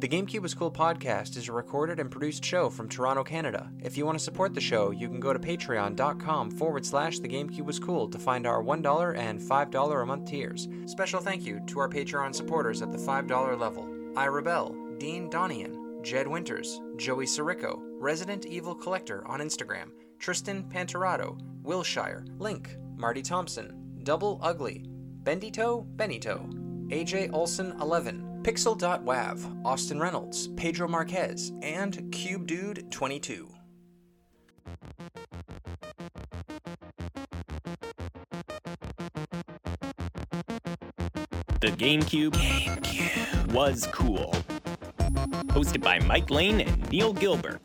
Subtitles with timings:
[0.00, 3.70] The GameCube is Cool podcast is a recorded and produced show from Toronto, Canada.
[3.82, 7.28] If you want to support the show, you can go to patreon.com forward slash The
[7.28, 10.68] GameCube was cool to find our $1 and $5 a month tiers.
[10.86, 16.02] Special thank you to our Patreon supporters at the $5 level I Rebel, Dean Donian,
[16.02, 23.98] Jed Winters, Joey Sirico, Resident Evil Collector on Instagram, Tristan Panterato, Wilshire, Link, Marty Thompson,
[24.02, 24.86] Double Ugly,
[25.24, 26.48] Bendito Benito,
[26.88, 33.48] AJ Olson 11, Pixel.wav, Austin Reynolds, Pedro Marquez, and Cube Dude 22.
[41.60, 44.34] The GameCube, GameCube was cool.
[45.48, 47.60] Hosted by Mike Lane and Neil Gilbert.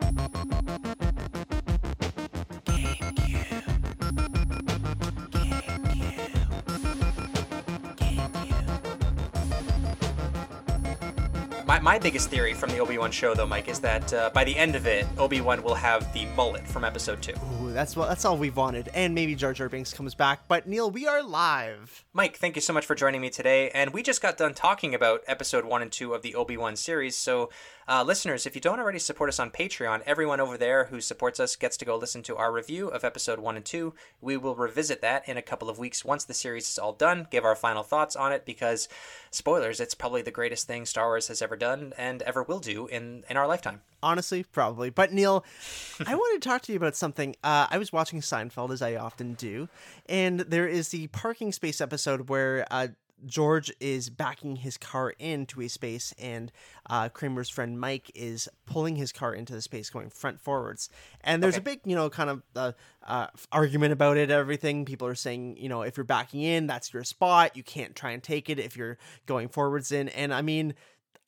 [11.76, 14.46] My, my biggest theory from the Obi Wan show, though, Mike, is that uh, by
[14.46, 17.34] the end of it, Obi Wan will have the mullet from Episode Two.
[17.62, 20.48] Ooh, that's what that's all we've wanted, and maybe Jar Jar Binks comes back.
[20.48, 22.06] But Neil, we are live.
[22.14, 23.72] Mike, thank you so much for joining me today.
[23.72, 26.78] And we just got done talking about Episode One and Two of the Obi Wan
[26.78, 27.17] series.
[27.17, 27.50] So,
[27.88, 31.39] uh, listeners, if you don't already support us on Patreon, everyone over there who supports
[31.39, 33.94] us gets to go listen to our review of Episode One and Two.
[34.22, 37.27] We will revisit that in a couple of weeks once the series is all done.
[37.30, 38.89] Give our final thoughts on it because,
[39.30, 42.88] spoilers, it's probably the greatest thing Star Wars has ever done and ever will do
[42.88, 43.81] in in our lifetime.
[44.02, 44.89] Honestly, probably.
[44.89, 45.45] But Neil,
[46.08, 47.36] I wanted to talk to you about something.
[47.44, 49.70] Uh, I was watching Seinfeld as I often do,
[50.09, 52.88] and there is the parking space episode where uh,
[53.25, 56.52] George is backing his car into a space, and
[56.89, 60.89] uh, Kramer's friend Mike is pulling his car into the space, going front forwards.
[61.21, 61.61] And there's Okay.
[61.61, 62.71] a big, you know, kind of uh,
[63.05, 64.30] uh, argument about it.
[64.30, 67.55] Everything people are saying, you know, if you're backing in, that's your spot.
[67.55, 70.09] You can't try and take it if you're going forwards in.
[70.09, 70.73] And I mean,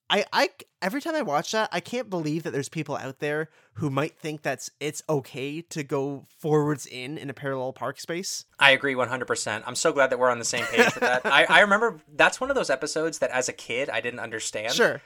[0.09, 0.50] I, I
[0.81, 4.17] every time I watch that, I can't believe that there's people out there who might
[4.17, 8.45] think that's it's okay to go forwards in in a parallel park space.
[8.59, 9.64] I agree 100%.
[9.65, 11.26] I'm so glad that we're on the same page with that.
[11.26, 14.73] I, I remember that's one of those episodes that as a kid I didn't understand.
[14.73, 15.02] Sure.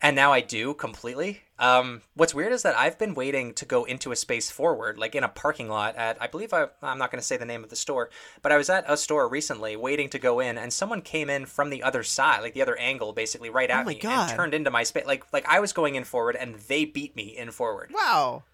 [0.00, 1.42] And now I do completely.
[1.58, 5.16] Um, what's weird is that I've been waiting to go into a space forward, like
[5.16, 7.64] in a parking lot at, I believe I, I'm not going to say the name
[7.64, 8.10] of the store,
[8.40, 11.46] but I was at a store recently waiting to go in and someone came in
[11.46, 14.28] from the other side, like the other angle, basically right at Oh me God.
[14.30, 15.04] and turned into my space.
[15.04, 17.90] Like, like I was going in forward and they beat me in forward.
[17.92, 18.44] Wow.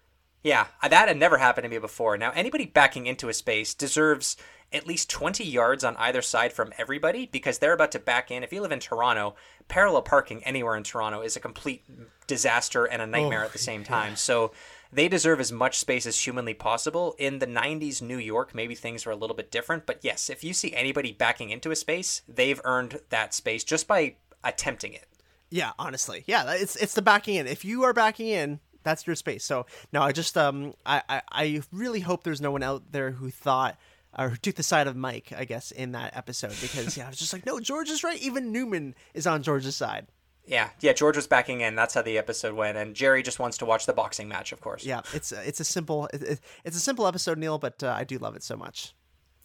[0.45, 2.17] Yeah, uh, that had never happened to me before.
[2.17, 4.37] Now, anybody backing into a space deserves
[4.71, 8.43] at least 20 yards on either side from everybody because they're about to back in.
[8.43, 9.33] If you live in Toronto,
[9.67, 11.83] parallel parking anywhere in Toronto is a complete
[12.27, 14.15] disaster and a nightmare Oh, at the oh, same time.
[14.15, 14.51] So
[14.93, 17.15] they deserve as much space as humanly possible.
[17.17, 19.87] In the 90s New York, maybe things were a little bit different.
[19.87, 23.87] But yes, if you see anybody backing into a space, they've earned that space just
[23.87, 25.07] by attempting it.
[25.49, 26.23] Yeah, honestly.
[26.27, 27.47] Yeah, it's it's the backing in.
[27.47, 29.43] If you are backing in, that's your space.
[29.43, 33.11] So no, I just um I, I, I really hope there's no one out there
[33.11, 33.77] who thought
[34.17, 37.09] or who took the side of Mike, I guess, in that episode because yeah, I
[37.09, 38.21] was just like, no, George is right.
[38.21, 40.07] Even Newman is on George's side.
[40.47, 41.75] Yeah, yeah, George was backing in.
[41.75, 42.77] That's how the episode went.
[42.77, 44.85] And Jerry just wants to watch the boxing match, of course.
[44.85, 48.03] Yeah, it's it's a simple it, it- it's a simple episode, Neil, but uh, I
[48.05, 48.93] do love it so much.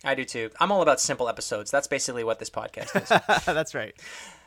[0.05, 0.51] I do too.
[0.61, 1.71] I'm all about simple episodes.
[1.71, 3.45] That's basically what this podcast is.
[3.47, 3.95] that's right.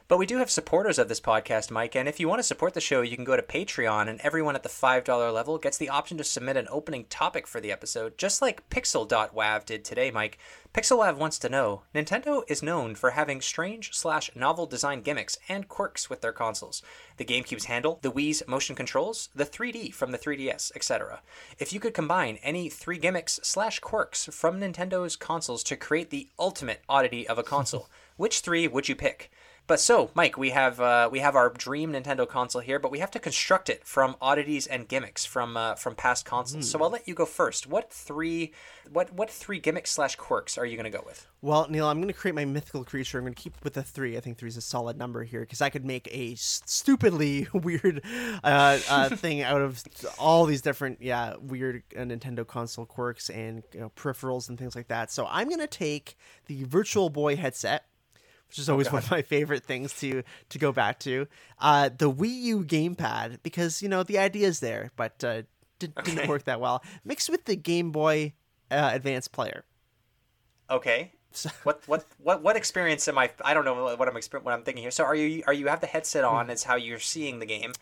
[0.08, 2.74] But we do have supporters of this podcast, Mike, and if you want to support
[2.74, 5.90] the show, you can go to Patreon, and everyone at the $5 level gets the
[5.90, 10.38] option to submit an opening topic for the episode, just like Pixel.wav did today, Mike.
[10.74, 15.68] PixelWav wants to know Nintendo is known for having strange slash novel design gimmicks and
[15.68, 16.82] quirks with their consoles.
[17.18, 21.22] The GameCube's handle, the Wii's motion controls, the 3D from the 3DS, etc.
[21.60, 26.28] If you could combine any three gimmicks slash quirks from Nintendo's consoles to create the
[26.40, 27.88] ultimate oddity of a console,
[28.18, 29.32] which three would you pick?
[29.66, 33.00] But so, Mike, we have uh, we have our dream Nintendo console here, but we
[33.00, 36.70] have to construct it from oddities and gimmicks from uh, from past consoles.
[36.70, 37.66] So I'll let you go first.
[37.68, 38.52] What three
[38.92, 41.28] what what three gimmicks slash quirks are you going to go with?
[41.42, 43.18] Well, Neil, I'm going to create my mythical creature.
[43.18, 44.18] I'm going to keep with the three.
[44.18, 48.02] I think three is a solid number here because I could make a stupidly weird
[48.44, 49.84] uh, uh, thing out of
[50.18, 54.76] all these different, yeah, weird uh, Nintendo console quirks and you know, peripherals and things
[54.76, 55.12] like that.
[55.12, 56.16] So I'm going to take
[56.48, 57.86] the Virtual Boy headset.
[58.54, 61.26] Which is always one of my favorite things to to go back to.
[61.58, 65.42] Uh, the Wii U gamepad because you know the idea is there, but uh,
[65.80, 66.84] did, didn't work that well.
[67.04, 68.34] Mixed with the Game Boy
[68.70, 69.66] uh, Advance player.
[70.70, 71.14] Okay.
[71.64, 73.32] what what what what experience am I?
[73.44, 74.92] I don't know what I'm exper- what I'm thinking here.
[74.92, 76.52] So are you are you have the headset on?
[76.52, 77.74] Is how you're seeing the game,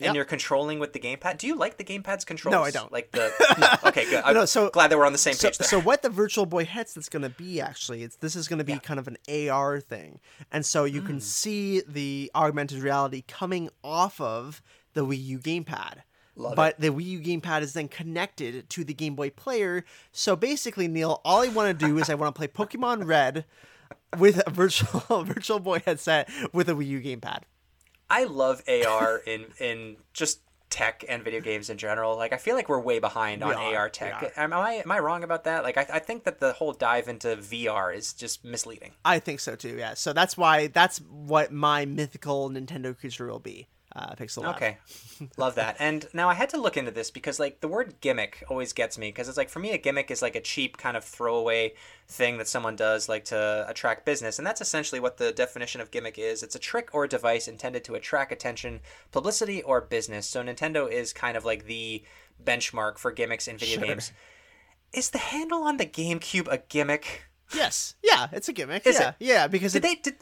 [0.00, 0.14] and Yep.
[0.14, 1.38] you're controlling with the gamepad.
[1.38, 2.52] Do you like the gamepad's controls?
[2.52, 2.92] No, I don't.
[2.92, 3.32] Like the
[3.82, 3.88] no.
[3.88, 4.22] Okay, good.
[4.24, 5.66] I'm No, so- glad that we're on the same So, page there.
[5.68, 8.64] so what the Virtual Boy headset's going to be actually, it's this is going to
[8.64, 10.20] be kind of an AR thing,
[10.52, 11.06] and so you Hmm.
[11.06, 14.62] can see the augmented reality coming off of
[14.94, 16.02] the Wii U gamepad.
[16.36, 19.84] Love but the Wii U gamepad is then connected to the Game Boy player.
[20.12, 23.44] So basically, Neil, all I want to do is I want to play Pokemon Red
[24.16, 27.40] with a virtual Virtual Boy headset with a Wii U gamepad.
[28.10, 30.40] I love AR in in just
[30.70, 32.16] tech and video games in general.
[32.16, 34.32] Like I feel like we're way behind on are, AR tech.
[34.36, 35.62] Am I am I wrong about that?
[35.62, 38.92] Like I, I think that the whole dive into VR is just misleading.
[39.04, 39.76] I think so too.
[39.78, 39.94] Yeah.
[39.94, 43.68] So that's why that's what my mythical Nintendo creature will be.
[43.98, 44.44] Uh, Pixel.
[44.44, 44.54] Lab.
[44.56, 44.78] Okay.
[45.36, 45.74] Love that.
[45.80, 48.96] And now I had to look into this because like the word gimmick always gets
[48.96, 51.74] me because it's like for me a gimmick is like a cheap kind of throwaway
[52.06, 55.90] thing that someone does like to attract business and that's essentially what the definition of
[55.90, 56.44] gimmick is.
[56.44, 58.80] It's a trick or device intended to attract attention,
[59.10, 60.26] publicity or business.
[60.28, 62.04] So Nintendo is kind of like the
[62.44, 63.86] benchmark for gimmicks in video Sure.
[63.86, 64.12] games.
[64.92, 67.24] Is the handle on the GameCube a gimmick?
[67.54, 67.94] Yes.
[68.02, 68.86] Yeah, it's a gimmick.
[68.86, 69.08] Is yeah.
[69.10, 69.14] it?
[69.18, 70.16] Yeah, because Did it, they did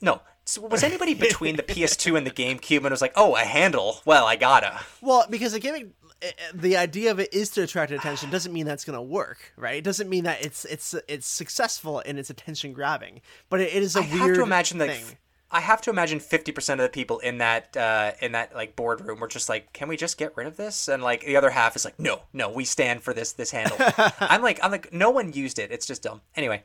[0.00, 0.20] No.
[0.44, 4.00] So was anybody between the PS2 and the GameCube and was like, "Oh, a handle.
[4.04, 5.88] Well, I gotta." well, because the gimmick
[6.20, 9.02] eh, eh, the idea of it is to attract attention doesn't mean that's going to
[9.02, 9.76] work, right?
[9.76, 13.82] It doesn't mean that it's it's it's successful in its attention grabbing, but it, it
[13.82, 15.16] is a I weird have to imagine that thing.
[15.50, 18.76] I have to imagine fifty percent of the people in that uh, in that like
[18.76, 21.50] boardroom were just like, "Can we just get rid of this?" And like the other
[21.50, 23.76] half is like, "No, no, we stand for this this handle."
[24.18, 25.70] I'm like, I'm like, no one used it.
[25.70, 26.22] It's just dumb.
[26.34, 26.64] Anyway,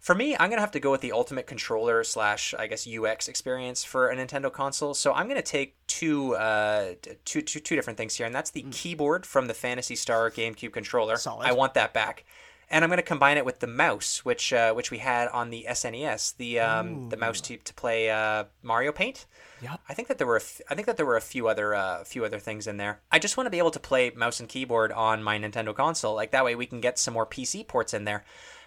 [0.00, 3.28] for me, I'm gonna have to go with the ultimate controller slash I guess UX
[3.28, 4.94] experience for a Nintendo console.
[4.94, 6.94] So I'm gonna take two uh
[7.26, 10.72] two two two different things here, and that's the keyboard from the Phantasy Star GameCube
[10.72, 11.16] controller.
[11.16, 11.46] Solid.
[11.46, 12.24] I want that back.
[12.72, 15.50] And I'm going to combine it with the mouse, which uh, which we had on
[15.50, 19.26] the SNES, the um, the mouse to, to play uh, Mario Paint.
[19.60, 19.80] Yep.
[19.88, 21.74] I think that there were a f- I think that there were a few other
[21.74, 23.00] uh, few other things in there.
[23.10, 26.14] I just want to be able to play mouse and keyboard on my Nintendo console.
[26.14, 28.24] Like that way we can get some more PC ports in there.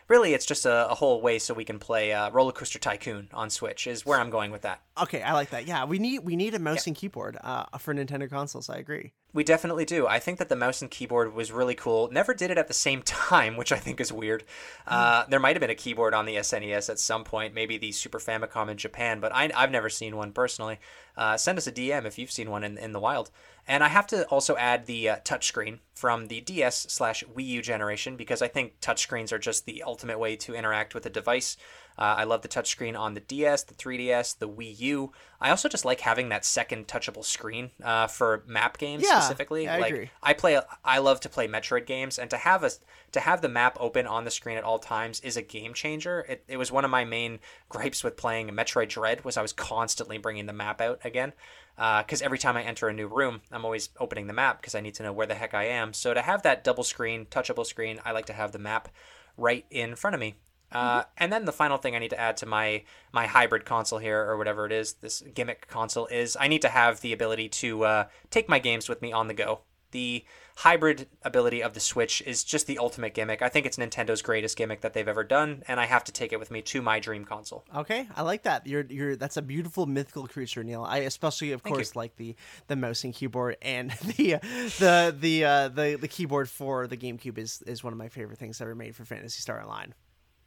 [0.07, 3.29] Really, it's just a, a whole way so we can play uh, Roller Coaster Tycoon
[3.33, 3.87] on Switch.
[3.87, 4.81] Is where I'm going with that.
[5.01, 5.67] Okay, I like that.
[5.67, 8.69] Yeah, we need we need a mouse and keyboard uh, for Nintendo consoles.
[8.69, 9.13] I agree.
[9.33, 10.05] We definitely do.
[10.05, 12.09] I think that the mouse and keyboard was really cool.
[12.11, 14.43] Never did it at the same time, which I think is weird.
[14.85, 17.91] Uh, there might have been a keyboard on the SNES at some point, maybe the
[17.91, 20.79] Super Famicom in Japan, but I, I've never seen one personally.
[21.17, 23.31] Uh, send us a DM if you've seen one in, in the wild.
[23.67, 27.61] And I have to also add the uh, touchscreen from the DS slash Wii U
[27.61, 31.55] generation because I think touchscreens are just the ultimate way to interact with a device.
[31.97, 35.11] Uh, I love the touchscreen on the DS, the 3DS, the Wii U.
[35.39, 39.67] I also just like having that second touchable screen uh, for map games Yeah, specifically.
[39.67, 40.09] I like agree.
[40.21, 42.71] I play I love to play Metroid games and to have a
[43.11, 46.25] to have the map open on the screen at all times is a game changer.
[46.27, 49.53] It, it was one of my main gripes with playing Metroid Dread was I was
[49.53, 51.33] constantly bringing the map out again
[51.75, 54.81] because every time I enter a new room, I'm always opening the map because I
[54.81, 55.93] need to know where the heck I am.
[55.93, 58.89] So to have that double screen, touchable screen, I like to have the map
[59.37, 60.35] right in front of me.
[60.73, 63.99] Uh, and then the final thing I need to add to my my hybrid console
[63.99, 67.49] here, or whatever it is, this gimmick console, is I need to have the ability
[67.49, 69.61] to uh, take my games with me on the go.
[69.91, 70.25] The
[70.57, 73.43] hybrid ability of the Switch is just the ultimate gimmick.
[73.43, 76.33] I think it's Nintendo's greatest gimmick that they've ever done, and I have to take
[76.33, 77.63] it with me to my dream console.
[77.75, 78.65] Okay, I like that.
[78.65, 80.83] You're you're that's a beautiful mythical creature, Neil.
[80.83, 81.77] I especially, of Thank you.
[81.77, 82.35] course, like the
[82.67, 84.39] the mouse and keyboard and the
[84.79, 88.39] the the uh, the the keyboard for the GameCube is is one of my favorite
[88.39, 89.93] things ever made for Phantasy Star Online.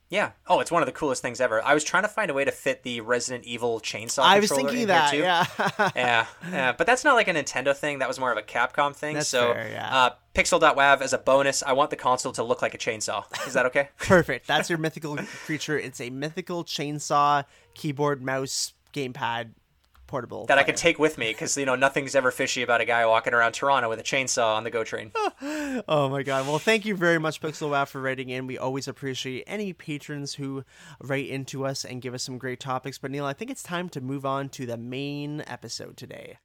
[0.08, 0.32] Yeah.
[0.46, 1.62] Oh, it's one of the coolest things ever.
[1.64, 4.22] I was trying to find a way to fit the Resident Evil chainsaw.
[4.22, 5.18] I was thinking in that, too.
[5.18, 5.46] yeah.
[5.96, 7.98] yeah, yeah, but that's not like a Nintendo thing.
[7.98, 9.14] That was more of a Capcom thing.
[9.14, 9.96] That's so, fair, yeah.
[9.96, 13.24] uh, Pixel.wav as a bonus, I want the console to look like a chainsaw.
[13.46, 13.88] Is that okay?
[13.98, 14.46] Perfect.
[14.46, 15.78] That's your mythical creature.
[15.78, 17.44] It's a mythical chainsaw,
[17.74, 19.50] keyboard, mouse, gamepad,
[20.06, 20.46] portable.
[20.46, 20.72] that I player.
[20.72, 23.52] can take with me because you know nothing's ever fishy about a guy walking around
[23.52, 25.12] Toronto with a chainsaw on the GO train.
[25.88, 26.46] Oh my god.
[26.46, 28.46] Well, thank you very much, Pixel Wow, for writing in.
[28.46, 30.64] We always appreciate any patrons who
[31.02, 32.96] write into us and give us some great topics.
[32.98, 36.38] But Neil, I think it's time to move on to the main episode today.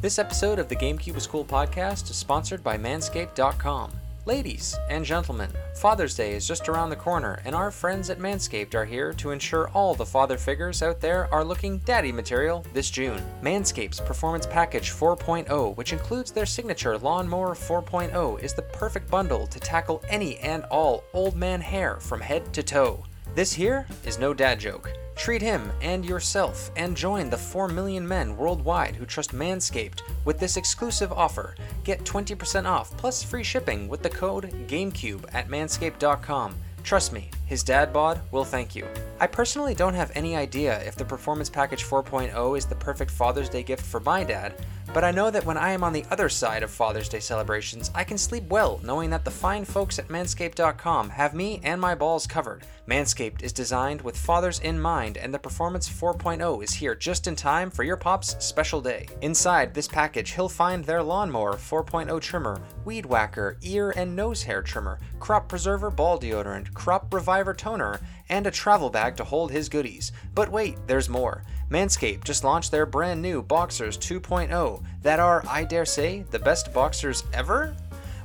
[0.00, 3.92] This episode of the GameCube is Cool podcast is sponsored by Manscaped.com.
[4.26, 8.74] Ladies and gentlemen, Father's Day is just around the corner, and our friends at Manscaped
[8.74, 12.90] are here to ensure all the father figures out there are looking daddy material this
[12.90, 13.22] June.
[13.40, 19.60] Manscaped's Performance Package 4.0, which includes their signature Lawnmower 4.0, is the perfect bundle to
[19.60, 23.04] tackle any and all old man hair from head to toe.
[23.36, 24.90] This here is no dad joke.
[25.16, 30.38] Treat him and yourself and join the 4 million men worldwide who trust Manscaped with
[30.38, 31.54] this exclusive offer.
[31.84, 36.54] Get 20% off plus free shipping with the code GameCube at manscaped.com.
[36.84, 38.88] Trust me, His dad bod will thank you.
[39.20, 43.48] I personally don't have any idea if the Performance Package 4.0 is the perfect Father's
[43.48, 44.54] Day gift for my dad,
[44.92, 47.92] but I know that when I am on the other side of Father's Day celebrations,
[47.94, 51.94] I can sleep well knowing that the fine folks at Manscaped.com have me and my
[51.94, 52.64] balls covered.
[52.88, 57.36] Manscaped is designed with fathers in mind, and the Performance 4.0 is here just in
[57.36, 59.06] time for your pop's special day.
[59.22, 64.62] Inside this package, he'll find their Lawnmower 4.0 trimmer, Weed Whacker ear and nose hair
[64.62, 69.68] trimmer, Crop Preserver ball deodorant, Crop Reviver toner, and a travel bag to hold his
[69.68, 70.12] goodies.
[70.34, 71.42] But wait, there's more.
[71.70, 76.72] Manscaped just launched their brand new Boxers 2.0 that are, I dare say, the best
[76.72, 77.76] boxers ever?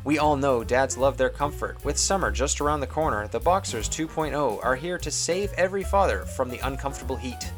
[0.04, 1.84] We all know dads love their comfort.
[1.86, 6.22] With summer just around the corner, the Boxers 2.0 are here to save every father
[6.22, 7.52] from the uncomfortable heat.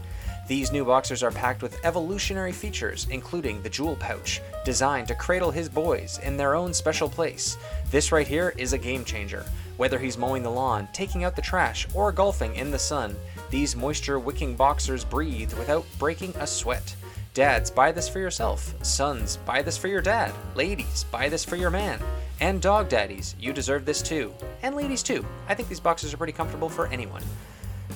[0.45, 5.51] These new boxers are packed with evolutionary features, including the jewel pouch, designed to cradle
[5.51, 7.57] his boys in their own special place.
[7.89, 9.45] This right here is a game changer.
[9.77, 13.15] Whether he's mowing the lawn, taking out the trash, or golfing in the sun,
[13.50, 16.96] these moisture wicking boxers breathe without breaking a sweat.
[17.34, 18.75] Dads, buy this for yourself.
[18.86, 20.32] Sons, buy this for your dad.
[20.56, 22.00] Ladies, buy this for your man.
[22.39, 24.32] And dog daddies, you deserve this too.
[24.62, 25.25] And ladies too.
[25.48, 27.24] I think these boxers are pretty comfortable for anyone.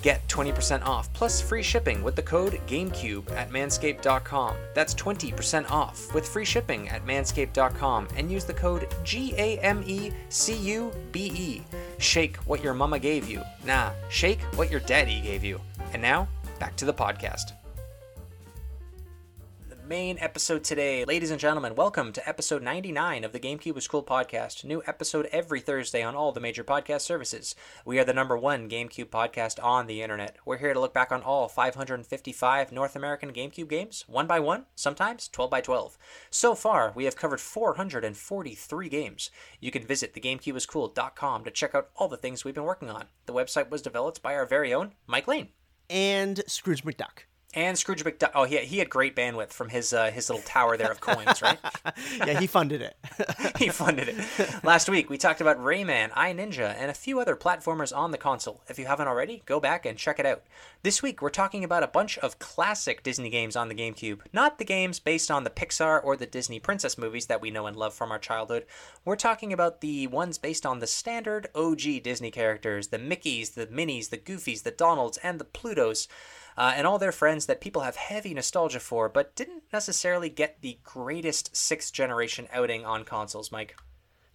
[0.02, 4.56] Get 20% off plus free shipping with the code GameCube at manscaped.com.
[4.74, 9.84] That's 20% off with free shipping at manscaped.com and use the code G A M
[9.86, 11.64] E C U B E.
[11.98, 13.42] Shake what your mama gave you.
[13.66, 15.60] Nah, shake what your daddy gave you.
[15.94, 16.28] And now,
[16.60, 17.57] back to the podcast
[19.88, 21.06] main episode today.
[21.06, 24.66] Ladies and gentlemen, welcome to episode 99 of the GameCube is Cool podcast.
[24.66, 27.56] New episode every Thursday on all the major podcast services.
[27.86, 30.36] We are the number one GameCube podcast on the internet.
[30.46, 34.66] We're here to look back on all 555 North American GameCube games, one by one,
[34.76, 35.98] sometimes 12 by 12.
[36.30, 39.32] So far, we have covered 443 games.
[39.62, 43.06] You can visit thegamecubeiscool.com to check out all the things we've been working on.
[43.26, 45.48] The website was developed by our very own Mike Lane.
[45.90, 48.32] And Scrooge McDuck and Scrooge McDuck.
[48.36, 51.42] Oh, he he had great bandwidth from his uh, his little tower there of coins,
[51.42, 51.58] right?
[52.18, 52.98] yeah, he funded it.
[53.58, 54.64] he funded it.
[54.64, 58.18] Last week we talked about Rayman, I Ninja, and a few other platformers on the
[58.18, 58.62] console.
[58.68, 60.44] If you haven't already, go back and check it out.
[60.84, 64.58] This week we're talking about a bunch of classic Disney games on the GameCube, not
[64.58, 67.78] the games based on the Pixar or the Disney princess movies that we know and
[67.78, 68.66] love from our childhood.
[69.06, 73.68] We're talking about the ones based on the standard OG Disney characters, the Mickeys, the
[73.68, 76.08] Minnies, the Goofies, the Donalds, and the Plutos
[76.58, 80.62] uh, and all their friends that people have heavy nostalgia for, but didn't necessarily get
[80.62, 83.76] the greatest sixth generation outing on consoles, Mike.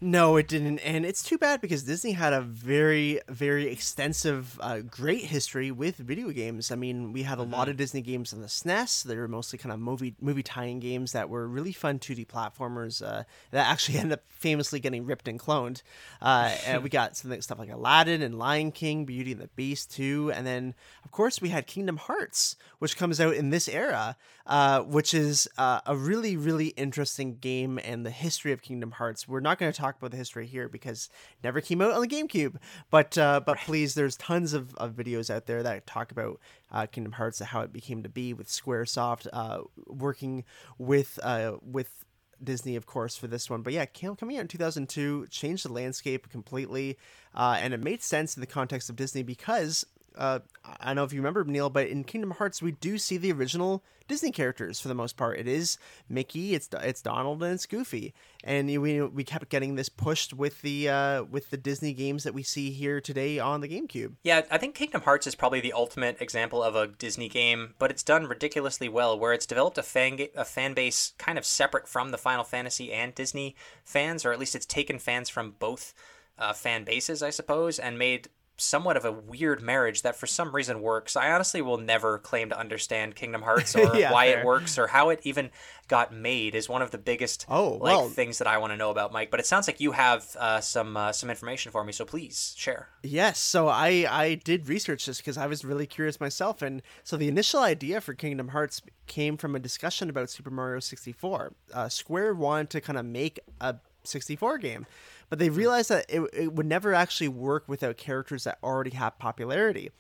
[0.04, 4.80] No, it didn't, and it's too bad because Disney had a very, very extensive, uh,
[4.80, 6.72] great history with video games.
[6.72, 7.52] I mean, we had a mm-hmm.
[7.52, 9.04] lot of Disney games on the SNES.
[9.04, 13.00] They were mostly kind of movie movie tie-in games that were really fun 2D platformers
[13.00, 15.82] uh, that actually ended up famously getting ripped and cloned.
[16.20, 19.92] Uh, and we got something stuff like Aladdin and Lion King, Beauty and the Beast
[19.92, 24.16] too, and then of course we had Kingdom Hearts, which comes out in this era,
[24.46, 29.28] uh, which is uh, a really, really interesting game and the history of Kingdom Hearts.
[29.28, 31.92] We're not going to talk talk about the history here because it never came out
[31.92, 32.56] on the GameCube.
[32.90, 36.86] But uh, but please, there's tons of, of videos out there that talk about uh,
[36.86, 40.44] Kingdom Hearts and how it became to be with SquareSoft uh, working
[40.78, 42.04] with uh, with
[42.42, 43.62] Disney, of course, for this one.
[43.62, 46.98] But yeah, coming out in 2002 changed the landscape completely,
[47.34, 49.84] uh, and it made sense in the context of Disney because
[50.16, 53.16] uh, I don't know if you remember Neil, but in Kingdom Hearts we do see
[53.16, 55.38] the original Disney characters for the most part.
[55.38, 55.78] It is
[56.08, 58.12] Mickey, it's it's Donald, and it's Goofy,
[58.44, 62.34] and we we kept getting this pushed with the uh, with the Disney games that
[62.34, 64.16] we see here today on the GameCube.
[64.22, 67.90] Yeah, I think Kingdom Hearts is probably the ultimate example of a Disney game, but
[67.90, 71.88] it's done ridiculously well, where it's developed a fan a fan base kind of separate
[71.88, 75.94] from the Final Fantasy and Disney fans, or at least it's taken fans from both.
[76.38, 78.28] Uh, fan bases, I suppose, and made
[78.62, 81.16] somewhat of a weird marriage that for some reason works.
[81.16, 84.40] I honestly will never claim to understand Kingdom Hearts or yeah, why fair.
[84.40, 85.50] it works or how it even
[85.88, 88.90] got made is one of the biggest oh, well, things that I want to know
[88.90, 89.30] about Mike.
[89.30, 92.54] But it sounds like you have uh, some uh, some information for me, so please
[92.56, 92.88] share.
[93.02, 97.16] Yes, so I I did research this because I was really curious myself, and so
[97.16, 101.52] the initial idea for Kingdom Hearts came from a discussion about Super Mario 64.
[101.74, 104.86] Uh, Square wanted to kind of make a 64 game
[105.32, 109.18] but they realized that it, it would never actually work without characters that already have
[109.18, 109.90] popularity.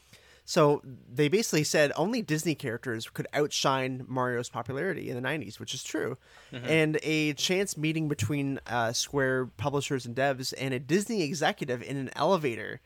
[0.44, 5.72] So they basically said only Disney characters could outshine Mario's popularity in the 90s, which
[5.72, 6.18] is true.
[6.52, 6.66] Mm-hmm.
[6.66, 11.96] And a chance meeting between uh, Square publishers and devs and a Disney executive in
[11.96, 12.82] an elevator.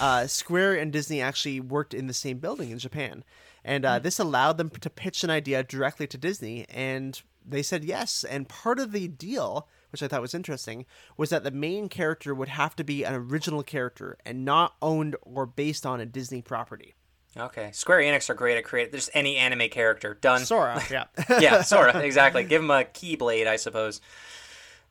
[0.00, 3.22] Uh, Square and Disney actually worked in the same building in Japan.
[3.66, 4.02] And uh, mm-hmm.
[4.02, 8.24] this allowed them to pitch an idea directly to Disney, and they said yes.
[8.24, 12.34] And part of the deal which I thought was interesting, was that the main character
[12.34, 16.42] would have to be an original character and not owned or based on a Disney
[16.42, 16.94] property.
[17.36, 20.44] Okay, Square Enix are great at creating just any anime character done.
[20.44, 21.04] Sora, yeah,
[21.40, 22.44] yeah, Sora, exactly.
[22.44, 24.00] Give him a Keyblade, I suppose.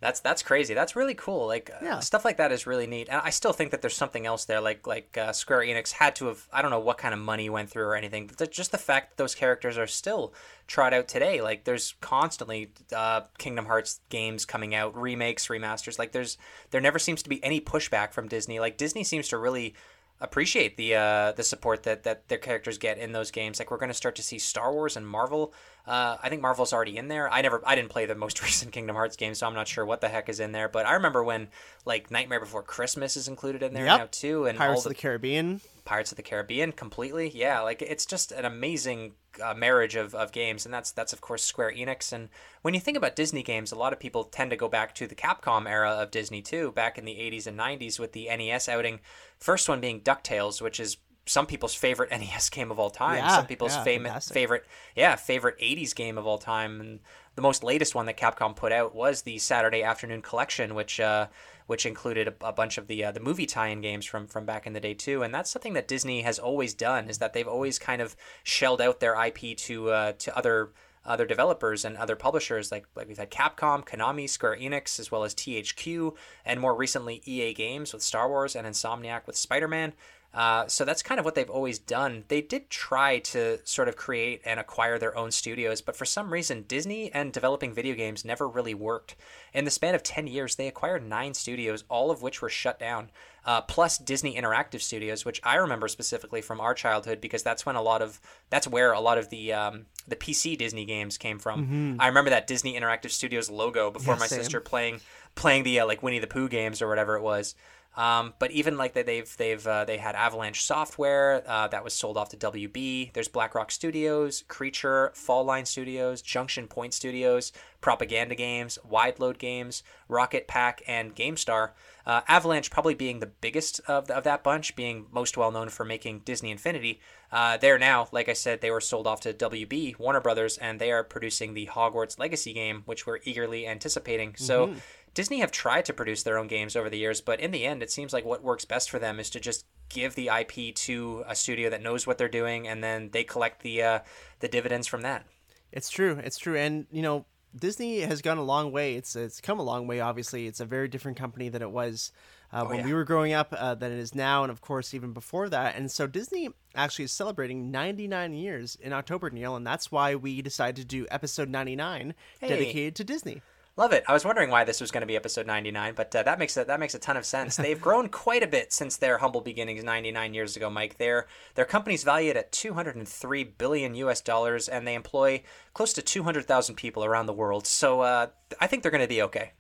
[0.02, 0.74] That's that's crazy.
[0.74, 1.46] That's really cool.
[1.46, 3.08] Like uh, stuff like that is really neat.
[3.08, 4.60] And I still think that there's something else there.
[4.60, 6.48] Like like uh, Square Enix had to have.
[6.52, 8.26] I don't know what kind of money went through or anything.
[8.26, 10.34] But the, just the fact that those characters are still
[10.66, 11.40] trot out today.
[11.40, 16.00] Like there's constantly uh, Kingdom Hearts games coming out, remakes, remasters.
[16.00, 16.40] Like there's
[16.72, 18.60] there never seems to be any pushback from Disney.
[18.60, 19.76] Like Disney seems to really
[20.22, 23.60] appreciate the uh, the support that, that their characters get in those games.
[23.60, 25.54] Like we're going to start to see Star Wars and Marvel.
[25.86, 27.28] Uh, I think Marvel's already in there.
[27.32, 29.84] I never, I didn't play the most recent Kingdom Hearts game, so I'm not sure
[29.84, 30.70] what the heck is in there.
[30.70, 31.50] But I remember when
[31.86, 34.00] like Nightmare Before Christmas is included in there Yep.
[34.00, 35.60] now too, and Pirates all of the Caribbean.
[35.84, 37.32] Pirates of the Caribbean completely.
[37.34, 39.14] Yeah, like it's just an amazing
[39.44, 42.14] uh, marriage of, of games, and that's that's of course Square Enix.
[42.14, 42.30] And
[42.62, 45.08] when you think about Disney games, a lot of people tend to go back to
[45.08, 48.70] the Capcom era of Disney too, back in the 80s and 90s with the NES
[48.70, 49.00] outing.
[49.42, 53.18] First one being Ducktales, which is some people's favorite NES game of all time.
[53.18, 56.80] Yeah, some people's yeah, fam- favorite, yeah, favorite 80s game of all time.
[56.80, 57.00] And
[57.36, 61.28] the most latest one that Capcom put out was the Saturday Afternoon Collection, which uh,
[61.66, 64.68] which included a, a bunch of the uh, the movie tie-in games from from back
[64.68, 65.24] in the day too.
[65.24, 68.80] And that's something that Disney has always done is that they've always kind of shelled
[68.80, 70.70] out their IP to uh, to other
[71.06, 75.24] other developers and other publishers like like we've had Capcom, Konami, Square Enix, as well
[75.24, 76.16] as THQ,
[76.46, 79.94] and more recently EA Games with Star Wars and Insomniac with Spider-Man.
[80.34, 82.24] Uh, so that's kind of what they've always done.
[82.30, 86.32] They did try to sort of create and acquire their own studios, but for some
[86.32, 89.16] reason, Disney and developing video games never really worked.
[89.54, 92.80] In the span of 10 years, they acquired nine studios, all of which were shut
[92.80, 93.12] down,
[93.46, 97.76] uh, plus Disney Interactive Studios, which I remember specifically from our childhood because that's when
[97.76, 101.40] a lot of that's where a lot of the um, the PC Disney games came
[101.40, 101.98] from.
[102.00, 104.20] I remember that Disney Interactive Studios logo before Mm-hmm.
[104.20, 104.40] Yeah, my same.
[104.40, 105.02] sister playing
[105.36, 107.56] playing the uh, like Winnie the Pooh games or whatever it was.
[107.96, 111.94] Um, but even like that, they've they've uh, they had Avalanche Software uh, that was
[111.94, 113.12] sold off to WB.
[113.14, 119.84] There's BlackRock Studios, Creature, Fall Line Studios, Junction Point Studios, Propaganda Games, Wide Load Games,
[120.08, 121.72] Rocket Pack, and GameStar.
[122.06, 125.84] Uh, Avalanche probably being the biggest of, of that bunch, being most well known for
[125.84, 127.02] making Disney Infinity.
[127.30, 130.80] Uh, they're now, like I said, they were sold off to WB Warner Brothers, and
[130.80, 134.36] they are producing the Hogwarts Legacy game, which we're eagerly anticipating.
[134.38, 134.76] So.
[135.14, 137.84] Disney have tried to produce their own games over the years, but in the end,
[137.84, 141.24] it seems like what works best for them is to just give the IP to
[141.28, 144.00] a studio that knows what they're doing, and then they collect the uh,
[144.40, 145.26] the dividends from that.
[145.72, 146.20] It's true.
[146.24, 146.56] It's true.
[146.56, 148.96] And you know, Disney has gone a long way.
[148.96, 150.00] It's it's come a long way.
[150.00, 152.12] Obviously, it's a very different company than it was
[152.54, 152.86] uh, when yeah.
[152.86, 155.76] we were growing up uh, than it is now, and of course even before that.
[155.76, 160.42] And so Disney actually is celebrating 99 years in October, Neil, and that's why we
[160.42, 162.48] decided to do episode 99 Hey.
[162.48, 163.42] dedicated to Disney.
[163.78, 164.04] Love it.
[164.08, 166.58] I was wondering why this was going to be episode 99, but uh, that makes
[166.58, 167.56] a, that makes a ton of sense.
[167.58, 170.98] They've grown quite a bit since their humble beginnings 99 years ago, Mike.
[170.98, 176.76] Their their company's valued at 203 billion US dollars, and they employ close to 200,000
[176.76, 177.66] people around the world.
[177.66, 178.28] So uh,
[178.60, 179.54] I think they're going to be okay.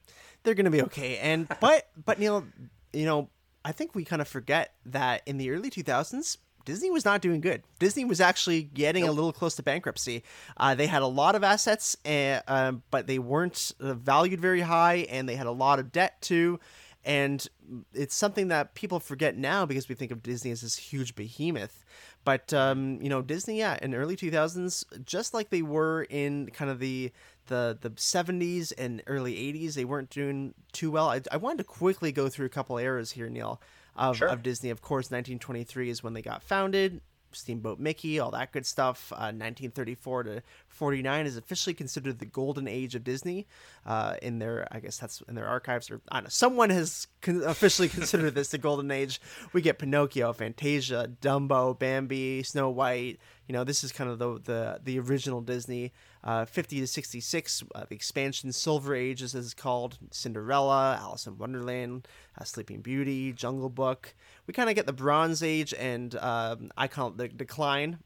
[0.43, 1.17] they're gonna be okay.
[1.17, 2.45] And but but Neil,
[2.93, 3.29] you know,
[3.63, 6.37] I think we kind of forget that in the early 2000s.
[6.65, 7.63] Disney was not doing good.
[7.79, 10.23] Disney was actually getting a little close to bankruptcy.
[10.57, 14.61] Uh, they had a lot of assets, uh, um, but they weren't uh, valued very
[14.61, 16.59] high, and they had a lot of debt too.
[17.03, 17.45] And
[17.93, 21.83] it's something that people forget now because we think of Disney as this huge behemoth.
[22.23, 26.51] But um, you know, Disney, yeah, in the early 2000s, just like they were in
[26.53, 27.11] kind of the
[27.47, 31.09] the the 70s and early 80s, they weren't doing too well.
[31.09, 33.59] I, I wanted to quickly go through a couple eras here, Neil,
[33.95, 34.27] of, Sure.
[34.27, 34.69] of Disney.
[34.69, 37.01] Of course, 1923 is when they got founded.
[37.33, 39.11] Steamboat Mickey, all that good stuff.
[39.13, 43.47] Uh, 1934 to 49 is officially considered the golden age of Disney.
[43.85, 46.29] Uh, in their, I guess that's in their archives, or I don't know.
[46.29, 49.21] Someone has con- officially considered this the golden age.
[49.53, 53.19] We get Pinocchio, Fantasia, Dumbo, Bambi, Snow White.
[53.47, 55.91] You know, this is kind of the the, the original Disney.
[56.23, 61.35] Uh, 50 to 66, uh, the expansion Silver Age, as it's called, Cinderella, Alice in
[61.39, 62.07] Wonderland,
[62.39, 64.13] uh, Sleeping Beauty, Jungle Book.
[64.45, 67.97] We kind of get the Bronze Age, and um, I call it the decline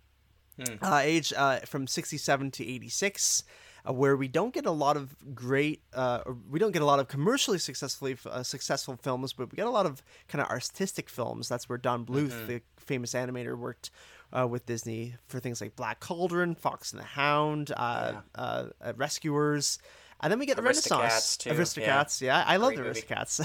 [0.81, 3.43] uh, age uh, from 67 to 86
[3.87, 6.99] uh, where we don't get a lot of great uh, we don't get a lot
[6.99, 11.09] of commercially successfully uh, successful films but we get a lot of kind of artistic
[11.09, 11.47] films.
[11.49, 13.89] That's where don bluth the famous animator worked
[14.31, 18.93] uh, with disney for things like black cauldron fox and the hound uh, uh, uh,
[18.95, 19.79] rescuers
[20.21, 21.35] And then we get the Renaissance.
[21.37, 21.49] too.
[21.51, 22.43] Aristocats, yeah.
[22.47, 23.01] I love the movie.
[23.01, 23.39] Aristocats.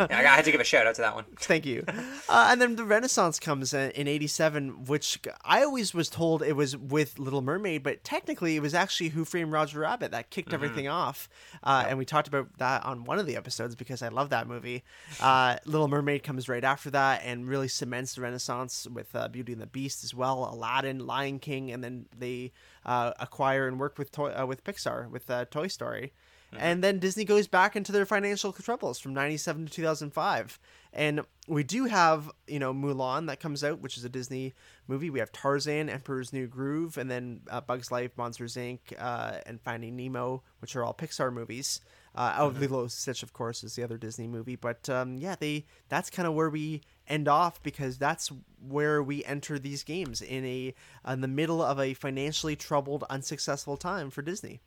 [0.10, 1.24] Yeah, I had to give a shout out to that one.
[1.38, 1.84] Thank you.
[2.28, 6.54] Uh, and then the Renaissance comes in, in 87, which I always was told it
[6.54, 10.52] was with Little Mermaid, but technically it was actually Who Framed Roger Rabbit that kicked
[10.54, 11.28] everything off.
[11.62, 14.48] Uh, And we talked about that on one of the episodes because I love that
[14.48, 14.84] movie.
[15.20, 19.52] Uh, Little Mermaid comes right after that and really cements the Renaissance with uh, Beauty
[19.52, 22.52] and the Beast as well, Aladdin, Lion King, and then they
[22.86, 26.12] uh, acquire and work with toy, uh, with Pixar with uh, Toy Story.
[26.58, 30.58] And then Disney goes back into their financial troubles from 97 to 2005.
[30.92, 34.54] And we do have, you know, Mulan that comes out, which is a Disney
[34.88, 35.10] movie.
[35.10, 39.60] We have Tarzan, Emperor's New Groove, and then uh, Bugs Life, Monsters Inc., uh, and
[39.60, 41.80] Finding Nemo, which are all Pixar movies.
[42.16, 44.56] Uh, oh, Lilo and Stitch, of course, is the other Disney movie.
[44.56, 49.24] But um, yeah, they that's kind of where we end off because that's where we
[49.24, 50.74] enter these games in a
[51.06, 54.60] in the middle of a financially troubled, unsuccessful time for Disney.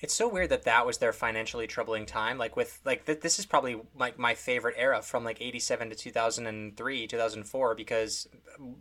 [0.00, 2.38] It's so weird that that was their financially troubling time.
[2.38, 5.96] Like with like th- this is probably like my favorite era from like 87 to
[5.96, 8.28] 2003, 2004 because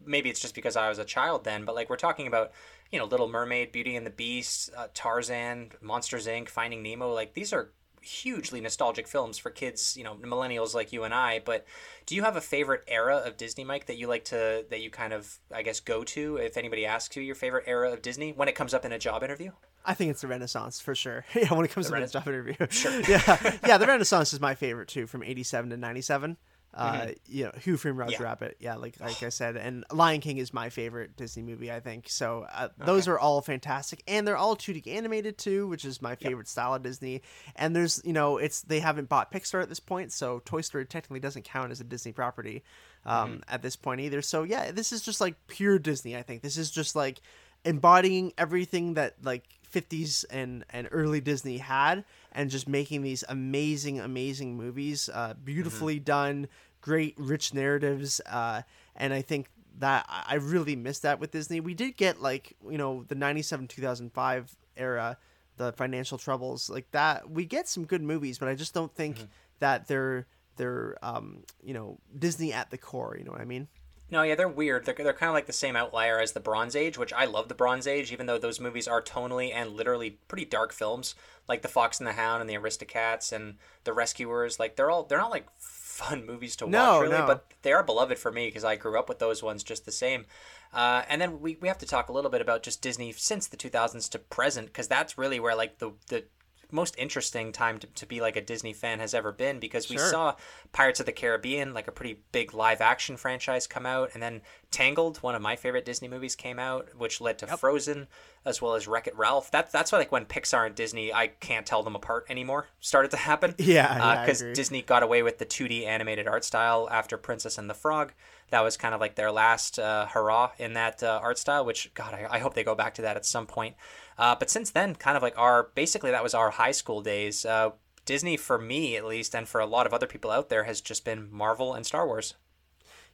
[0.05, 2.51] maybe it's just because I was a child then, but like we're talking about,
[2.91, 7.33] you know, Little Mermaid, Beauty and the Beast, uh, Tarzan, Monsters Inc, Finding Nemo, like
[7.33, 7.71] these are
[8.03, 11.65] hugely nostalgic films for kids, you know, millennials like you and I, but
[12.05, 14.89] do you have a favorite era of Disney, Mike, that you like to that you
[14.89, 18.31] kind of I guess go to if anybody asks you your favorite era of Disney
[18.33, 19.51] when it comes up in a job interview?
[19.85, 21.25] I think it's the Renaissance for sure.
[21.35, 22.55] Yeah, when it comes to the Rena- job interview.
[22.69, 23.01] Sure.
[23.07, 23.77] yeah, yeah.
[23.77, 26.37] The Renaissance is my favorite too, from '87 to '97.
[26.73, 28.23] Uh, you know, Who Framed Roger Yeah.
[28.23, 28.57] Rabbit?
[28.59, 31.71] Yeah, like like I said, and Lion King is my favorite Disney movie.
[31.71, 32.47] I think so.
[32.51, 36.47] Uh, Those are all fantastic, and they're all 2D animated too, which is my favorite
[36.47, 37.21] style of Disney.
[37.55, 40.85] And there's, you know, it's they haven't bought Pixar at this point, so Toy Story
[40.85, 42.63] technically doesn't count as a Disney property
[43.05, 44.21] um, at this point either.
[44.21, 46.15] So yeah, this is just like pure Disney.
[46.17, 47.21] I think this is just like
[47.65, 52.03] embodying everything that like 50s and and early Disney had
[52.33, 56.47] and just making these amazing amazing movies uh beautifully done
[56.81, 58.61] great rich narratives uh
[58.95, 59.47] and I think
[59.79, 61.59] that I really missed that with Disney.
[61.59, 65.17] We did get like you know the 97 2005 era
[65.57, 69.17] the financial troubles like that we get some good movies but I just don't think
[69.59, 70.25] that they're
[70.57, 73.67] they're um you know Disney at the core you know what I mean
[74.13, 74.85] No, yeah, they're weird.
[74.85, 77.47] They're, they're kind of like the same outlier as the Bronze Age, which I love
[77.47, 81.15] the Bronze Age, even though those movies are tonally and literally pretty dark films,
[81.47, 84.59] like The Fox and the Hound and the Aristocats and The Rescuers.
[84.59, 87.25] Like they're all they're not like fun movies to watch No, really, no.
[87.25, 89.91] but they are beloved for me because I grew up with those ones just the
[89.91, 90.27] same.
[90.71, 93.47] Uh, and then we, we have to talk a little bit about just Disney since
[93.47, 96.25] the 2000s to present because that's really where like the the
[96.73, 99.97] most interesting time to, to be like a Disney fan has ever been because we
[99.97, 100.09] Sure.
[100.09, 100.35] saw
[100.71, 104.41] Pirates of the Caribbean, like a pretty big live action franchise, come out, and then
[104.71, 108.07] Tangled, one of my favorite Disney movies, came out, which led to Frozen,
[108.43, 109.51] as well as Wreck It Ralph.
[109.51, 113.11] That's that's why like when Pixar and Disney, I can't tell them apart anymore, started
[113.11, 113.53] to happen.
[113.59, 114.41] Yeah, uh, yeah, I because.
[114.55, 118.13] Disney got away with the 2D animated art style after Princess and the Frog.
[118.53, 121.91] That was kind of like their last uh, hurrah in that uh, art style, which
[121.95, 123.75] God, I, I hope they go back to that at some point.
[124.15, 127.47] Uh, but since then, kind of like our basically that was our high school days.
[127.47, 127.71] Uh,
[128.05, 130.81] Disney, for me at least, and for a lot of other people out there, has
[130.81, 132.35] just been Marvel and Star Wars.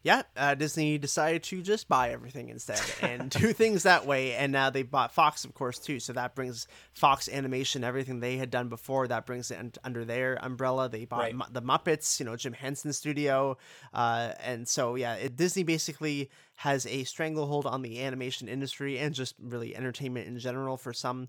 [0.01, 4.33] Yeah, uh, Disney decided to just buy everything instead and do things that way.
[4.33, 5.99] And now they bought Fox, of course, too.
[5.99, 10.35] So that brings Fox Animation, everything they had done before, that brings it under their
[10.43, 10.87] umbrella.
[10.87, 11.35] They bought Right.
[11.35, 13.57] Mu- the Muppets, you know, Jim Henson Studio.
[13.93, 19.13] Uh, and so, yeah, it, Disney basically has a stranglehold on the animation industry and
[19.13, 21.27] just really entertainment in general for some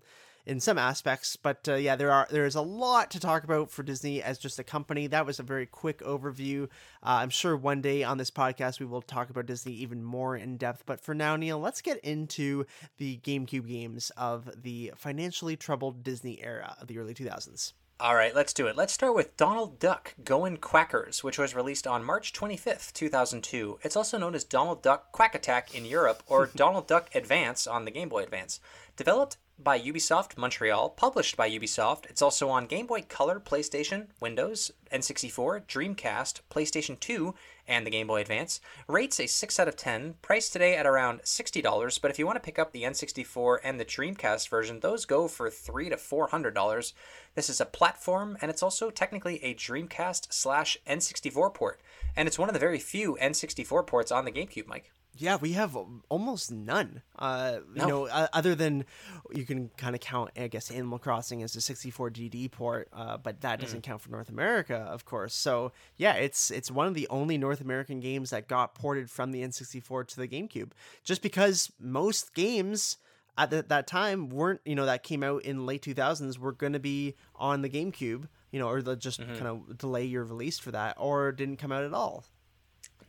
[0.51, 3.71] in some aspects but uh, yeah there are there is a lot to talk about
[3.71, 6.65] for disney as just a company that was a very quick overview
[7.03, 10.35] uh, i'm sure one day on this podcast we will talk about disney even more
[10.35, 12.65] in depth but for now neil let's get into
[12.97, 18.35] the gamecube games of the financially troubled disney era of the early 2000s All right,
[18.35, 18.75] let's do it.
[18.75, 23.77] Let's start with Donald Duck Goin' Quackers, which was released on March 25th, 2002.
[23.83, 27.85] It's also known as Donald Duck Quack Attack in Europe or Donald Duck Advance on
[27.85, 28.59] the Game Boy Advance.
[28.97, 32.05] Developed by Ubisoft Montreal, published by Ubisoft.
[32.09, 37.33] It's also on Game Boy Color, PlayStation, Windows, N64, Dreamcast, PlayStation 2,
[37.67, 38.59] and the Game Boy Advance.
[38.87, 42.35] Rates a 6 out of 10, priced today at around $60, but if you want
[42.35, 46.93] to pick up the N64 and the Dreamcast version, those go for 3 to $400.
[47.35, 51.79] This is a platform, and it's also technically a Dreamcast slash N64 port,
[52.15, 54.91] and it's one of the very few N64 ports on the GameCube, Mike.
[55.17, 55.77] Yeah, we have
[56.09, 57.01] almost none.
[57.19, 57.87] Uh, you No.
[57.87, 58.85] know, uh, other than
[59.33, 63.41] you can kind of count, I guess, Animal Crossing as a 64DD port, uh, but
[63.41, 65.33] that doesn't count for North America, of course.
[65.33, 69.31] So yeah, it's it's one of the only North American games that got ported from
[69.31, 70.71] the N64 to the GameCube,
[71.03, 72.97] just because most games.
[73.37, 76.73] at the, that time weren't you know that came out in late 2000s were going
[76.73, 79.35] to be on the GameCube, you know, or just Mm-hmm.
[79.35, 82.23] kind of delay your release for that, or didn't come out at all.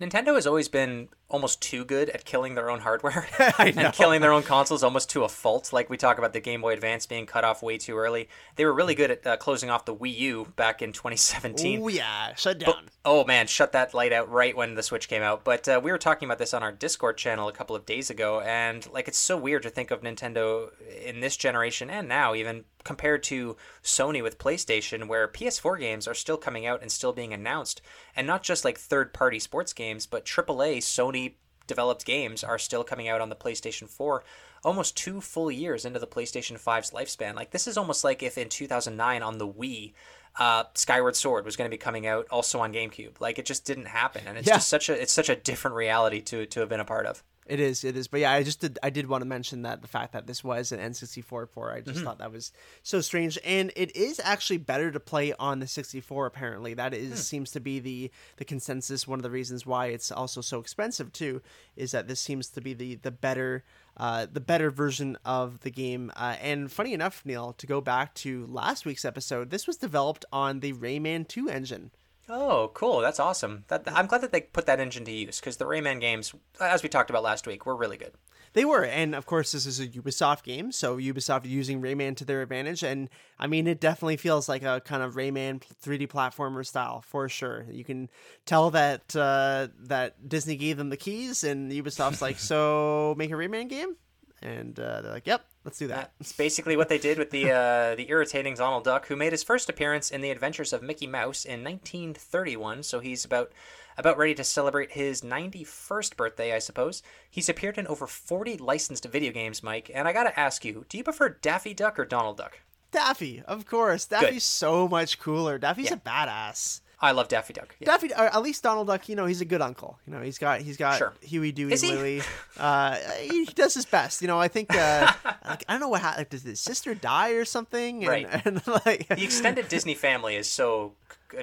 [0.00, 3.26] Nintendo has always been almost too good at killing their own hardware
[3.58, 5.72] and killing their own consoles almost to a fault.
[5.72, 8.28] Like we talk about the Game Boy Advance being cut off way too early.
[8.56, 11.80] They were really good at uh, closing off the Wii U back in 2017.
[11.82, 12.90] Oh yeah, shut down.
[13.04, 15.44] Oh man, shut that light out right when the Switch came out.
[15.44, 18.10] But uh, we were talking about this on our Discord channel a couple of days
[18.10, 20.68] ago, and like it's so weird to think of Nintendo
[21.02, 26.14] in this generation and now even compared to Sony with PlayStation, where PS4 games are
[26.14, 27.80] still coming out and still being announced,
[28.16, 31.34] and not just like third-party sports games, but AAA Sony
[31.66, 34.24] developed games are still coming out on the PlayStation 4
[34.64, 37.34] almost two full years into the PlayStation 5's lifespan.
[37.34, 39.92] Like this is almost like if in 2009 on the Wii
[40.38, 43.20] uh, Skyward Sword was going to be coming out also on GameCube.
[43.20, 44.54] Like it just didn't happen, and it's Yeah.
[44.54, 47.22] just such a it's such a different reality to to have been a part of.
[47.44, 48.06] It is, it is.
[48.06, 50.44] But yeah, I just did I did want to mention that the fact that this
[50.44, 52.04] was an N64 port, I just Mm-hmm.
[52.04, 52.52] thought that was
[52.84, 53.36] so strange.
[53.44, 56.74] And it is actually better to play on the 64 apparently.
[56.74, 57.16] That is Hmm.
[57.16, 61.12] seems to be the the consensus one of the reasons why it's also so expensive
[61.12, 61.42] too
[61.74, 63.64] is that this seems to be the the better
[63.96, 66.12] uh, the better version of the game.
[66.16, 70.24] Uh, and funny enough, Neil, to go back to last week's episode, this was developed
[70.32, 71.90] on the Rayman 2 engine.
[72.34, 73.00] Oh, cool!
[73.00, 73.64] That's awesome.
[73.68, 76.82] That I'm glad that they put that engine to use because the Rayman games, as
[76.82, 78.12] we talked about last week, were really good.
[78.54, 82.24] They were, and of course, this is a Ubisoft game, so Ubisoft using Rayman to
[82.24, 86.64] their advantage, and I mean, it definitely feels like a kind of Rayman 3D platformer
[86.66, 87.66] style for sure.
[87.70, 88.08] You can
[88.46, 93.34] tell that uh, that Disney gave them the keys, and Ubisoft's like, "So make a
[93.34, 93.94] Rayman game,"
[94.40, 97.50] and uh, they're like, "Yep, let's do that." It's basically what they did with the
[97.50, 101.06] uh, the irritating Donald Duck, who made his first appearance in the Adventures of Mickey
[101.06, 102.82] Mouse in 1931.
[102.82, 103.52] So he's about
[103.98, 107.02] about ready to celebrate his 91st birthday, I suppose.
[107.30, 109.90] He's appeared in over 40 licensed video games, Mike.
[109.94, 112.58] And I gotta ask you, do you prefer Daffy Duck or Donald Duck?
[112.90, 114.06] Daffy, of course.
[114.06, 115.58] Daffy's so much cooler.
[115.58, 115.94] Daffy's Yeah.
[115.94, 116.80] a badass.
[117.02, 117.74] I love Daffy Duck.
[117.80, 117.86] Yeah.
[117.86, 119.98] Daffy, or at least Donald Duck, you know, he's a good uncle.
[120.06, 121.12] You know, he's got he's got Sure.
[121.20, 122.22] Huey, Dewey, Is he?
[122.56, 124.22] Uh, he, he does his best.
[124.22, 125.12] You know, I think uh,
[125.44, 126.18] like, I don't know what happened.
[126.20, 128.04] Like, does his sister die or something?
[128.04, 128.28] And, Right.
[128.46, 130.92] And like the extended Disney family is so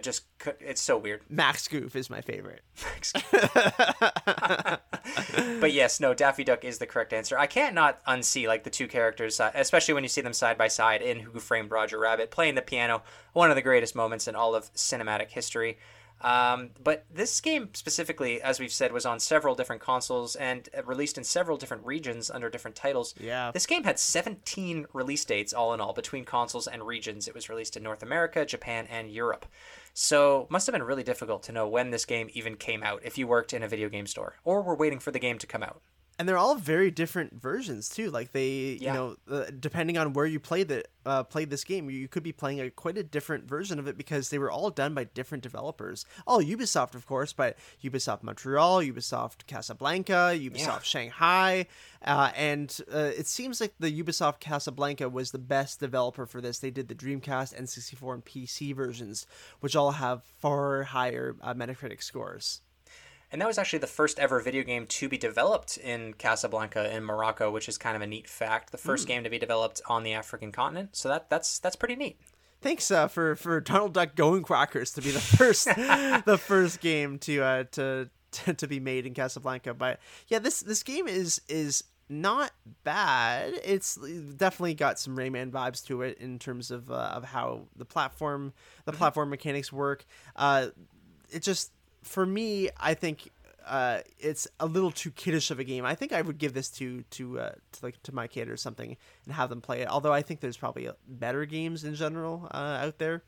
[0.02, 0.24] just
[0.60, 1.22] it's so weird.
[1.30, 2.62] Max Goof is my favorite.
[5.60, 7.38] but yes, no, Daffy Duck is the correct answer.
[7.38, 10.58] I can't not unsee like the two characters, uh, especially when you see them side
[10.58, 13.04] by side in Who Framed Roger Rabbit playing the piano.
[13.34, 15.78] One of the greatest moments in all of cinematic history.
[16.22, 20.84] Um, but this game specifically, as we've said, was on several different consoles and uh,
[20.84, 23.16] released in several different regions under different titles.
[23.20, 23.52] Yeah.
[23.52, 27.28] This game had 17 release dates all in all between consoles and regions.
[27.28, 29.46] It was released in North America, Japan, and Europe.
[29.94, 33.18] So, must have been really difficult to know when this game even came out if
[33.18, 35.64] you worked in a video game store or were waiting for the game to come
[35.64, 35.82] out.
[36.20, 38.12] And they're all very different versions too.
[38.12, 38.94] Like they, Yeah.
[38.94, 42.22] you know, uh, depending on where you played the uh, played this game, you could
[42.24, 45.06] be playing a quite a different version of it because they were all done by
[45.06, 46.06] different developers.
[46.28, 51.68] All Ubisoft, of course, but Ubisoft Montreal, Ubisoft Casablanca, Ubisoft Shanghai,
[52.04, 56.60] uh, and uh, it seems like the Ubisoft Casablanca was the best developer for this.
[56.60, 59.26] They did the Dreamcast, N64, and PC versions,
[59.62, 62.62] which all have far higher uh, Metacritic scores.
[63.32, 67.04] And that was actually the first ever video game to be developed in Casablanca in
[67.04, 68.72] Morocco, which is kind of a neat fact.
[68.72, 70.96] The first game to be developed on the African continent.
[70.96, 72.20] So that that's that's pretty neat.
[72.62, 75.66] Thanks uh, for for Donald Duck Going Quackers to be the first
[76.26, 79.74] the first game to uh to, to to be made in Casablanca.
[79.76, 82.52] But yeah, this this game is is not
[82.84, 83.54] bad.
[83.64, 83.96] It's
[84.36, 88.54] definitely got some Rayman vibes to it in terms of uh, of how the platform
[88.86, 90.06] the platform mechanics work.
[90.36, 90.70] Uh,
[91.32, 91.72] it just
[92.04, 93.32] for me, I think
[93.68, 95.86] uh, it's a little too kiddish of a game.
[95.86, 98.58] I think I would give this to to uh, to like to my kid or
[98.58, 99.88] something and have them play it.
[99.90, 103.24] Although I think there's probably uh, better games in general uh, out there.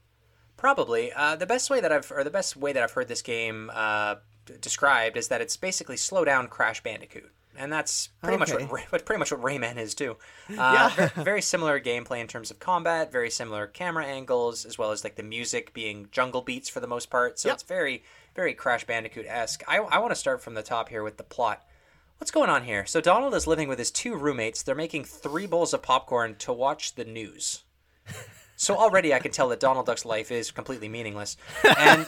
[0.57, 3.21] Probably uh, the best way that I've or the best way that I've heard this
[3.21, 4.15] game uh,
[4.61, 8.65] described is that it's basically slow down Crash Bandicoot, and that's pretty much Okay.
[8.89, 10.17] what pretty much what Rayman is too.
[10.51, 10.53] Uh,
[10.97, 11.07] Yeah.
[11.07, 15.03] ve- very similar gameplay in terms of combat, very similar camera angles, as well as
[15.03, 17.39] like the music being jungle beats for the most part.
[17.39, 17.53] So Yep.
[17.55, 18.03] it's very
[18.35, 19.63] very Crash Bandicoot esque.
[19.67, 21.65] I, I want to start from the top here with the plot.
[22.17, 22.85] What's going on here?
[22.85, 24.61] So Donald is living with his two roommates.
[24.61, 27.63] They're making three bowls of popcorn to watch the news.
[28.61, 31.35] So already I can tell that Donald Duck's life is completely meaningless.
[31.79, 32.05] And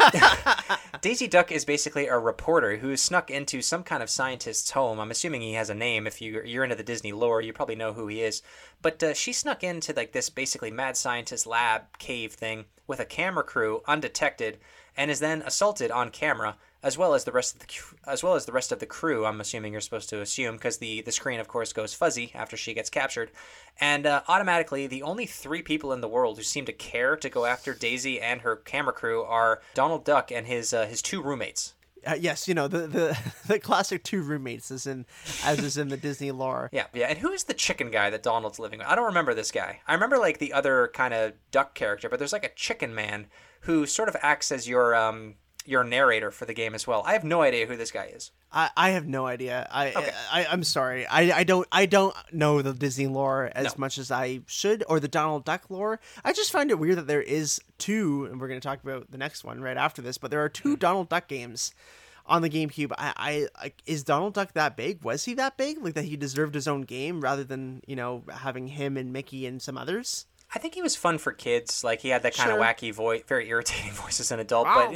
[1.01, 4.99] Daisy Duck is basically a reporter who snuck into some kind of scientist's home.
[4.99, 6.05] I'm assuming he has a name.
[6.05, 8.43] If you, you're into the Disney lore, you probably know who he is.
[8.83, 13.05] But uh, she snuck into like this basically mad scientist lab cave thing with a
[13.05, 14.59] camera crew undetected
[14.95, 18.35] and is then assaulted on camera as well as the rest of the as well
[18.35, 19.25] as the rest of the crew.
[19.25, 22.57] I'm assuming you're supposed to assume because the the screen, of course, goes fuzzy after
[22.57, 23.31] she gets captured,
[23.79, 27.29] and uh, automatically the only three people in the world who seem to care to
[27.29, 31.21] go after Daisy and her camera crew are Donald Duck and his uh, his two
[31.21, 31.73] roommates.
[32.05, 35.05] Uh, yes, you know the, the the classic two roommates as in
[35.45, 36.69] as is in the Disney lore.
[36.73, 37.07] Yeah, yeah.
[37.07, 38.87] And who is the chicken guy that Donald's living with?
[38.87, 39.79] I don't remember this guy.
[39.87, 43.27] I remember like the other kind of duck character, but there's like a chicken man
[43.63, 47.03] who sort of acts as your um your narrator for the game as well.
[47.05, 48.31] I have no idea who this guy is.
[48.51, 49.65] I, I have no idea.
[49.71, 50.11] I, Okay.
[50.31, 51.07] I I'm sorry.
[51.07, 53.71] I, I don't I don't know the Disney lore as No.
[53.77, 55.99] much as I should or the Donald Duck lore.
[56.25, 59.09] I just find it weird that there is two, and we're going to talk about
[59.11, 60.17] the next one right after this.
[60.17, 60.53] But there are Hmm.
[60.53, 61.73] two Donald Duck games
[62.25, 62.91] on the GameCube.
[62.97, 65.01] I, I like is Donald Duck that big?
[65.03, 65.81] Was he that big?
[65.81, 69.45] Like that he deserved his own game rather than you know having him and Mickey
[69.47, 70.25] and some others.
[70.55, 71.83] I think he was fun for kids.
[71.83, 74.65] Like he had that kind of wacky voice, very irritating voice as an adult.
[74.65, 74.93] But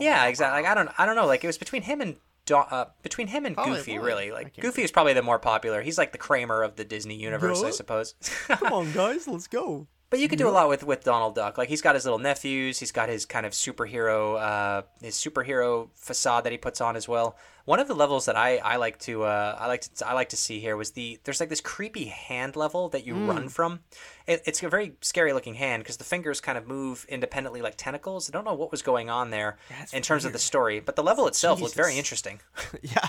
[0.00, 0.62] yeah, exactly.
[0.62, 1.26] Like I don't, I don't know.
[1.26, 2.16] Like it was between him and
[2.52, 4.30] uh, between him and Goofy, really.
[4.30, 5.82] Like Goofy is probably the more popular.
[5.82, 8.14] He's like the Kramer of the Disney universe, I suppose.
[8.48, 9.86] Come on, guys, let's go.
[10.08, 11.56] But you could do a lot with with Donald Duck.
[11.56, 12.80] Like he's got his little nephews.
[12.80, 17.06] He's got his kind of superhero, uh, his superhero facade that he puts on as
[17.06, 17.36] well.
[17.70, 20.30] One of the levels that I, I like to uh, I like to I like
[20.30, 23.78] to see here was the there's like this creepy hand level that you run from.
[24.26, 27.76] It, it's a very scary looking hand because the fingers kind of move independently like
[27.76, 28.28] tentacles.
[28.28, 30.96] I don't know what was going on there That's in terms of the story, but
[30.96, 32.40] the level itself looked very interesting.
[32.82, 33.08] yeah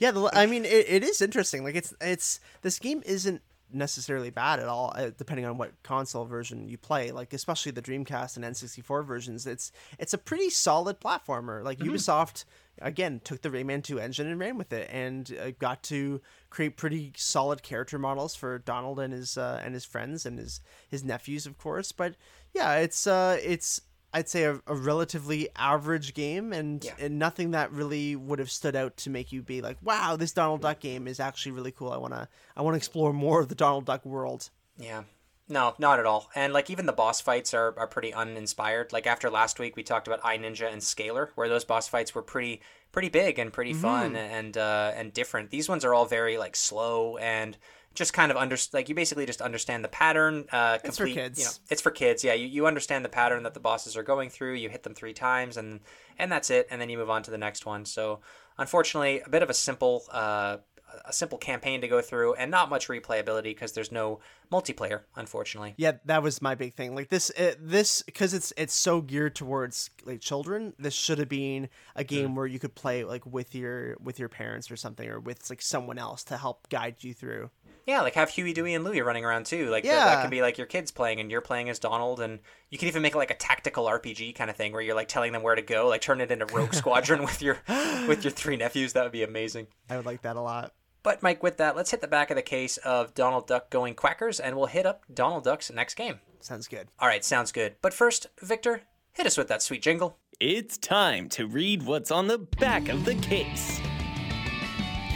[0.00, 4.30] yeah the, i mean it, it is interesting like it's it's this game isn't necessarily
[4.30, 7.10] bad at all uh, depending on what console version you play.
[7.10, 11.62] Like especially the dreamcast and n64 versions it's it's a pretty solid platformer.
[11.64, 12.44] Like ubisoft
[12.80, 16.76] again took the rayman 2 engine and ran with it and uh, got to create
[16.76, 21.04] pretty solid character models for donald and his uh, and his friends and his his
[21.04, 21.92] nephews of course.
[21.92, 22.14] But
[22.54, 23.80] yeah it's uh it's
[24.12, 26.94] I'd say a, a relatively average game, and, Yeah.
[26.98, 30.32] and nothing that really would have stood out to make you be like, "Wow, this
[30.32, 31.92] Donald Duck game is actually really cool.
[31.92, 35.04] I wanna I wanna explore more of the Donald Duck world." Yeah.
[35.48, 36.30] No, not at all.
[36.36, 38.92] And like even the boss fights are, are pretty uninspired.
[38.92, 42.14] Like after last week we talked about I Ninja and Scaler, where those boss fights
[42.14, 42.60] were pretty
[42.92, 45.50] pretty big and pretty fun and uh, and different.
[45.50, 47.56] These ones are all very like slow and
[47.94, 50.46] just kind of under like you basically just understand the pattern.
[50.52, 51.38] Uh, It's for complete, kids.
[51.38, 52.22] You know, it's for kids.
[52.22, 54.54] Yeah, you, you understand the pattern that the bosses are going through.
[54.54, 55.80] You hit them three times and
[56.18, 56.68] and that's it.
[56.70, 57.84] And then you move on to the next one.
[57.84, 58.20] So
[58.58, 60.04] unfortunately, a bit of a simple.
[60.10, 60.58] Uh,
[61.04, 64.18] a simple campaign to go through and not much replayability because there's no
[64.50, 66.94] multiplayer unfortunately Yeah, that was my big thing.
[66.94, 70.74] Like this, it, this because it's it's so geared towards like children.
[70.78, 72.34] This should have been a game mm-hmm.
[72.36, 75.62] where you could play like with your with your parents or something, or with like
[75.62, 77.50] someone else to help guide you through.
[77.86, 79.70] Yeah, like have Huey, Dewey, and Louie running around too.
[79.70, 80.22] Like th- that Yeah.
[80.22, 83.02] could be like your kids playing, and you're playing as Donald, and you can even
[83.02, 85.54] make it like a tactical RPG kind of thing where you're like telling them where
[85.54, 87.58] to go, like turn it into Rogue Squadron with your
[88.06, 88.92] with your three nephews.
[88.92, 89.68] That would be amazing.
[89.88, 90.72] I would like that a lot.
[91.02, 93.94] But Mike, with that, let's hit the back of the case of Donald Duck going
[93.94, 96.20] quackers, and we'll hit up Donald Duck's next game.
[96.40, 96.88] Sounds good.
[96.98, 97.76] All right, sounds good.
[97.80, 98.82] But first, Victor,
[99.12, 100.18] hit us with that sweet jingle.
[100.40, 103.80] It's time to read what's on the back of the case.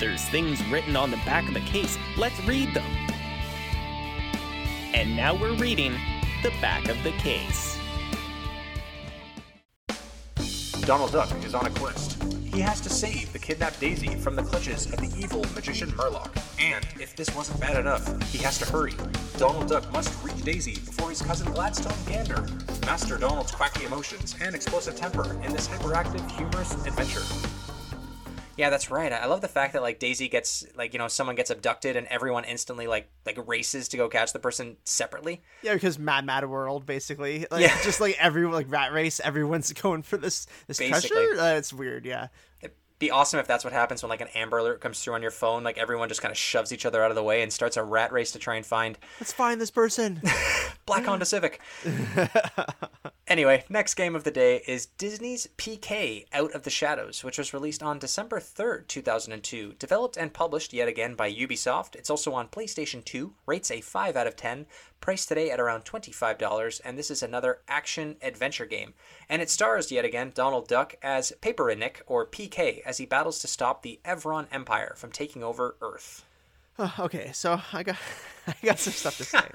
[0.00, 1.96] There's things written on the back of the case.
[2.18, 2.84] Let's read them.
[4.92, 5.92] And now we're reading
[6.42, 7.78] the back of the case.
[10.82, 12.33] Donald Duck is on a quest.
[12.54, 16.30] He has to save the kidnapped Daisy from the clutches of the evil magician Merlock.
[16.60, 18.92] And if this wasn't bad enough, he has to hurry.
[19.38, 22.46] Donald Duck must reach Daisy before his cousin Gladstone Gander.
[22.82, 27.53] Master Donald's quacky emotions and explosive temper in this hyperactive, humorous adventure.
[28.56, 29.12] Yeah, that's right.
[29.12, 32.06] I love the fact that like Daisy gets like you know someone gets abducted and
[32.06, 35.42] everyone instantly like like races to go catch the person separately.
[35.62, 37.46] Yeah, because Mad Mad World, basically.
[37.50, 37.76] Like, Yeah.
[37.82, 41.08] Just like every like rat race, everyone's going for this this Basically.
[41.26, 41.40] treasure.
[41.40, 42.06] Uh, it's weird.
[42.06, 42.28] Yeah.
[42.60, 45.22] It'd be awesome if that's what happens when like an Amber Alert comes through on
[45.22, 45.64] your phone.
[45.64, 47.82] Like everyone just kind of shoves each other out of the way and starts a
[47.82, 50.22] rat race to try and find Let's find this person.
[50.86, 51.60] Black Honda Civic.
[53.26, 57.54] anyway, next game of the day is Disney's PK Out of the Shadows, which was
[57.54, 59.74] released on December 3rd, 2002.
[59.78, 61.96] Developed and published yet again by Ubisoft.
[61.96, 64.66] It's also on PlayStation 2, rates a 5 out of 10,
[65.00, 68.92] priced today at around $25, and this is another action adventure game.
[69.28, 73.48] And it stars yet again Donald Duck as Paperinik, or PK, as he battles to
[73.48, 76.24] stop the Evron Empire from taking over Earth.
[76.98, 77.96] Okay, so I got
[78.46, 79.48] I got some stuff to say.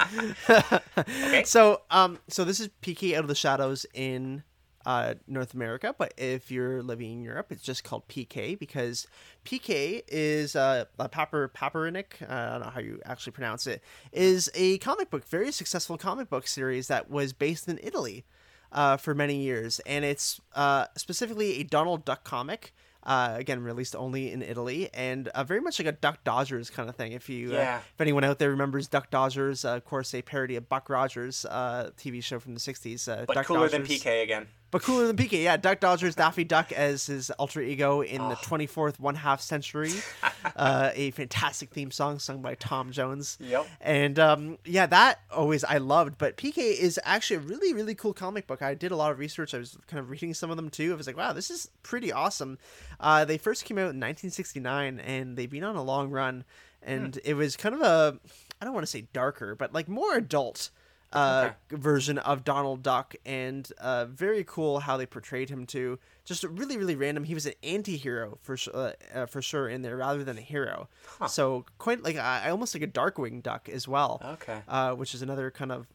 [1.28, 1.44] Okay.
[1.44, 4.44] So um so this is PK Out of the Shadows in
[4.86, 9.06] uh, North America, but if you're living in Europe, it's just called PK because
[9.46, 12.22] PK is uh, a Paper Paperinik.
[12.22, 13.84] Uh, I don't know how you actually pronounce it.
[14.14, 18.26] Is a comic book, very successful comic book series that was based in Italy.
[18.72, 22.74] uh, for many years, and it's uh, specifically a Donald Duck comic.
[23.02, 26.90] Uh, again, released only in Italy, and uh, very much like a Duck Dodgers kind
[26.90, 27.14] of thing.
[27.14, 27.76] If you, Yeah.
[27.76, 30.90] uh, if anyone out there remembers Duck Dodgers, uh, of course, a parody of Buck
[30.90, 33.08] Rogers, uh, TV show from the '60s.
[33.08, 34.48] Uh, But Duck cooler than Dodgers- PK again.
[34.72, 35.58] But cooler than PK, yeah.
[35.58, 38.30] Duck Dodgers, Daffy Duck as his alter ego in Oh.
[38.30, 39.92] the 24th one half century.
[40.56, 43.38] uh, a fantastic theme song sung by Tom Jones.
[43.42, 43.68] Yep.
[43.82, 46.18] And um, yeah, that always I loved.
[46.18, 48.62] But PK is actually a really, really cool comic book.
[48.62, 49.54] I did a lot of research.
[49.54, 50.92] I was kind of reading some of them too.
[50.94, 52.58] I was like, wow, this is pretty awesome.
[53.00, 56.44] Uh, they first came out in 1969 and they've been on a long run.
[56.82, 57.20] And Hmm.
[57.26, 58.20] it was kind of a,
[58.62, 60.70] I don't want to say darker, but like more adult
[61.14, 65.98] uh, version of Donald Duck, and uh, very cool how they portrayed him too.
[66.26, 67.24] Just really, really random.
[67.24, 70.88] He was an anti-hero for uh, uh, for sure in there, rather than a hero.
[71.28, 74.22] So quite like I I almost like a Darkwing Duck as well.
[74.24, 74.60] Okay.
[74.68, 75.88] uh, which is another kind of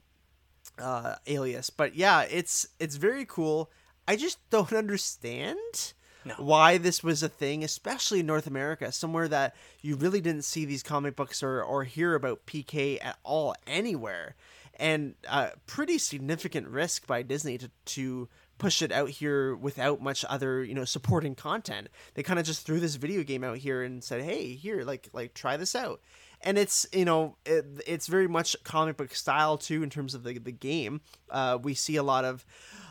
[0.78, 1.70] uh, alias.
[1.70, 3.70] But yeah, it's it's very cool.
[4.08, 5.92] I just don't understand
[6.24, 6.34] No.
[6.38, 10.64] why this was a thing, especially in North America, somewhere that you really didn't see
[10.64, 14.34] these comic books or, or hear about PK at all anywhere.
[14.76, 20.24] And uh, pretty significant risk by Disney to, to push it out here without much
[20.28, 21.88] other you know supporting content.
[22.14, 25.08] They kind of just threw this video game out here and said, "Hey, here, like
[25.12, 26.00] like try this out."
[26.46, 30.22] and it's you know it, it's very much comic book style too in terms of
[30.24, 31.00] the the game.
[31.30, 32.44] Uh, we see a lot of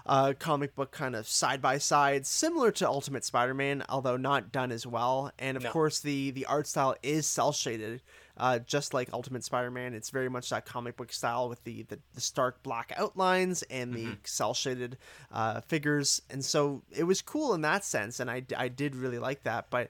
[0.06, 4.72] uh, comic book kind of side by side, similar to Ultimate Spider-Man, although not done
[4.72, 5.32] as well.
[5.40, 5.70] And of No.
[5.72, 8.02] course, the the art style is cel shaded,
[8.38, 9.94] uh, just like Ultimate Spider-Man.
[9.94, 13.94] It's very much that comic book style with the the, the stark black outlines and
[13.94, 14.98] the cel shaded
[15.32, 16.22] uh, figures.
[16.30, 19.70] And so it was cool in that sense, and I I did really like that.
[19.70, 19.90] But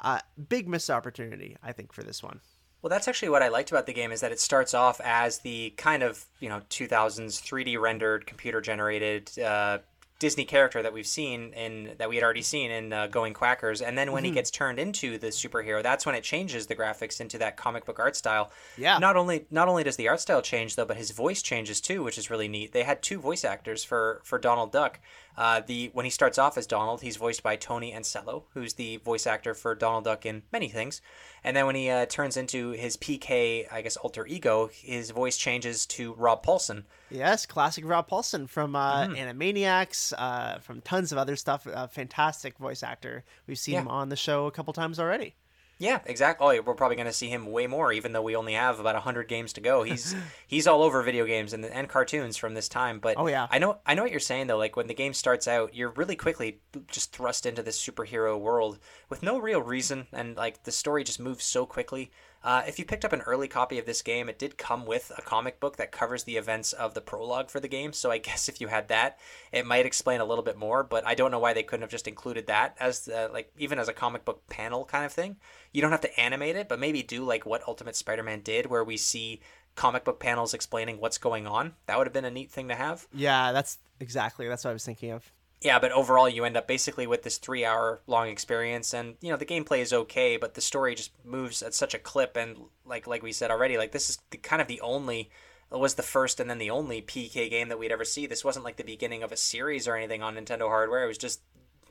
[0.00, 2.40] uh, big missed opportunity, I think, for this one.
[2.84, 5.38] Well, that's actually what I liked about the game is that it starts off as
[5.38, 9.78] the kind of you know 2000s 3D rendered, computer generated uh,
[10.24, 13.82] Disney character that we've seen in that we had already seen in uh, Going Quackers,
[13.86, 14.32] and then when Mm-hmm.
[14.32, 17.84] he gets turned into the superhero, that's when it changes the graphics into that comic
[17.84, 18.50] book art style.
[18.78, 18.96] Yeah.
[18.98, 22.02] Not only not only does the art style change though, but his voice changes too,
[22.02, 22.72] which is really neat.
[22.72, 24.98] They had two voice actors for for Donald Duck.
[25.36, 28.98] Uh, the when he starts off as Donald, he's voiced by Tony Anselmo, who's the
[28.98, 31.00] voice actor for Donald Duck in many things.
[31.42, 35.36] And then when he uh, turns into his PK, I guess alter ego, his voice
[35.36, 36.84] changes to Rob Paulsen.
[37.10, 39.14] Yes, classic Rob Paulsen from uh, Mm-hmm.
[39.40, 41.66] Animaniacs, uh, from tons of other stuff.
[41.66, 43.24] A fantastic voice actor.
[43.46, 43.80] We've seen Yeah.
[43.82, 45.34] him on the show a couple times already.
[45.78, 46.58] Yeah, exactly.
[46.58, 48.94] Oh, we're probably going to see him way more, even though we only have about
[48.96, 49.82] hundred games to go.
[49.82, 50.14] He's
[50.46, 53.00] he's all over video games and and cartoons from this time.
[53.00, 53.48] But Oh, yeah.
[53.50, 54.56] I know I know what you're saying though.
[54.58, 58.78] Like when the game starts out, you're really quickly just thrust into this superhero world
[59.08, 62.10] with no real reason, and like the story just moves so quickly.
[62.44, 65.10] Uh, if you picked up an early copy of this game, it did come with
[65.16, 67.94] a comic book that covers the events of the prologue for the game.
[67.94, 69.18] So I guess if you had that,
[69.50, 70.84] it might explain a little bit more.
[70.84, 73.88] But I don't know why they couldn't have just included that as like even as
[73.88, 75.36] a comic book panel kind of thing.
[75.72, 78.84] You don't have to animate it, but maybe do like what Ultimate Spider-Man did, where
[78.84, 79.40] we see
[79.74, 81.72] comic book panels explaining what's going on.
[81.86, 83.08] That would have been a neat thing to have.
[83.12, 85.32] Yeah, that's exactly that's what I was thinking of.
[85.60, 89.30] Yeah, but overall, you end up basically with this three hour long experience, and you
[89.30, 92.56] know the gameplay is okay, but the story just moves at such a clip, and
[92.84, 95.30] like like we said already, like this is the, kind of the only
[95.70, 98.26] was the first and then the only PK game that we'd ever see.
[98.26, 101.04] This wasn't like the beginning of a series or anything on Nintendo hardware.
[101.04, 101.40] It was just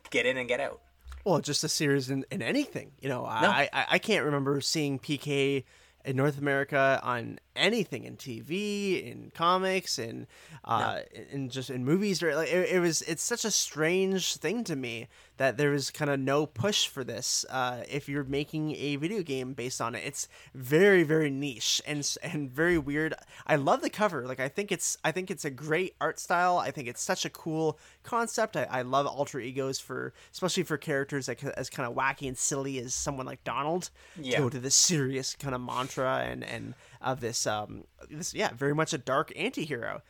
[0.09, 0.79] get in and get out.
[1.25, 2.91] Well, just a series in, in anything.
[3.01, 5.63] You know, I, I I can't remember seeing PK
[6.05, 10.27] in North America on anything in TV, in comics, in
[10.63, 10.99] uh,
[11.31, 12.21] in just in movies.
[12.23, 15.89] Or like it, it was, it's such a strange thing to me that there was
[15.89, 17.45] kind of no push for this.
[17.49, 22.15] Uh, if you're making a video game based on it, it's very very niche and
[22.21, 23.13] and very weird.
[23.47, 24.25] I love the cover.
[24.27, 26.57] Like I think it's I think it's a great art style.
[26.57, 28.55] I think it's such a cool concept.
[28.55, 32.37] I, I love alter egos for especially for characters that as kind of wacky and
[32.37, 33.89] silly as someone like Donald.
[34.19, 34.37] Yeah.
[34.37, 38.51] To go to this serious kind of mantra and and of this um this yeah
[38.53, 40.01] very much a dark anti-hero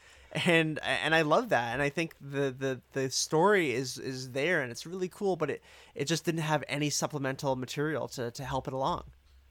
[0.46, 4.62] and and I love that and I think the the the story is is there
[4.62, 5.64] and it's really cool but it
[5.96, 9.04] it just didn't have any supplemental material to to help it along.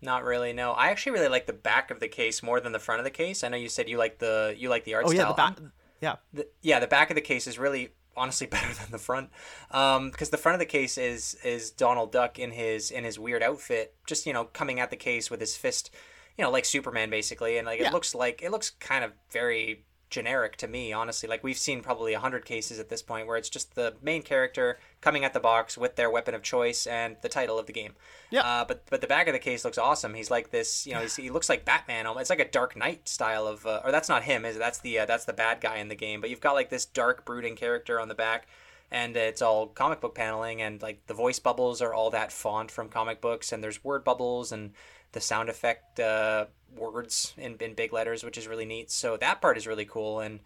[0.04, 0.52] Not really.
[0.52, 3.04] No, I actually really like the back of the case more than the front of
[3.04, 3.44] the case.
[3.44, 5.58] I know you said you like the you like the art Oh yeah, the back
[6.00, 6.16] yeah.
[6.32, 9.30] the, yeah, the back of the case is really honestly better than the front,
[9.68, 13.42] because the front of the case is is Donald Duck in his in his weird
[13.42, 15.94] outfit, just you know coming at the case with his fist,
[16.38, 17.88] you know, like Superman basically, and like Yeah.
[17.88, 21.26] it looks like it looks kind of very generic to me, honestly.
[21.26, 24.20] Like we've seen probably a hundred cases at this point where it's just the main
[24.22, 27.72] character coming at the box with their weapon of choice and the title of the
[27.72, 27.94] game.
[28.30, 28.42] Yeah.
[28.42, 30.12] Uh, but but the back of the case looks awesome.
[30.12, 32.06] He's like this, you know, he's, he looks like Batman.
[32.18, 34.58] It's like a Dark Knight style of, uh, or that's not him, is it?
[34.58, 36.20] that's the uh, that's the bad guy in the game.
[36.20, 38.46] But you've got like this dark brooding character on the back.
[38.90, 42.70] And it's all comic book paneling, and like the voice bubbles are all that font
[42.70, 44.74] from comic books, and there's word bubbles, and
[45.12, 46.46] the sound effect uh,
[46.76, 48.90] words in, in big letters, which is really neat.
[48.90, 50.40] So that part is really cool, and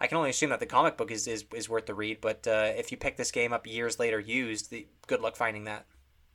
[0.00, 2.20] I can only assume that the comic book is, is, is worth the read.
[2.20, 5.64] But uh, if you pick this game up years later used, the, good luck finding
[5.64, 5.86] that.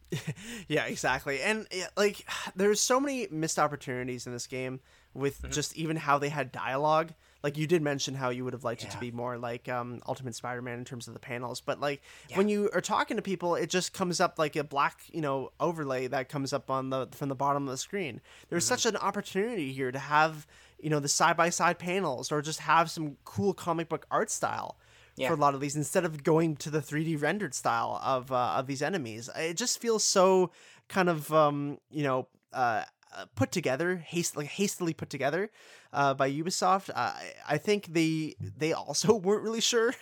[0.67, 1.41] yeah, exactly.
[1.41, 2.25] And like,
[2.55, 4.79] there's so many missed opportunities in this game
[5.13, 5.51] with mm-hmm.
[5.51, 7.13] just even how they had dialogue.
[7.43, 8.89] Like you did mention how you would have liked yeah.
[8.89, 12.01] it to be more like um, Ultimate Spider-Man in terms of the panels, but like
[12.29, 12.37] yeah.
[12.37, 15.51] when you are talking to people, it just comes up like a black, you know,
[15.59, 18.21] overlay that comes up on the from the bottom of the screen.
[18.49, 18.75] There's mm-hmm.
[18.75, 20.47] such an opportunity here to have
[20.79, 24.29] you know the side by side panels or just have some cool comic book art
[24.29, 24.77] style.
[25.15, 25.29] Yeah.
[25.29, 28.53] For a lot of these, instead of going to the 3D rendered style of uh,
[28.57, 30.51] of these enemies, it just feels so
[30.89, 32.83] kind of um, you know uh,
[33.15, 35.49] uh, put together, hastily hastily put together
[35.93, 36.89] uh, by Ubisoft.
[36.93, 37.13] Uh,
[37.47, 39.93] I think they they also weren't really sure,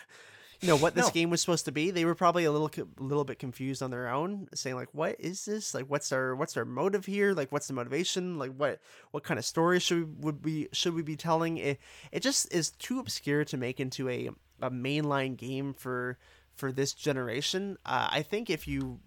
[0.62, 1.12] you know, what this no.
[1.12, 1.92] game was supposed to be.
[1.92, 5.16] They were probably a little a little bit confused on their own, saying like, "What
[5.20, 5.74] is this?
[5.74, 7.34] Like, what's our what's our motive here?
[7.34, 8.38] Like, what's the motivation?
[8.38, 8.80] Like, what
[9.12, 11.80] what kind of story should we would we should we be telling?" It
[12.12, 14.30] it just is too obscure to make into a
[14.62, 16.18] a mainline game for
[16.56, 17.78] for this generation.
[17.86, 19.00] Uh, I think if you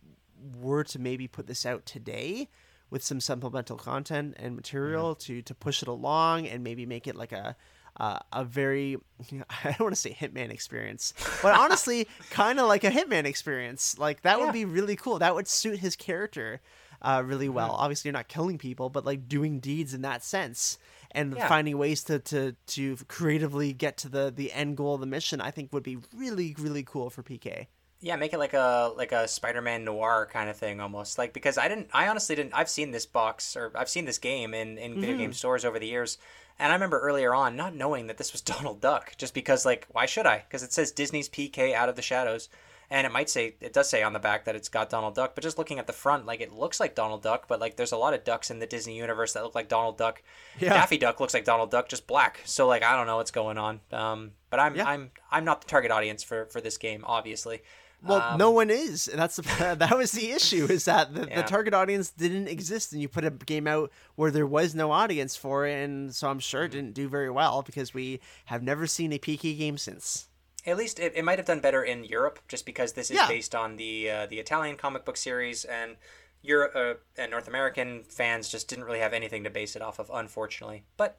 [0.61, 2.49] were to maybe put this out today
[2.91, 5.34] with some supplemental content and material mm-hmm.
[5.34, 7.57] to to push it along and maybe make it like a
[7.99, 8.97] uh, a very
[9.64, 13.99] I don't want to say Hitman experience, but honestly, kind of like a Hitman experience.
[13.99, 14.45] Like that yeah.
[14.45, 15.18] would be really cool.
[15.18, 16.61] That would suit his character
[17.03, 17.70] uh, really well.
[17.70, 17.82] Mm-hmm.
[17.82, 20.78] Obviously, you're not killing people, but like doing deeds in that sense
[21.12, 21.49] and yeah.
[21.49, 25.41] finding ways to, to to creatively get to the the end goal of the mission.
[25.41, 27.66] I think would be really really cool for PK.
[28.01, 31.18] Yeah, make it like a like a Spider-Man noir kind of thing almost.
[31.18, 34.18] Like because I didn't I honestly didn't I've seen this box or I've seen this
[34.18, 35.01] game in in mm-hmm.
[35.01, 36.18] video game stores over the years.
[36.61, 39.86] And I remember earlier on not knowing that this was Donald Duck just because like
[39.90, 40.44] why should I?
[40.46, 42.49] Because it says Disney's PK out of the shadows
[42.90, 45.34] and it might say it does say on the back that it's got Donald Duck,
[45.34, 47.92] but just looking at the front like it looks like Donald Duck, but like there's
[47.92, 50.22] a lot of ducks in the Disney universe that look like Donald Duck.
[50.61, 50.74] Yeah.
[50.74, 52.40] Daffy Duck looks like Donald Duck just black.
[52.44, 53.80] So like I don't know what's going on.
[53.92, 54.88] Um but I'm yeah.
[54.88, 57.62] I'm I'm not the target audience for for this game obviously.
[58.03, 59.07] Well, um, no one is.
[59.12, 60.66] That's the, that was the issue.
[60.70, 61.42] Is that the, yeah.
[61.42, 64.92] the, target audience didn't exist, and you put a game out where there was no
[64.92, 68.62] audience for it, and so I'm sure it didn't do very well because we have
[68.62, 70.28] never seen a PK game since.
[70.66, 73.28] At least it, it might have done better in Europe, just because this is yeah.
[73.28, 75.96] based on the uh, the Italian comic book series, and
[76.42, 79.99] Europe uh, and North American fans just didn't really have anything to base it off
[79.99, 80.84] of, unfortunately.
[80.96, 81.18] But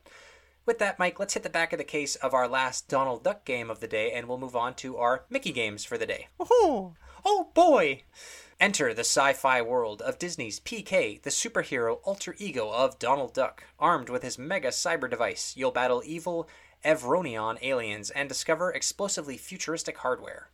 [0.66, 3.46] with that, Mike, let's hit the back of the case of our last Donald Duck
[3.46, 6.28] game of the day, and we'll move on to our Mickey games for the day.
[6.40, 6.94] Oh,
[7.26, 8.04] oh boy!
[8.60, 13.64] Enter the sci fi world of Disney's PK, the superhero alter ego of Donald Duck.
[13.80, 16.50] Armed with his mega cyber device, you'll battle evil
[16.84, 20.50] Evronian aliens and discover explosively futuristic hardware.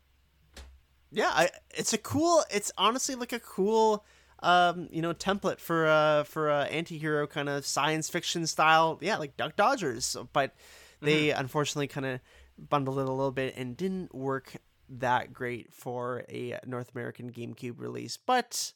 [1.12, 2.44] Yeah, I, it's a cool.
[2.52, 4.06] It's honestly like a cool
[4.46, 9.00] um, you know, template for uh for a anti-hero kind of science fiction style.
[9.02, 10.56] Yeah, like Duck Dodgers, but
[11.02, 11.40] they mm-hmm.
[11.40, 12.20] unfortunately kind of
[12.58, 14.56] bundled it a little bit and didn't work
[14.88, 18.18] that great for a North American GameCube release.
[18.18, 18.74] But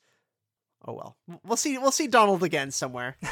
[0.85, 1.17] oh well.
[1.43, 3.17] We'll see we'll see donald again somewhere.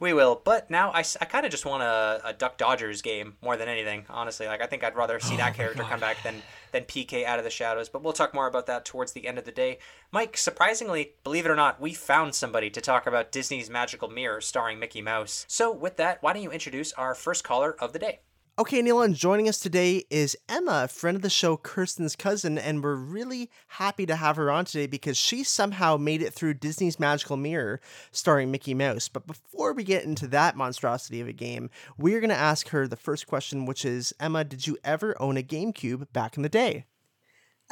[0.00, 3.36] We will but now i, I kind of just want a, a duck dodgers game
[3.42, 4.46] more than anything honestly.
[4.46, 5.90] Like i think i'd rather see oh that character God.
[5.90, 6.36] come back than
[6.72, 9.36] than pk out of the shadows but we'll talk more about that towards the end
[9.36, 9.78] of the day.
[10.12, 14.40] Mike surprisingly believe it or not we found somebody to talk about disney's magical mirror
[14.40, 15.44] starring mickey mouse.
[15.48, 18.20] So with that why don't you introduce our first caller of the day
[18.56, 22.56] Okay, Neil, and joining us today is Emma, a friend of the show, Kirsten's cousin,
[22.56, 26.54] and we're really happy to have her on today because she somehow made it through
[26.54, 27.80] Disney's Magical Mirror
[28.12, 29.08] starring Mickey Mouse.
[29.08, 32.86] But before we get into that monstrosity of a game, we're going to ask her
[32.86, 36.48] the first question, which is Emma, did you ever own a GameCube back in the
[36.48, 36.84] day?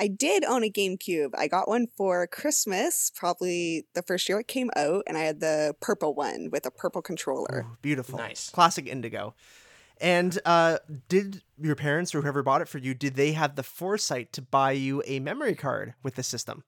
[0.00, 1.30] I did own a GameCube.
[1.36, 5.38] I got one for Christmas, probably the first year it came out, and I had
[5.38, 7.66] the purple one with a purple controller.
[7.68, 8.18] Ooh, beautiful.
[8.18, 8.50] Nice.
[8.50, 9.36] Classic Indigo.
[10.02, 10.78] And uh,
[11.08, 14.42] did your parents or whoever bought it for you, did they have the foresight to
[14.42, 16.64] buy you a memory card with the system?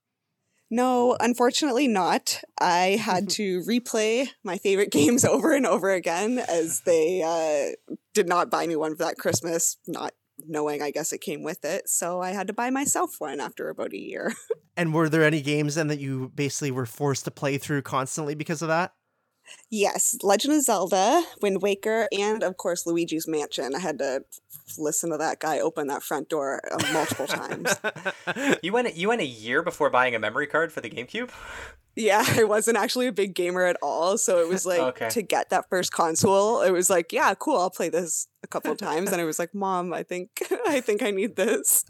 [0.71, 2.41] No, unfortunately not.
[2.61, 8.29] I had to replay my favorite games over and over again as they uh, did
[8.29, 10.15] not buy me one for that Christmas, not
[10.47, 11.89] knowing I guess it came with it.
[11.89, 14.33] So I had to buy myself one after about a year.
[14.77, 18.37] and were there any games then that you basically were forced to play through constantly
[18.37, 18.93] because of that?
[19.71, 23.75] Yes, Legend of Zelda, Wind Waker, and of course Luigi's Mansion.
[23.75, 24.25] I had to
[24.79, 27.75] listen to that guy open that front door uh, multiple times.
[28.63, 31.31] You went you went a year before buying a memory card for the GameCube.
[31.97, 35.09] Yeah, I wasn't actually a big gamer at all, so it was like Okay.
[35.11, 38.77] to get that first console, it was like, yeah, cool, I'll play this a couple
[38.91, 40.31] times and I was like, "Mom, I think
[40.69, 41.85] I think I need this."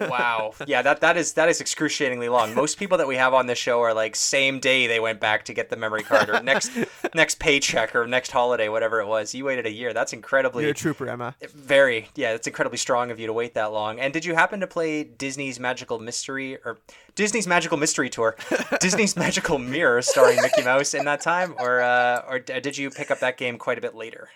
[0.00, 0.52] Wow.
[0.66, 2.54] Yeah, that that is that is excruciatingly long.
[2.54, 5.44] Most people that we have on this show are like same day they went back
[5.44, 6.72] to get the memory card or next
[7.14, 9.34] next paycheck or next holiday, whatever it was.
[9.34, 9.92] You waited a year.
[9.92, 11.36] That's incredibly You're a trooper, Emma.
[11.54, 14.00] very yeah, it's incredibly strong of you to wait that long.
[14.00, 16.78] And did you happen to play Disney's Magical Mystery or
[17.14, 18.36] Disney's Magical Mystery Tour,
[18.80, 23.10] Disney's Magical Mirror starring Mickey Mouse in that time, or uh, or did you pick
[23.10, 24.28] up that game quite a bit later?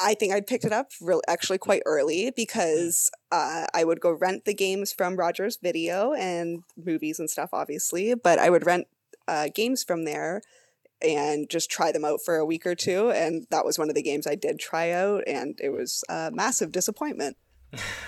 [0.00, 4.12] I think I picked it up really, actually quite early because uh, I would go
[4.12, 8.14] rent the games from Rogers Video and movies and stuff, obviously.
[8.14, 8.86] But I would rent
[9.26, 10.42] uh, games from there
[11.02, 13.10] and just try them out for a week or two.
[13.10, 16.30] And that was one of the games I did try out, and it was a
[16.32, 17.36] massive disappointment.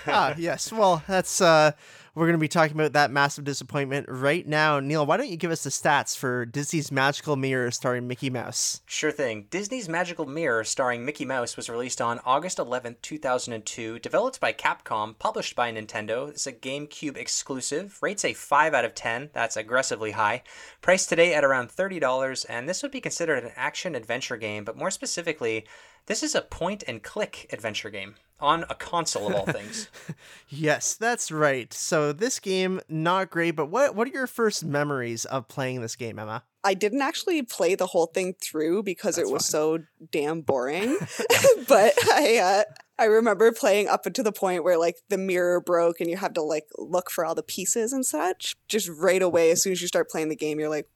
[0.07, 0.71] ah, yes.
[0.71, 1.71] Well, that's uh
[2.13, 4.81] we're going to be talking about that massive disappointment right now.
[4.81, 8.81] Neil, why don't you give us the stats for Disney's Magical Mirror starring Mickey Mouse?
[8.85, 9.47] Sure thing.
[9.49, 13.99] Disney's Magical Mirror, starring Mickey Mouse, was released on August 11th, 2002.
[13.99, 16.29] Developed by Capcom, published by Nintendo.
[16.29, 17.97] It's a GameCube exclusive.
[18.01, 19.29] Rates a 5 out of 10.
[19.31, 20.43] That's aggressively high.
[20.81, 24.77] Priced today at around $30, and this would be considered an action adventure game, but
[24.77, 25.65] more specifically,
[26.07, 29.89] this is a point and click adventure game on a console of all things.
[30.53, 31.73] Yes, that's right.
[31.73, 35.95] So this game not great, but what what are your first memories of playing this
[35.95, 36.43] game, Emma?
[36.61, 39.79] I didn't actually play the whole thing through because That's it was so
[40.11, 40.97] damn boring.
[41.69, 42.63] but I uh,
[42.99, 46.33] I remember playing up until the point where like the mirror broke and you have
[46.33, 48.55] to like look for all the pieces and such.
[48.67, 50.89] Just right away, as soon as you start playing the game, you're like,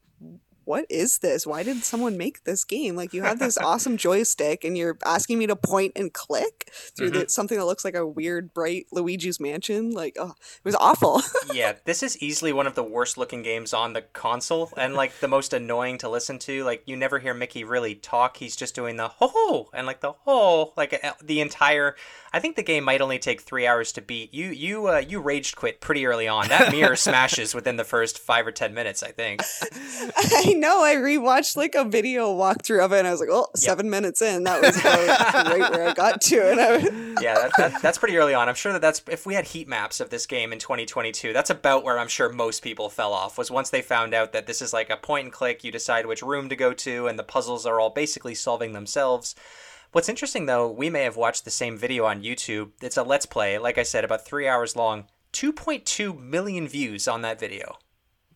[0.65, 1.47] what is this?
[1.47, 2.95] Why did someone make this game?
[2.95, 7.11] Like you have this awesome joystick and you're asking me to point and click through
[7.11, 9.91] the, something that looks like a weird bright Luigi's Mansion.
[9.91, 11.21] Like, oh, it was awful.
[11.53, 15.19] yeah, this is easily one of the worst looking games on the console and like
[15.19, 16.63] the most annoying to listen to.
[16.63, 18.37] Like you never hear Mickey really talk.
[18.37, 21.95] He's just doing the ho ho and like the ho like the entire
[22.33, 24.33] I think the game might only take 3 hours to beat.
[24.33, 26.49] You you uh, you raged quit pretty early on.
[26.49, 29.41] That mirror smashes within the first 5 or 10 minutes, I think.
[29.41, 30.83] I know.
[30.83, 34.21] I rewatched like a video walkthrough of it, and I was like, "Oh, seven minutes
[34.21, 36.83] in, that was about right where I got to." And I was,
[37.21, 38.49] Yeah, that, that, that's pretty early on.
[38.49, 41.49] I'm sure that that's if we had heat maps of this game in 2022, that's
[41.49, 43.37] about where I'm sure most people fell off.
[43.37, 46.05] Was once they found out that this is like a point and click, you decide
[46.05, 49.35] which room to go to, and the puzzles are all basically solving themselves.
[49.91, 52.71] What's interesting though, we may have watched the same video on YouTube.
[52.81, 55.05] It's a let's play, like I said, about three hours long.
[55.31, 57.77] 2.2 million views on that video.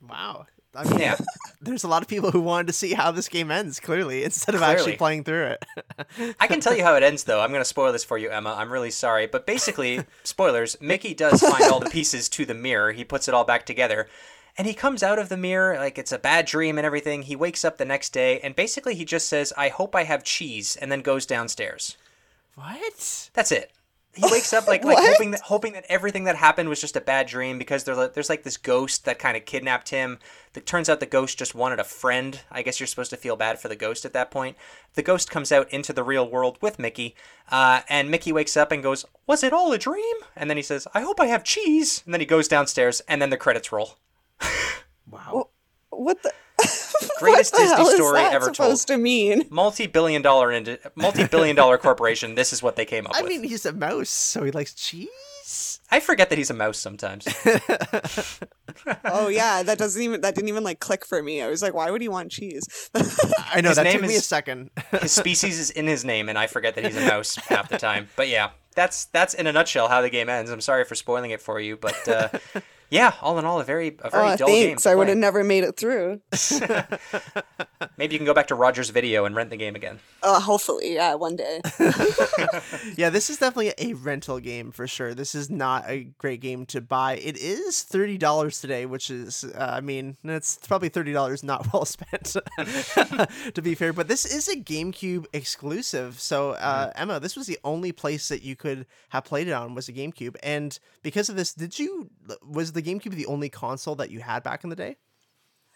[0.02, 0.46] Wow.
[0.76, 1.18] I mean, Yeah.
[1.62, 4.56] there's a lot of people who wanted to see how this game ends, clearly, instead
[4.56, 5.66] of actually playing through it.
[6.40, 7.42] I can tell you how it ends, though.
[7.42, 8.56] I'm going to spoil this for you, Emma.
[8.58, 9.28] I'm really sorry.
[9.28, 12.92] But basically, spoilers Mickey does find all the pieces to the mirror.
[12.92, 14.08] He puts it all back together.
[14.58, 17.22] And he comes out of the mirror like it's a bad dream and everything.
[17.22, 20.24] He wakes up the next day, and basically, he just says, I hope I have
[20.24, 21.96] cheese, and then goes downstairs.
[22.56, 23.30] what?
[23.34, 23.72] That's it.
[24.16, 27.02] He wakes up like like hoping that hoping that everything that happened was just a
[27.02, 30.20] bad dream because there's like, there's like this ghost that kind of kidnapped him.
[30.56, 32.42] It turns out the ghost just wanted a friend.
[32.52, 34.58] I guess you're supposed to feel bad for the ghost at that point.
[34.96, 37.16] The ghost comes out into the real world with Mickey,
[37.50, 40.64] uh, and Mickey wakes up and goes, "Was it all a dream?" And then he
[40.64, 43.72] says, "I hope I have cheese." And then he goes downstairs, and then the credits
[43.72, 43.98] roll.
[45.12, 45.50] Wow.
[45.90, 46.32] What the?
[47.20, 49.44] Greatest what the Disney hell is story that ever supposed to mean?
[49.50, 52.36] Multi-billion dollar ind- multi-billion dollar corporation.
[52.36, 53.32] This is what they came up I with.
[53.32, 55.80] I mean, he's a mouse, so he likes cheese.
[55.92, 57.26] I forget that he's a mouse sometimes.
[59.04, 61.42] Oh yeah, that doesn't even that didn't even like click for me.
[61.42, 62.90] I was like, why would he want cheese?
[62.96, 64.70] I know His that name took me a is- second.
[65.02, 67.78] his species is in his name, and I forget that he's a mouse half the
[67.78, 68.08] time.
[68.16, 70.50] But yeah, that's that's in a nutshell how the game ends.
[70.50, 72.30] I'm sorry for spoiling it for you, but uh,
[72.90, 74.68] yeah, all in all, a very a very Oh, dull game.
[74.70, 74.84] thanks.
[74.84, 76.22] to I would have never made it through.
[77.98, 80.00] Maybe you can go back to Roger's video and rent the game again.
[80.24, 81.62] Uh, hopefully, yeah, one day.
[82.98, 85.14] yeah, this is definitely a rental game for sure.
[85.14, 87.18] This is not a great game to buy.
[87.18, 91.72] It is thirty dollars today, which is, uh, I mean, it's probably thirty dollars not
[91.74, 92.36] well spent,
[93.54, 93.94] to be fair.
[93.94, 96.20] But this is a GameCube exclusive.
[96.20, 99.76] So, uh, Emma, this was the only place that you could have played it on
[99.76, 102.10] was a GameCube, and because of this, did you
[102.46, 104.98] was the GameCube the only console that you had back in the day?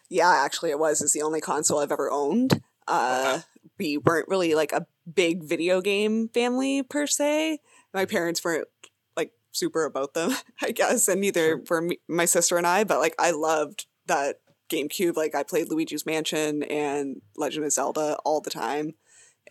[0.10, 1.02] Yeah, actually, it was.
[1.02, 2.62] It's the only console I've ever owned.
[2.88, 3.42] Uh,
[3.80, 7.60] we weren't really like a big video game family per se.
[7.94, 8.68] My parents weren't
[9.16, 10.32] like super about them,
[10.62, 12.84] I guess, and neither were me, my sister and I.
[12.84, 14.38] But like, I loved that
[14.70, 18.94] GameCube, like I played Luigi's Mansion and Legend of Zelda all the time,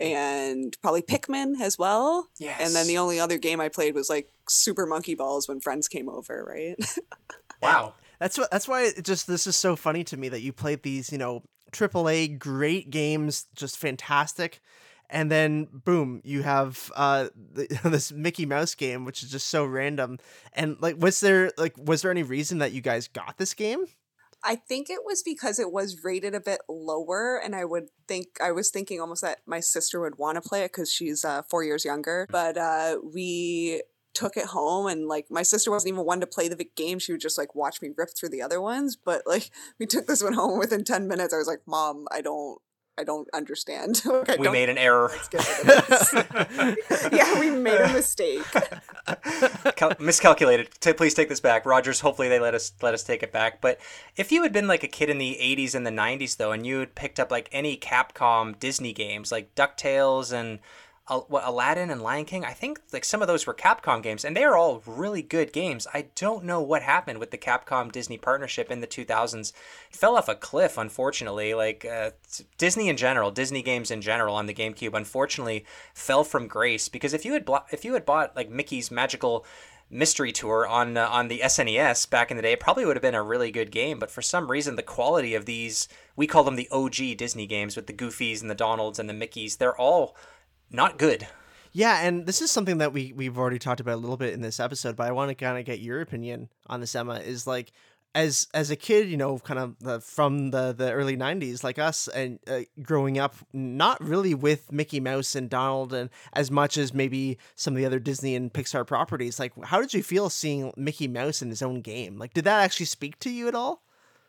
[0.00, 2.28] and probably Pikmin as well.
[2.38, 2.60] Yes.
[2.60, 5.88] And then the only other game I played was like Super Monkey Balls when friends
[5.88, 6.76] came over, right?
[7.62, 7.94] Wow.
[8.18, 8.50] That's what.
[8.50, 11.18] That's why it just this is so funny to me that you played these, you
[11.18, 11.42] know,
[11.72, 14.60] AAA great games, just fantastic,
[15.10, 19.64] and then boom, you have uh the, this Mickey Mouse game, which is just so
[19.64, 20.18] random.
[20.52, 23.86] And like, was there like was there any reason that you guys got this game?
[24.44, 28.26] I think it was because it was rated a bit lower, and I would think
[28.40, 31.42] I was thinking almost that my sister would want to play it because she's uh,
[31.42, 32.26] four years younger.
[32.30, 33.82] But uh, we
[34.14, 37.12] took it home, and like my sister wasn't even one to play the game; she
[37.12, 38.96] would just like watch me rip through the other ones.
[38.96, 41.32] But like we took this one home within ten minutes.
[41.34, 42.58] I was like, "Mom, I don't,
[42.98, 44.02] I don't understand.
[44.12, 45.10] Like, I We don't- made an error.
[45.12, 48.42] let's get rid of this." yeah, we made a mistake.
[49.76, 50.68] Cal- miscalculated.
[50.80, 52.00] T- please take this back, Rogers.
[52.00, 53.60] Hopefully they let us let us take it back.
[53.60, 53.78] But
[54.16, 56.66] if you had been like a kid in the '80s and the '90s though, and
[56.66, 60.58] you had picked up like any Capcom Disney games like Ducktales and
[61.08, 64.36] what Aladdin and Lion King, I think like some of those were Capcom games, and
[64.36, 65.86] they are all really good games.
[65.92, 69.52] I don't know what happened with the Capcom Disney partnership in the 2000s.
[69.90, 71.54] It fell off a cliff, unfortunately.
[71.54, 72.12] Like uh,
[72.56, 77.12] Disney in general, Disney games in general on the GameCube, unfortunately, fell from grace because
[77.12, 79.44] if you had blo- if you had bought like Mickey's Magical
[79.90, 83.02] Mystery Tour on uh, on the SNES back in the day, it probably would have
[83.02, 83.98] been a really good game.
[83.98, 87.74] But for some reason, the quality of these we call them the OG Disney games
[87.74, 90.16] with the Goofies and the Donalds and the Mickeys, they're all
[90.72, 91.26] not good.
[91.72, 94.42] Yeah, and this is something that we we've already talked about a little bit in
[94.42, 97.14] this episode, but I want to kind of get your opinion on this, Emma.
[97.14, 97.72] Is like
[98.14, 101.78] as as a kid, you know, kind of the, from the the early '90s, like
[101.78, 106.76] us, and uh, growing up, not really with Mickey Mouse and Donald, and as much
[106.76, 109.38] as maybe some of the other Disney and Pixar properties.
[109.40, 112.18] Like, how did you feel seeing Mickey Mouse in his own game?
[112.18, 113.82] Like, did that actually speak to you at all?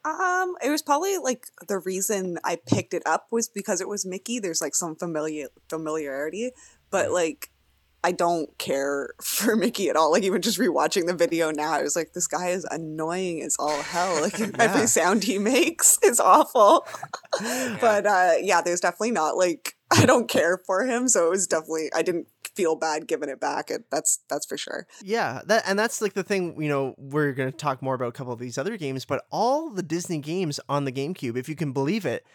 [0.06, 4.06] Um, it was probably like the reason I picked it up was because it was
[4.06, 4.40] Mickey.
[4.40, 6.52] There's like some familiar familiarity,
[6.92, 7.50] but like
[8.04, 10.12] I don't care for Mickey at all.
[10.12, 13.56] Like even just rewatching the video now, I was like, this guy is annoying as
[13.58, 14.22] all hell.
[14.22, 14.50] Like Yeah.
[14.60, 16.86] every sound he makes is awful.
[17.40, 21.48] But uh yeah, there's definitely not like I don't care for him, so it was
[21.48, 23.70] definitely I didn't feel bad giving it back.
[23.70, 24.88] It, that's that's for sure.
[25.04, 28.10] Yeah, that and that's like the thing, you know, we're going to talk more about
[28.10, 31.48] a couple of these other games, but all the Disney games on the GameCube, if
[31.48, 32.26] you can believe it,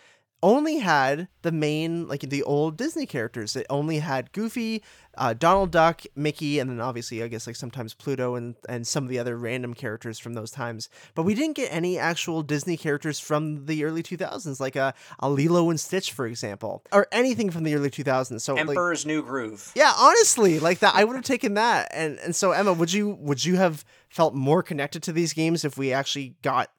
[0.43, 3.57] only had the main like the old Disney characters.
[3.57, 4.83] It only had Goofy,
[5.17, 9.05] uh, Donald Duck, Mickey, and then obviously I guess like sometimes Pluto and and some
[9.05, 10.89] of the other random characters from those times.
[11.15, 15.29] But we didn't get any actual Disney characters from the early 2000s like a, a
[15.29, 18.41] Lilo and Stitch for example, or anything from the early 2000s.
[18.41, 19.73] So like, Emperor's New Groove.
[19.75, 21.89] yeah, honestly, like that, I would have taken that.
[21.93, 25.65] And and so Emma, would you would you have felt more connected to these games
[25.65, 26.71] if we actually got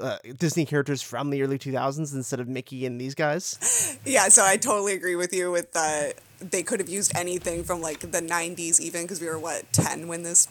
[0.00, 3.98] uh, Disney characters from the early 2000s instead of Mickey and these guys?
[4.04, 6.08] Yeah, so I totally agree with you with uh
[6.40, 10.06] they could have used anything from like the 90s even because we were what 10
[10.08, 10.46] when this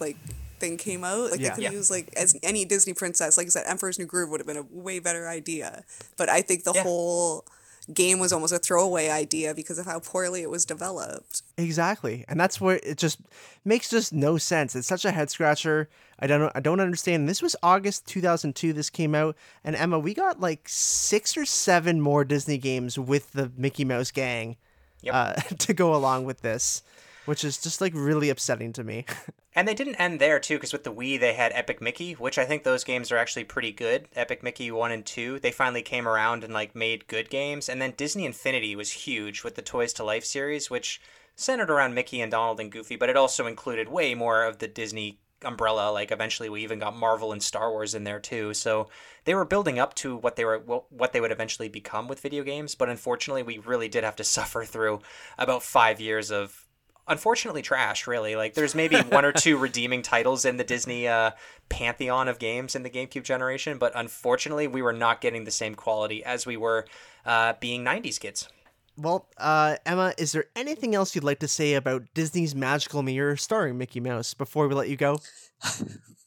[0.00, 0.16] like
[0.60, 1.30] thing came out.
[1.32, 1.48] Like Yeah.
[1.50, 1.78] they could have Yeah.
[1.78, 4.56] used like as any Disney princess like I said Emperor's New Groove would have been
[4.56, 5.84] a way better idea.
[6.16, 6.82] But I think the Yeah.
[6.84, 7.44] whole
[7.92, 11.42] game was almost a throwaway idea because of how poorly it was developed.
[11.56, 13.20] Exactly, and that's where it just
[13.64, 14.74] makes just no sense.
[14.76, 15.88] It's such a head scratcher.
[16.18, 17.28] I don't I don't understand.
[17.28, 18.72] This was August 2002.
[18.72, 23.32] This came out, and Emma, we got like six or seven more Disney games with
[23.32, 24.56] the Mickey Mouse gang
[25.02, 25.14] Yep.
[25.14, 26.82] uh, to go along with this,
[27.24, 29.04] which is just like really upsetting to me.
[29.54, 32.38] And they didn't end there too, because with the Wii they had Epic Mickey, which
[32.38, 34.08] I think those games are actually pretty good.
[34.14, 37.68] Epic Mickey one and two, they finally came around and like made good games.
[37.68, 41.00] And then Disney Infinity was huge with the Toys to Life series, which
[41.34, 44.68] centered around Mickey and Donald and Goofy, but it also included way more of the
[44.68, 45.90] Disney umbrella.
[45.90, 48.54] Like eventually we even got Marvel and Star Wars in there too.
[48.54, 48.88] So
[49.24, 52.42] they were building up to what they were what they would eventually become with video
[52.42, 52.74] games.
[52.74, 55.00] But unfortunately, we really did have to suffer through
[55.38, 56.66] about five years of
[57.08, 61.30] unfortunately trash really like there's maybe one or two redeeming titles in the disney uh,
[61.68, 65.74] pantheon of games in the gamecube generation but unfortunately we were not getting the same
[65.74, 66.86] quality as we were
[67.26, 68.48] uh, being 90s kids
[68.96, 73.36] Well, uh, Emma, is there anything else you'd like to say about Disney's Magical Mirror
[73.38, 75.18] starring Mickey Mouse before we let you go?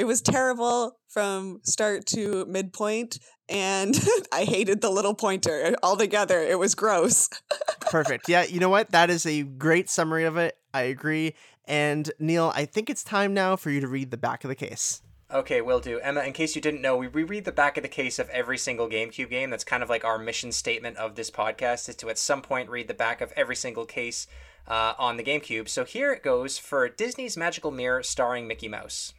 [0.00, 3.18] It was terrible from start to midpoint
[3.50, 3.94] and
[4.32, 6.40] I hated the little pointer altogether.
[6.40, 7.28] It was gross.
[7.80, 8.26] Perfect.
[8.26, 8.92] Yeah, you know what?
[8.92, 10.56] That is a great summary of it.
[10.72, 11.34] I agree.
[11.66, 14.54] And Neil, I think it's time now for you to read the back of the
[14.54, 15.02] case.
[15.30, 16.00] Okay, will do.
[16.00, 18.56] Emma, in case you didn't know, we reread the back of the case of every
[18.56, 19.50] single GameCube game.
[19.50, 22.70] That's kind of like our mission statement of this podcast is to at some point
[22.70, 24.26] read the back of every single case
[24.66, 25.68] uh, on the GameCube.
[25.68, 29.12] So here it goes for Disney's Magical Mirror starring Mickey Mouse.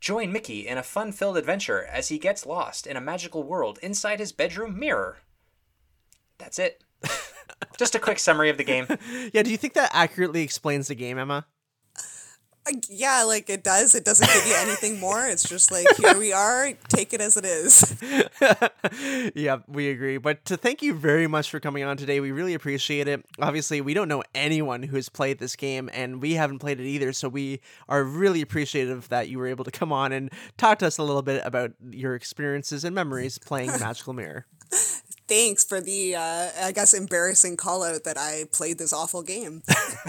[0.00, 3.78] Join Mickey in a fun filled adventure as he gets lost in a magical world
[3.82, 5.18] inside his bedroom mirror.
[6.38, 6.82] That's it.
[7.78, 8.86] Just a quick summary of the game.
[9.32, 11.46] Yeah, do you think that accurately explains the game, Emma?
[12.88, 13.94] Yeah, like it does.
[13.94, 15.26] It doesn't give you anything more.
[15.26, 16.72] It's just like here we are.
[16.88, 17.96] Take it as it is.
[19.34, 20.18] yeah, we agree.
[20.18, 22.20] But to thank you very much for coming on today.
[22.20, 23.24] We really appreciate it.
[23.40, 26.86] Obviously, we don't know anyone who has played this game, and we haven't played it
[26.86, 27.12] either.
[27.12, 30.86] So we are really appreciative that you were able to come on and talk to
[30.86, 34.46] us a little bit about your experiences and memories playing Magical Mirror.
[35.30, 39.62] Thanks for the, uh, I guess, embarrassing call out that I played this awful game.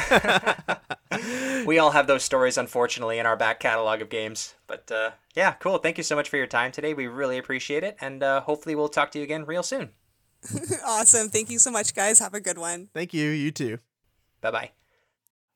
[1.67, 4.55] we all have those stories, unfortunately, in our back catalog of games.
[4.65, 5.77] But uh, yeah, cool.
[5.77, 6.95] Thank you so much for your time today.
[6.95, 7.97] We really appreciate it.
[8.01, 9.91] And uh, hopefully, we'll talk to you again real soon.
[10.87, 11.29] awesome.
[11.29, 12.17] Thank you so much, guys.
[12.17, 12.89] Have a good one.
[12.91, 13.29] Thank you.
[13.29, 13.77] You too.
[14.41, 14.71] Bye bye.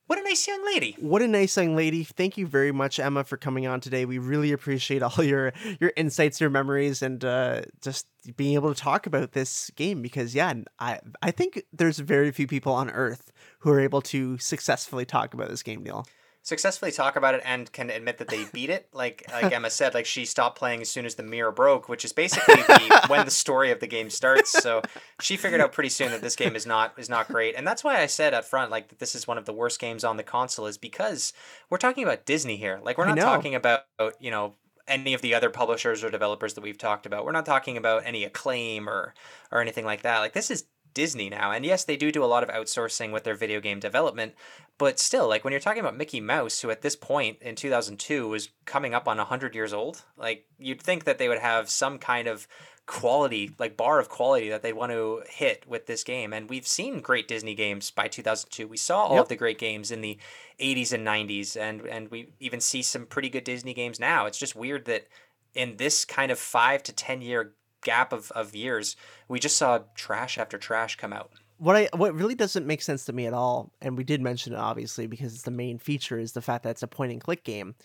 [0.07, 0.95] What a nice young lady.
[0.99, 2.03] What a nice young lady.
[2.03, 4.05] Thank you very much, Emma, for coming on today.
[4.05, 8.79] We really appreciate all your your insights, your memories, and uh, just being able to
[8.79, 13.31] talk about this game because yeah, I I think there's very few people on earth
[13.59, 16.05] who are able to successfully talk about this game, Neil
[16.45, 18.87] successfully talk about it and can admit that they beat it.
[18.93, 22.05] Like like Emma said, like she stopped playing as soon as the mirror broke, which
[22.05, 24.51] is basically the, when the story of the game starts.
[24.51, 24.81] So
[25.19, 27.83] she figured out pretty soon that this game is not is not great, and that's
[27.83, 30.17] why I said up front like that this is one of the worst games on
[30.17, 31.33] the console is because
[31.69, 32.79] we're talking about Disney here.
[32.81, 33.81] Like we're not talking about
[34.19, 34.53] you know
[34.87, 37.25] any of the other publishers or developers that we've talked about.
[37.25, 39.13] We're not talking about any acclaim or
[39.51, 40.19] or anything like that.
[40.19, 40.65] Like this is
[40.95, 41.51] Disney now.
[41.51, 44.33] And yes, they do do a lot of outsourcing with their video game development,
[44.79, 48.27] but still, like when you're talking about Mickey Mouse, who at this point in 2002
[48.27, 51.99] was coming up on 100 years old, like you'd think that they would have some
[51.99, 52.47] kind of
[52.87, 56.33] quality, like bar of quality that they want to hit with this game.
[56.33, 58.67] And we've seen great Disney games by 2002.
[58.67, 59.23] We saw all yep.
[59.23, 60.17] of the great games in the
[60.59, 64.25] 80s and 90s, and and we even see some pretty good Disney games now.
[64.25, 65.07] It's just weird that
[65.53, 67.53] in this kind of five to 10 year
[67.85, 68.97] gap of, of years,
[69.29, 71.31] we just saw trash after trash come out.
[71.57, 74.51] What I what really doesn't make sense to me at all, and we did mention
[74.51, 77.21] it obviously because it's the main feature, is the fact that it's a point and
[77.21, 77.75] click game.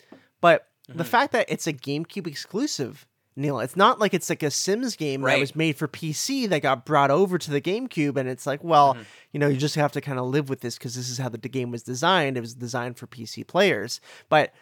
[0.41, 0.97] But mm-hmm.
[0.97, 4.97] the fact that it's a GameCube exclusive, Neil, it's not like it's like a Sims
[4.97, 5.35] game right.
[5.35, 8.61] that was made for PC that got brought over to the GameCube, and it's like,
[8.61, 9.03] well, mm-hmm.
[9.31, 11.29] you know, you just have to kind of live with this because this is how
[11.29, 12.35] the game was designed.
[12.35, 14.53] It was designed for PC players, but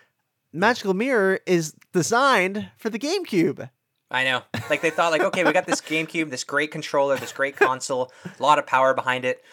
[0.53, 3.69] Magical Mirror is designed for the GameCube.
[4.11, 4.41] I know.
[4.69, 8.11] Like they thought, like, okay, we got this GameCube, this great controller, this great console,
[8.25, 9.43] a lot of power behind it.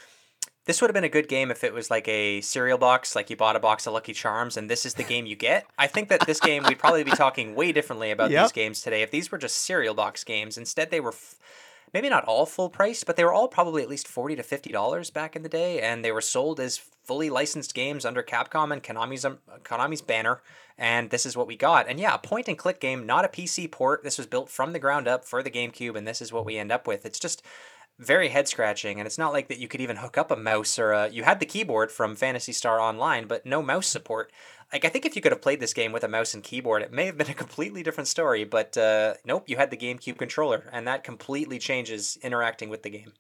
[0.64, 3.30] This would have been a good game if it was like a cereal box, like
[3.30, 5.66] you bought a box of Lucky Charms, and this is the game you get.
[5.78, 8.46] I think that this game, we'd probably be talking way differently about yep.
[8.46, 10.58] these games today if these were just cereal box games.
[10.58, 11.12] Instead, they were.
[11.12, 11.36] F-
[11.92, 14.70] maybe not all full price, but they were all probably at least forty to fifty
[14.70, 18.72] dollars back in the day, and they were sold as fully licensed games under Capcom
[18.72, 20.42] and Konami's um, Konami's banner.
[20.78, 21.88] And this is what we got.
[21.88, 24.04] And yeah, a point and click game, not a PC port.
[24.04, 26.58] This was built from the ground up for the GameCube, and this is what we
[26.58, 27.06] end up with.
[27.06, 27.42] It's just
[27.98, 30.78] very head scratching, and it's not like that you could even hook up a mouse
[30.78, 34.30] or a, you had the keyboard from Phantasy Star Online, but no mouse support.
[34.72, 36.82] Like I think if you could have played this game with a mouse and keyboard,
[36.82, 38.44] it may have been a completely different story.
[38.44, 42.90] But uh, nope, you had the GameCube controller, and that completely changes interacting with the
[42.90, 43.12] game.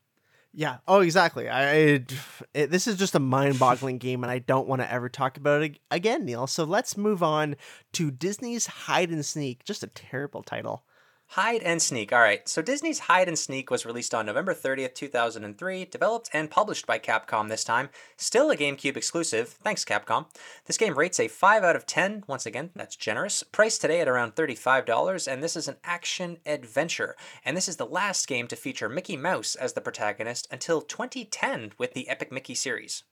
[0.52, 0.78] Yeah.
[0.88, 1.50] Oh, exactly.
[1.50, 2.14] I it,
[2.54, 5.62] it, this is just a mind-boggling game, and I don't want to ever talk about
[5.62, 6.46] it again, Neil.
[6.46, 7.56] So let's move on
[7.92, 9.64] to Disney's Hide and Sneak.
[9.64, 10.84] Just a terrible title.
[11.30, 12.12] Hide and Sneak.
[12.12, 12.48] All right.
[12.48, 16.98] So Disney's Hide and Sneak was released on November 30th, 2003, developed and published by
[16.98, 17.90] Capcom this time.
[18.16, 19.48] Still a GameCube exclusive.
[19.48, 20.26] Thanks, Capcom.
[20.66, 22.24] This game rates a 5 out of 10.
[22.26, 23.42] Once again, that's generous.
[23.42, 27.16] Priced today at around $35, and this is an action adventure.
[27.44, 31.72] And this is the last game to feature Mickey Mouse as the protagonist until 2010
[31.76, 33.02] with the Epic Mickey series.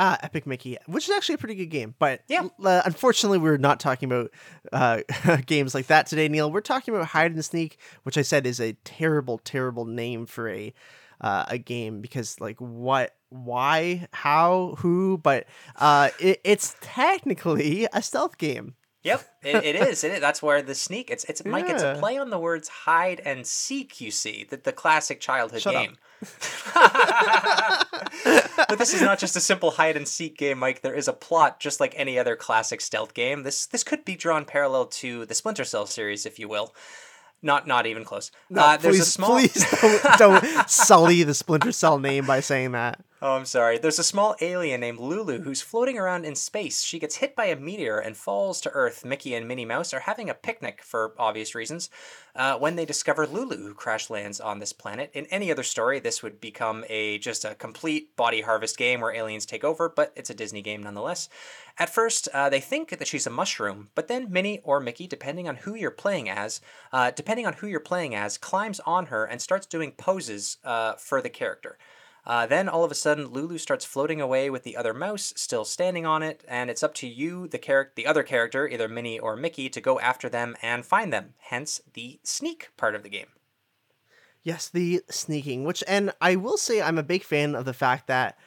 [0.00, 1.96] Ah, Epic Mickey, which is actually a pretty good game.
[1.98, 4.30] But yeah, uh, unfortunately, we're not talking about
[4.72, 5.00] uh,
[5.46, 6.52] games like that today, Neil.
[6.52, 10.48] We're talking about Hide and Sneak, which I said is a terrible, terrible name for
[10.48, 10.72] a
[11.20, 15.18] uh, a game because, like, what, why, how, who?
[15.18, 18.74] But uh, it, it's technically a stealth game.
[19.08, 20.04] Yep, it, it is.
[20.04, 20.20] It is.
[20.20, 21.10] That's where the sneak.
[21.10, 21.68] It's it's Mike.
[21.68, 24.00] It's a play on the words hide and seek.
[24.00, 25.96] You see, the the classic childhood Shut game.
[28.68, 30.82] but this is not just a simple hide and seek game, Mike.
[30.82, 33.42] There is a plot, just like any other classic stealth game.
[33.42, 36.74] This this could be drawn parallel to the Splinter Cell series, if you will.
[37.40, 38.32] Not not even close.
[38.50, 39.30] No, uh, there's please, a small.
[39.30, 43.00] please don't, don't sully the Splinter Cell name by saying that.
[43.20, 43.78] Oh, I'm sorry.
[43.78, 46.82] There's a small alien named Lulu who's floating around in space.
[46.84, 49.04] She gets hit by a meteor and falls to Earth.
[49.04, 51.90] Mickey and Minnie Mouse are having a picnic for obvious reasons
[52.36, 55.10] uh, when they discover Lulu, who crash lands on this planet.
[55.14, 59.12] In any other story, this would become a just a complete body harvest game where
[59.12, 61.28] aliens take over, but it's a Disney game nonetheless.
[61.76, 65.48] At first, uh, they think that she's a mushroom, but then Minnie or Mickey, depending
[65.48, 66.60] on who you're playing as,
[66.92, 70.92] uh, depending on who you're playing as, climbs on her and starts doing poses uh,
[70.92, 71.78] for the character.
[72.28, 75.64] Uh, then all of a sudden, Lulu starts floating away with the other mouse still
[75.64, 79.18] standing on it, and it's up to you, the character, the other character, either Minnie
[79.18, 81.32] or Mickey, to go after them and find them.
[81.38, 83.28] Hence the sneak part of the game.
[84.42, 88.06] Yes, the sneaking, which, and I will say I'm a big fan of the fact
[88.08, 88.38] that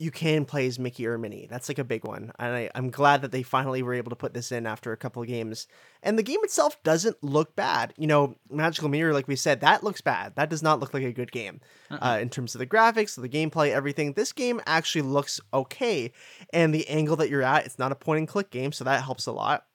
[0.00, 1.46] you can play as Mickey or Minnie.
[1.50, 2.32] That's like a big one.
[2.38, 4.96] And I, I'm glad that they finally were able to put this in after a
[4.96, 5.66] couple of games.
[6.02, 7.92] And the game itself doesn't look bad.
[7.98, 10.36] You know, Magical Mirror, like we said, that looks bad.
[10.36, 13.28] That does not look like a good game uh, in terms of the graphics, the
[13.28, 14.14] gameplay, everything.
[14.14, 16.12] This game actually looks okay.
[16.50, 19.04] And the angle that you're at, it's not a point and click game, so that
[19.04, 19.66] helps a lot.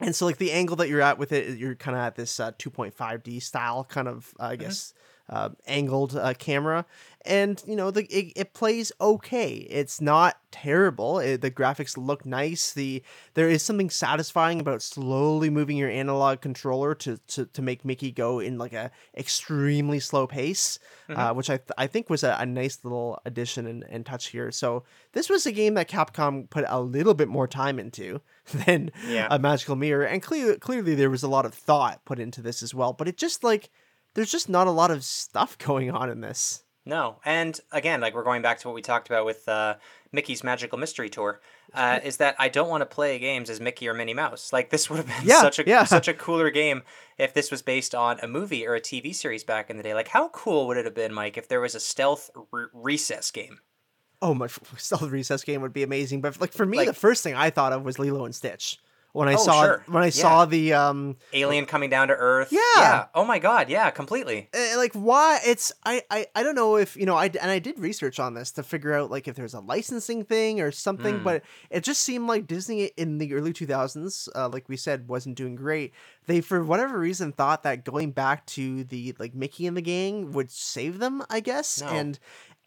[0.00, 2.40] And so, like the angle that you're at with it, you're kind of at this
[2.40, 4.94] uh, 2.5D style kind of, uh, I guess,
[5.28, 6.84] uh, angled uh, camera,
[7.24, 9.50] and you know the it, it plays okay.
[9.54, 11.18] It's not terrible.
[11.18, 12.72] It, the graphics look nice.
[12.72, 13.02] The
[13.34, 18.10] there is something satisfying about slowly moving your analog controller to to, to make Mickey
[18.10, 22.36] go in like a extremely slow pace, uh, which I th- I think was a,
[22.38, 24.50] a nice little addition and, and touch here.
[24.50, 28.20] So this was a game that Capcom put a little bit more time into
[28.66, 29.28] than Yeah.
[29.30, 32.62] a Magical Mirror, and clearly clearly there was a lot of thought put into this
[32.62, 32.92] as well.
[32.92, 33.70] But it just like
[34.14, 36.64] there's just not a lot of stuff going on in this.
[36.84, 39.76] No, and again, like we're going back to what we talked about with uh,
[40.10, 41.40] Mickey's Magical Mystery Tour,
[41.74, 44.52] uh, is that I don't want to play games as Mickey or Minnie Mouse.
[44.52, 45.84] Like this would have been Yeah, such a yeah.
[45.84, 46.82] such a cooler game
[47.18, 49.94] if this was based on a movie or a TV series back in the day.
[49.94, 53.30] Like how cool would it have been, Mike, if there was a stealth re- recess
[53.30, 53.60] game?
[54.20, 56.20] Oh, my stealth recess game would be amazing.
[56.20, 58.78] But like for me, Like- the first thing I thought of was Lilo and Stitch
[59.12, 59.84] when I Oh, saw sure.
[59.86, 60.10] when I Yeah.
[60.10, 62.48] saw the um Alien coming down to Earth.
[62.50, 62.60] Yeah.
[62.76, 63.04] Yeah.
[63.14, 63.68] Oh my God.
[63.68, 63.90] Yeah.
[63.90, 64.48] Completely.
[64.54, 67.58] eh, like why it's I, I I don't know if you know I and I
[67.58, 71.20] did research on this to figure out like if there's a licensing thing or something,
[71.20, 71.24] Mm.
[71.24, 75.36] but it just seemed like Disney in the early 2000s, uh, like we said, wasn't
[75.36, 75.92] doing great.
[76.26, 80.32] They for whatever reason thought that going back to the like Mickey and the gang
[80.32, 81.88] would save them, I guess, No.
[81.88, 82.18] and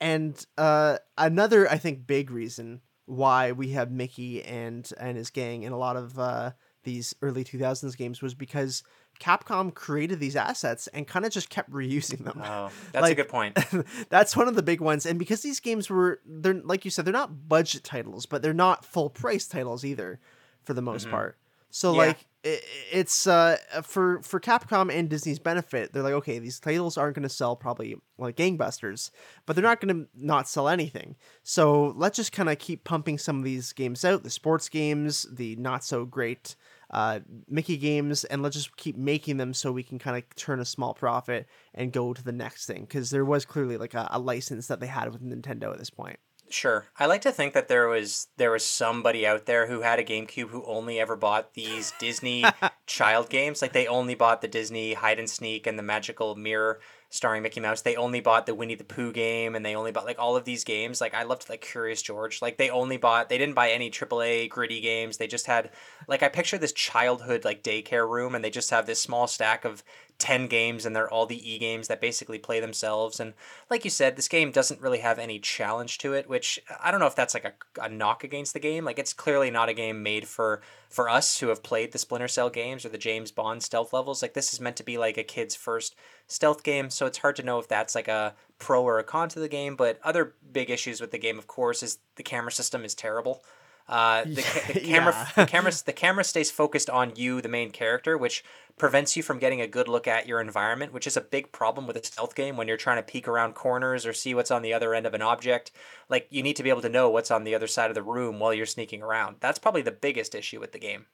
[0.01, 5.63] and uh, another I think big reason why we have Mickey and and his gang
[5.63, 6.51] in a lot of uh,
[6.83, 8.83] these early 2000s games was because
[9.19, 12.41] Capcom created these assets and kind of just kept reusing them.
[12.43, 13.57] Oh, that's a good point.
[14.09, 17.05] That's one of the big ones, and because these games were they're like you said,
[17.05, 20.19] they're not budget titles, but they're not full price titles either,
[20.63, 21.37] for the most part.
[21.69, 21.99] So Mm-hmm.
[21.99, 22.05] Yeah.
[22.07, 27.15] like it's uh for for Capcom and Disney's benefit, they're like, okay, these titles aren't
[27.15, 29.09] going to sell probably like gangbusters,
[29.45, 31.15] but they're not going to not sell anything.
[31.43, 35.25] So let's just kind of keep pumping some of these games out, the sports games,
[35.31, 36.55] the not so great
[36.91, 37.19] uh,
[37.49, 40.65] Mickey games, and let's just keep making them so we can kind of turn a
[40.65, 42.81] small profit and go to the next thing.
[42.81, 45.89] Because there was clearly like a, a license that they had with Nintendo at this
[45.89, 46.19] point.
[46.49, 46.85] Sure.
[46.99, 50.03] I like to think that there was there was somebody out there who had a
[50.03, 52.43] GameCube who only ever bought these Disney
[52.85, 53.61] child games.
[53.61, 56.79] Like they only bought the Disney Hide and Sneak and the Magical Mirror
[57.09, 57.81] starring Mickey Mouse.
[57.81, 60.45] They only bought the Winnie the Pooh game and they only bought like all of
[60.45, 61.01] these games.
[61.01, 62.41] Like I loved like Curious George.
[62.41, 65.17] Like they only bought they didn't buy any AAA gritty games.
[65.17, 65.71] They just had
[66.07, 69.65] like I picture this childhood like daycare room and they just have this small stack
[69.65, 69.83] of
[70.17, 73.19] 10 games and they're all the e games that basically play themselves.
[73.19, 73.33] And
[73.69, 76.99] like you said this game doesn't really have any challenge to it which i don't
[76.99, 78.85] know if that's like a, a knock against the game.
[78.85, 82.27] Like it's clearly not a game made for for us who have played the splinter
[82.27, 84.21] cell games or the james bond stealth levels.
[84.21, 85.95] Like this is meant to be like a kid's first
[86.27, 89.27] stealth game so it's hard to know if that's like a pro or a con
[89.29, 89.75] to the game.
[89.75, 93.43] But other big issues with the game of course is the camera system is terrible
[93.87, 95.43] uh, the, ca- the camera, Yeah.
[95.43, 98.43] the camera, the camera stays focused on you, the main character, which
[98.77, 101.87] prevents you from getting a good look at your environment, which is a big problem
[101.87, 104.61] with a stealth game when you're trying to peek around corners or see what's on
[104.63, 105.71] the other end of an object.
[106.09, 108.03] Like you need to be able to know what's on the other side of the
[108.03, 109.37] room while you're sneaking around.
[109.39, 111.05] That's probably the biggest issue with the game.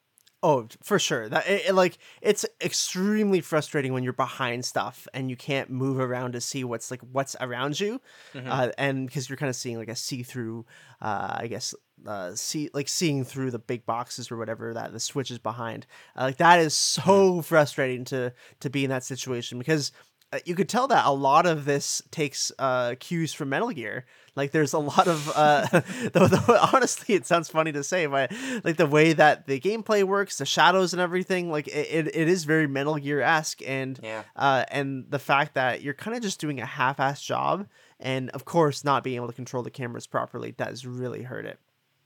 [0.43, 1.29] Oh, for sure.
[1.29, 5.99] That it, it, like it's extremely frustrating when you're behind stuff and you can't move
[5.99, 8.01] around to see what's like what's around you,
[8.33, 10.65] uh, and because you're kind of seeing like a see-through,
[10.99, 11.75] uh, I guess,
[12.07, 15.85] uh, see like seeing through the big boxes or whatever that the switch is behind.
[16.17, 19.91] Uh, like that is so frustrating to to be in that situation because
[20.33, 24.05] uh, you could tell that a lot of this takes uh, cues from Metal Gear.
[24.33, 25.67] Like there's a lot of, uh,
[26.13, 28.31] though, though, honestly, it sounds funny to say, but
[28.63, 32.45] like the way that the gameplay works, the shadows and everything, like it, it, is
[32.45, 34.23] very Metal Gear esque, and Yeah.
[34.37, 37.67] uh, and the fact that you're kind of just doing a half-ass job,
[37.99, 41.59] and of course, not being able to control the cameras properly does really hurt it.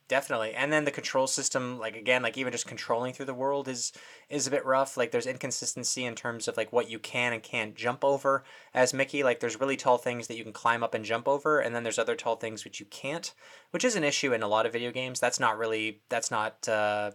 [0.07, 0.53] Definitely.
[0.53, 3.91] And then the control system, like again, like even just controlling through the world is
[4.29, 4.97] is a bit rough.
[4.97, 8.93] Like there's inconsistency in terms of like what you can and can't jump over as
[8.93, 9.23] Mickey.
[9.23, 11.81] Like there's really tall things that you can climb up and jump over, and then
[11.81, 13.33] there's other tall things which you can't,
[13.71, 15.19] which is an issue in a lot of video games.
[15.19, 17.11] That's not really that's not uh,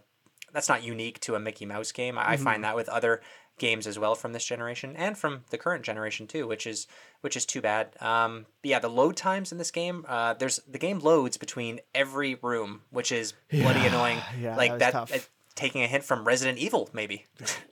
[0.51, 2.17] that's not unique to a Mickey Mouse game.
[2.17, 3.21] I, I find that with other
[3.61, 6.87] games as well from this generation and from the current generation too, which is
[7.21, 7.95] which is too bad.
[8.01, 12.35] Um, yeah, the load times in this game, uh, there's the game loads between every
[12.35, 14.17] room, which is bloody Yeah, annoying.
[14.39, 15.19] yeah, like that that, uh,
[15.55, 17.25] taking a hint from Resident Evil, maybe.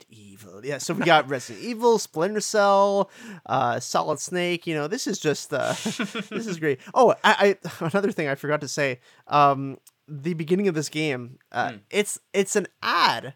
[0.09, 0.77] Evil, yeah.
[0.79, 3.09] So we got Resident Evil, Splinter Cell,
[3.45, 4.65] uh, Solid Snake.
[4.67, 5.73] You know, this is just uh,
[6.29, 6.79] this is great.
[6.93, 8.99] Oh, I, I another thing I forgot to say.
[9.27, 9.77] Um,
[10.07, 11.77] the beginning of this game, uh, Hmm.
[11.89, 13.33] it's it's an ad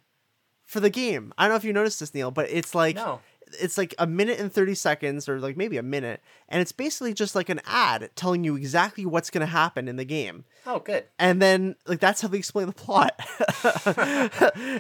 [0.74, 1.34] for the game.
[1.38, 3.22] I don't know if you noticed this, Neil, but it's like No.
[3.62, 7.14] it's like a minute and 30 seconds or like maybe a minute and it's basically
[7.14, 10.80] just like an ad telling you exactly what's going to happen in the game Oh,
[10.80, 11.06] good.
[11.20, 13.14] and then like that's how they explain the plot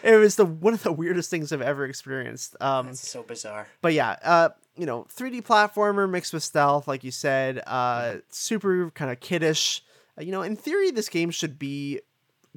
[0.03, 3.67] it was the one of the weirdest things i've ever experienced um That's so bizarre.
[3.81, 8.89] but yeah uh you know 3d platformer mixed with stealth like you said uh super
[8.91, 9.83] kind of kiddish
[10.17, 11.99] Uh, you know in theory this game should be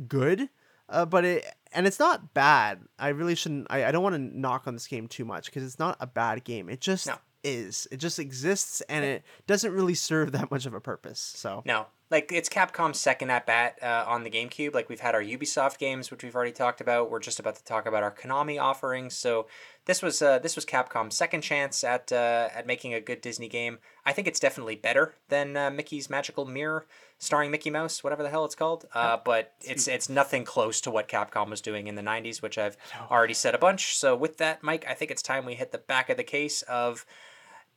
[0.09, 0.49] good
[0.89, 2.80] uh, but it and it's not bad.
[2.99, 5.62] I really shouldn't i, I don't want to knock on this game too much because
[5.64, 6.68] it's not a bad game.
[6.68, 7.16] It just No.
[7.45, 7.87] is.
[7.91, 11.62] It just exists and it doesn't really serve that much of a purpose so.
[11.66, 14.74] No, like it's Capcom's second at bat uh, on the GameCube.
[14.74, 17.11] Like we've had our Ubisoft games, which we've already talked about.
[17.11, 19.16] We're just about to talk about our Konami offerings.
[19.16, 19.46] So
[19.86, 23.48] this was uh, this was Capcom's second chance at uh, at making a good Disney
[23.48, 23.78] game.
[24.04, 26.86] I think it's definitely better than uh, Mickey's Magical Mirror,
[27.18, 28.86] starring Mickey Mouse, whatever the hell it's called.
[28.94, 32.57] Uh, but it's it's nothing close to what Capcom was doing in the '90s, which
[32.57, 32.76] I've
[33.11, 33.96] already said a bunch.
[33.96, 36.62] So with that, Mike, I think it's time we hit the back of the case
[36.62, 37.04] of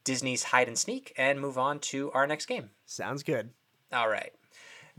[0.04, 2.70] Disney's hide and sneak and move on to our next game.
[2.86, 3.50] sounds good
[3.92, 4.32] All right.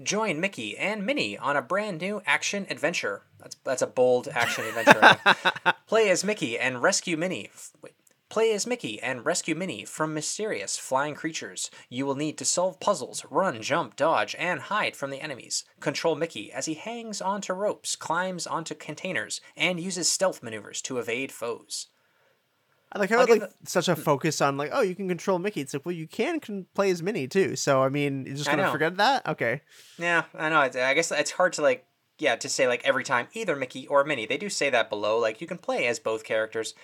[0.02, 3.22] Join Mickey and Minnie on a brand new action adventure.
[3.38, 5.18] That's that's a bold action adventure.
[5.86, 7.50] Play as Mickey and rescue Minnie.
[7.82, 7.94] Wait.
[8.30, 11.70] Play as Mickey and rescue Minnie from mysterious flying creatures.
[11.88, 15.64] You will need to solve puzzles, run, jump, dodge, and hide from the enemies.
[15.80, 20.98] Control Mickey as he hangs onto ropes, climbs onto containers, and uses stealth maneuvers to
[20.98, 21.88] evade foes.
[22.92, 23.98] I like how like give such a mm.
[23.98, 25.60] focus on like oh you can control Mickey.
[25.60, 27.56] It's like well you can, can play as Minnie too.
[27.56, 29.26] So I mean you're just gonna forget that.
[29.26, 29.62] Okay.
[29.98, 30.60] Yeah, I know.
[30.60, 31.86] I guess it's hard to like,
[32.18, 34.26] yeah, to say like every time either Mickey or Minnie.
[34.26, 35.18] They do say that below.
[35.18, 36.74] Like you can play as both characters.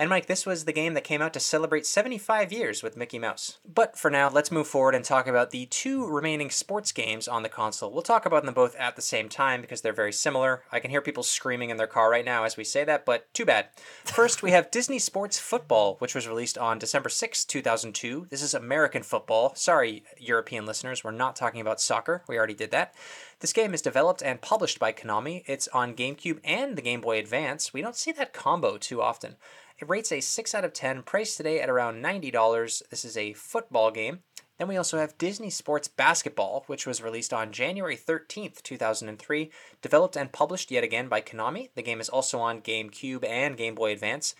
[0.00, 3.18] And Mike, this was the game that came out to celebrate 75 years with Mickey
[3.18, 3.58] Mouse.
[3.66, 7.42] But for now, let's move forward and talk about the two remaining sports games on
[7.42, 7.90] the console.
[7.90, 10.62] We'll talk about them both at the same time because they're very similar.
[10.70, 13.32] I can hear people screaming in their car right now as we say that, but
[13.34, 13.70] too bad.
[14.04, 18.28] First, we have Disney Sports Football, which was released on December 6, 2002.
[18.30, 19.52] This is American football.
[19.56, 22.22] Sorry, European listeners, we're not talking about soccer.
[22.28, 22.94] We already did that.
[23.40, 25.42] This game is developed and published by Konami.
[25.46, 27.72] It's on GameCube and the Game Boy Advance.
[27.72, 29.36] We don't see that combo too often.
[29.80, 32.82] It rates a 6 out of 10, priced today at around $90.
[32.90, 34.20] This is a football game.
[34.58, 40.16] Then we also have Disney Sports Basketball, which was released on January 13th, 2003, developed
[40.16, 41.68] and published yet again by Konami.
[41.76, 44.34] The game is also on GameCube and Game Boy Advance.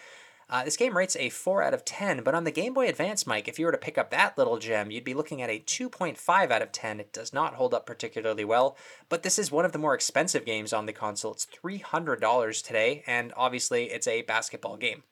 [0.51, 3.25] Uh, this game rates a 4 out of 10, but on the Game Boy Advance,
[3.25, 5.61] Mike, if you were to pick up that little gem, you'd be looking at a
[5.61, 6.99] 2.5 out of 10.
[6.99, 8.77] It does not hold up particularly well,
[9.09, 11.35] but this is one of the more expensive games on the console.
[11.35, 15.05] It's $300 today, and obviously it's a basketball game.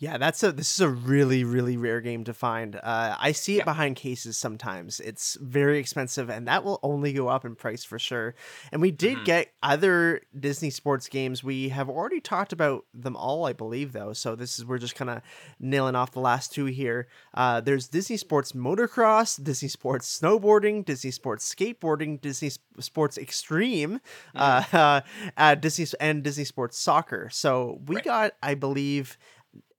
[0.00, 2.74] Yeah, that's a this is a really really rare game to find.
[2.76, 3.64] Uh, I see it Yeah.
[3.64, 4.98] behind cases sometimes.
[4.98, 8.34] It's very expensive, and that will only go up in price for sure.
[8.72, 11.44] And we did get other Disney sports games.
[11.44, 14.14] We have already talked about them all, I believe, though.
[14.14, 15.20] So this is we're just kind of
[15.60, 17.06] nailing off the last two here.
[17.34, 24.00] Uh, there's Disney Sports Motocross, Disney Sports Snowboarding, Disney Sports Skateboarding, Disney Sports Extreme,
[24.34, 25.00] uh, uh,
[25.36, 27.28] uh, Disney and Disney Sports Soccer.
[27.30, 28.04] So we Right.
[28.04, 29.18] got, I believe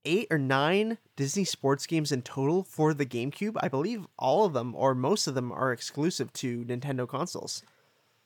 [0.06, 3.58] eight or nine Disney sports games in total for the GameCube.
[3.60, 7.64] I believe all of them or most of them are exclusive to Nintendo consoles.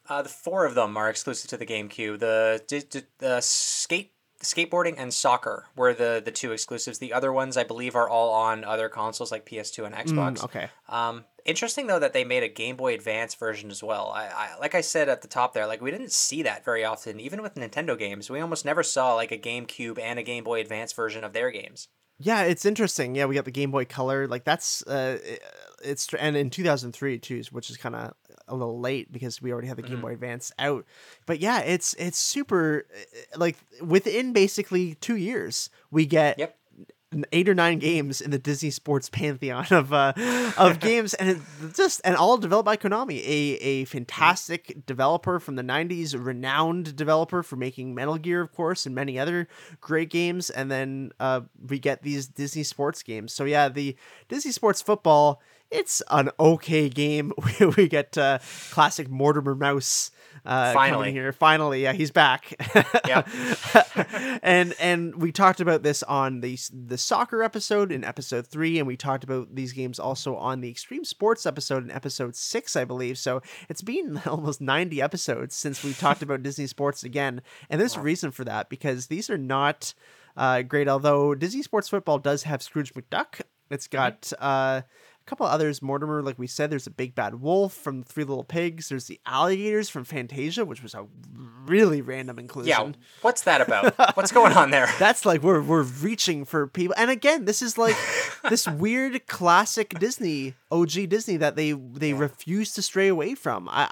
[0.08, 2.20] Uh, the four of them are exclusive to the GameCube.
[2.20, 7.00] The di- the skate skateboarding and soccer were the the two exclusives.
[7.00, 10.40] The other ones, I believe, are all on other consoles like PS2 and Xbox.
[10.40, 10.70] Mm, okay.
[10.90, 14.12] Um, interesting though that they made a Game Boy Advance version as well.
[14.14, 16.84] I, I like I said at the top there, like we didn't see that very
[16.84, 18.30] often, even with Nintendo games.
[18.30, 21.52] We almost never saw like a GameCube and a Game Boy Advance version of their
[21.52, 21.88] games.
[22.18, 23.16] Yeah, it's interesting.
[23.16, 24.28] Yeah, we got the Game Boy Color.
[24.28, 25.18] Like that's uh,
[25.84, 28.14] it's and in 2003 too, which is kind of
[28.48, 30.86] a little late because we already had the Game Boy Advance out.
[31.26, 36.58] But yeah, it's it's super uh, like within basically two years we get Yep.
[37.32, 40.12] eight or nine games in the Disney Sports pantheon of uh,
[40.58, 41.42] of games, and
[41.74, 47.42] just and all developed by Konami, a a fantastic developer from the '90s, renowned developer
[47.42, 49.48] for making Metal Gear, of course, and many other
[49.80, 50.50] great games.
[50.50, 53.32] And then uh, we get these Disney Sports games.
[53.34, 53.96] So yeah, the
[54.28, 55.42] Disney Sports Football.
[55.72, 57.32] It's an okay game.
[57.78, 58.40] We, get uh,
[58.72, 60.12] classic Mortimer Mouse
[60.46, 60.92] uh, Finally.
[60.92, 61.32] coming here.
[61.32, 62.54] Finally, yeah, he's back.
[63.08, 63.28] Yep.
[64.44, 68.88] and and we talked about this on the the soccer episode in episode three, and
[68.88, 72.84] we talked about these games also on the extreme sports episode in episode six, I
[72.84, 73.18] believe.
[73.18, 77.96] So it's been almost ninety episodes since we talked about Disney sports again, and there's
[77.96, 79.94] a reason for that because these are not
[80.36, 80.88] uh, great.
[80.88, 84.32] Although Disney Sports Football does have Scrooge McDuck, it's got.
[84.40, 84.84] Uh, a
[85.26, 88.90] couple others, Mortimer, like we said, there's a big bad wolf from Three Little Pigs.
[88.90, 91.08] There's the alligators from Fantasia, which was a
[91.66, 92.70] really random inclusion.
[92.70, 92.92] Yeah,
[93.22, 94.16] what's that about?
[94.16, 94.88] What's going on there?
[95.00, 96.96] That's like we're we're reaching for people.
[96.98, 97.96] And again, this is like
[98.50, 103.68] this weird classic Disney, OG Disney that they they refuse to stray away from.
[103.70, 103.88] I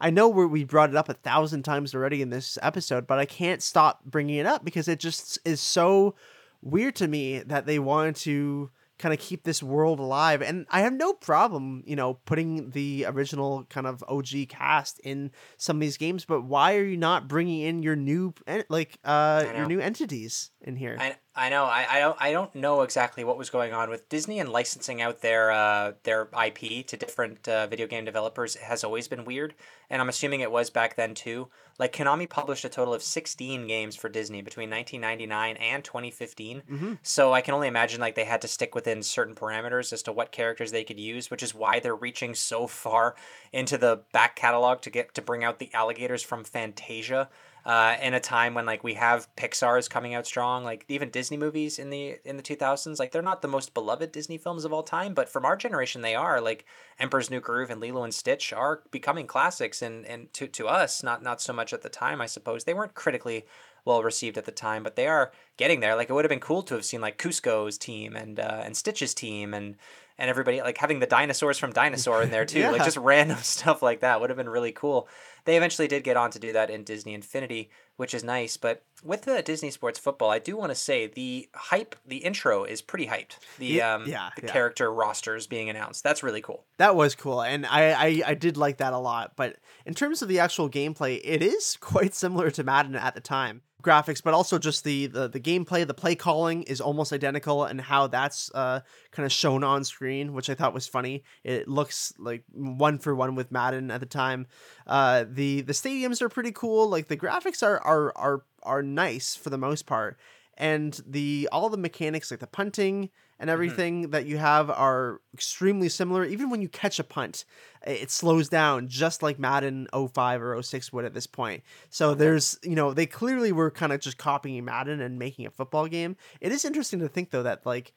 [0.00, 3.06] I, I know we we brought it up a thousand times already in this episode,
[3.06, 6.14] but I can't stop bringing it up because it just is so
[6.62, 8.70] weird to me that they wanted to
[9.00, 13.04] kind of keep this world alive and i have no problem you know putting the
[13.08, 17.26] original kind of og cast in some of these games but why are you not
[17.26, 18.32] bringing in your new
[18.68, 20.96] like uh your new entities in here?
[21.00, 24.08] I, I know I, I don't I don't know exactly what was going on with
[24.08, 28.82] Disney and licensing out their uh, their IP to different uh, video game developers has
[28.82, 29.54] always been weird,
[29.88, 31.48] and I'm assuming it was back then too.
[31.78, 36.62] Like Konami published a total of 16 games for Disney between 1999 and 2015,
[37.02, 40.12] so I can only imagine like they had to stick within certain parameters as to
[40.12, 43.14] what characters they could use, which is why they're reaching so far
[43.52, 47.28] into the back catalog to get to bring out the alligators from Fantasia
[47.64, 51.36] uh, in a time when like we have Pixar's coming out strong, like even Disney
[51.36, 54.64] movies in the in the two thousands, like they're not the most beloved Disney films
[54.64, 56.40] of all time, but from our generation they are.
[56.40, 56.64] Like
[56.98, 61.02] Emperor's New Groove and Lilo and Stitch are becoming classics, and and to to us,
[61.02, 62.64] not not so much at the time, I suppose.
[62.64, 63.44] They weren't critically
[63.84, 65.96] well received at the time, but they are getting there.
[65.96, 68.76] Like it would have been cool to have seen like Kuzco's team and uh, and
[68.76, 69.76] Stitch's team and
[70.20, 72.70] and everybody like having the dinosaurs from Dinosaur in there too.
[72.70, 75.08] Like just random stuff like that would have been really cool.
[75.46, 78.58] They eventually did get on to do that in Disney Infinity, which is nice.
[78.58, 82.64] But with the Disney Sports Football, I do want to say the hype, the intro
[82.64, 83.38] is pretty hyped.
[83.58, 84.52] The Yeah, um, yeah, the yeah.
[84.52, 86.04] character rosters being announced.
[86.04, 86.66] That's really cool.
[86.76, 89.32] That was cool, and I, I I did like that a lot.
[89.36, 89.56] But
[89.86, 93.62] in terms of the actual gameplay, it is quite similar to Madden at the time.
[93.80, 97.80] Graphics, but also just the the, the gameplay, the play calling is almost identical, and
[97.80, 98.80] how that's uh
[99.10, 101.24] kind of shown on screen, which I thought was funny.
[101.44, 104.46] It looks like one for one with Madden at the time.
[104.86, 106.88] Uh, the the stadiums are pretty cool.
[106.88, 110.18] Like the graphics are are are are nice for the most part,
[110.60, 113.08] and the all the mechanics like the punting
[113.38, 113.50] and mm-hmm.
[113.50, 116.22] everything that you have are extremely similar.
[116.26, 117.46] Even when you catch a punt,
[117.86, 121.62] it slows down just like Madden 05 or 06 would at this point.
[121.88, 125.50] So there's, you know, they clearly were kind of just copying Madden and making a
[125.50, 126.14] football game.
[126.42, 127.94] It is interesting to think though that like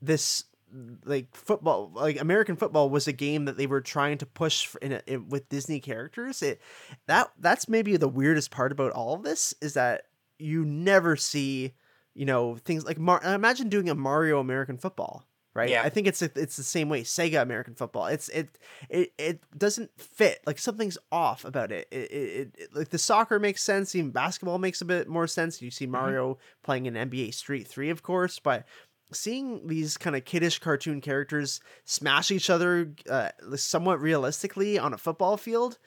[0.00, 0.44] this
[1.04, 4.92] like football like american football was a game that they were trying to push in,
[4.92, 6.60] a, in with disney characters it
[7.06, 10.06] that that's maybe the weirdest part about all of this is that
[10.40, 11.72] you never see
[12.16, 15.24] you know things like Mar- imagine doing a mario american football
[15.54, 15.70] right?
[15.70, 15.82] Yeah.
[15.82, 18.06] i think it's it's the same way sega american football.
[18.06, 18.58] It's it
[18.90, 21.88] it, it doesn't fit like something's off about it.
[21.90, 25.62] It, it, it like the soccer makes sense even basketball makes a bit more sense.
[25.62, 28.66] You see mario playing in nba street 3 of course but
[29.12, 34.98] seeing these kind of kiddish cartoon characters smash each other uh, somewhat realistically on a
[34.98, 35.78] football field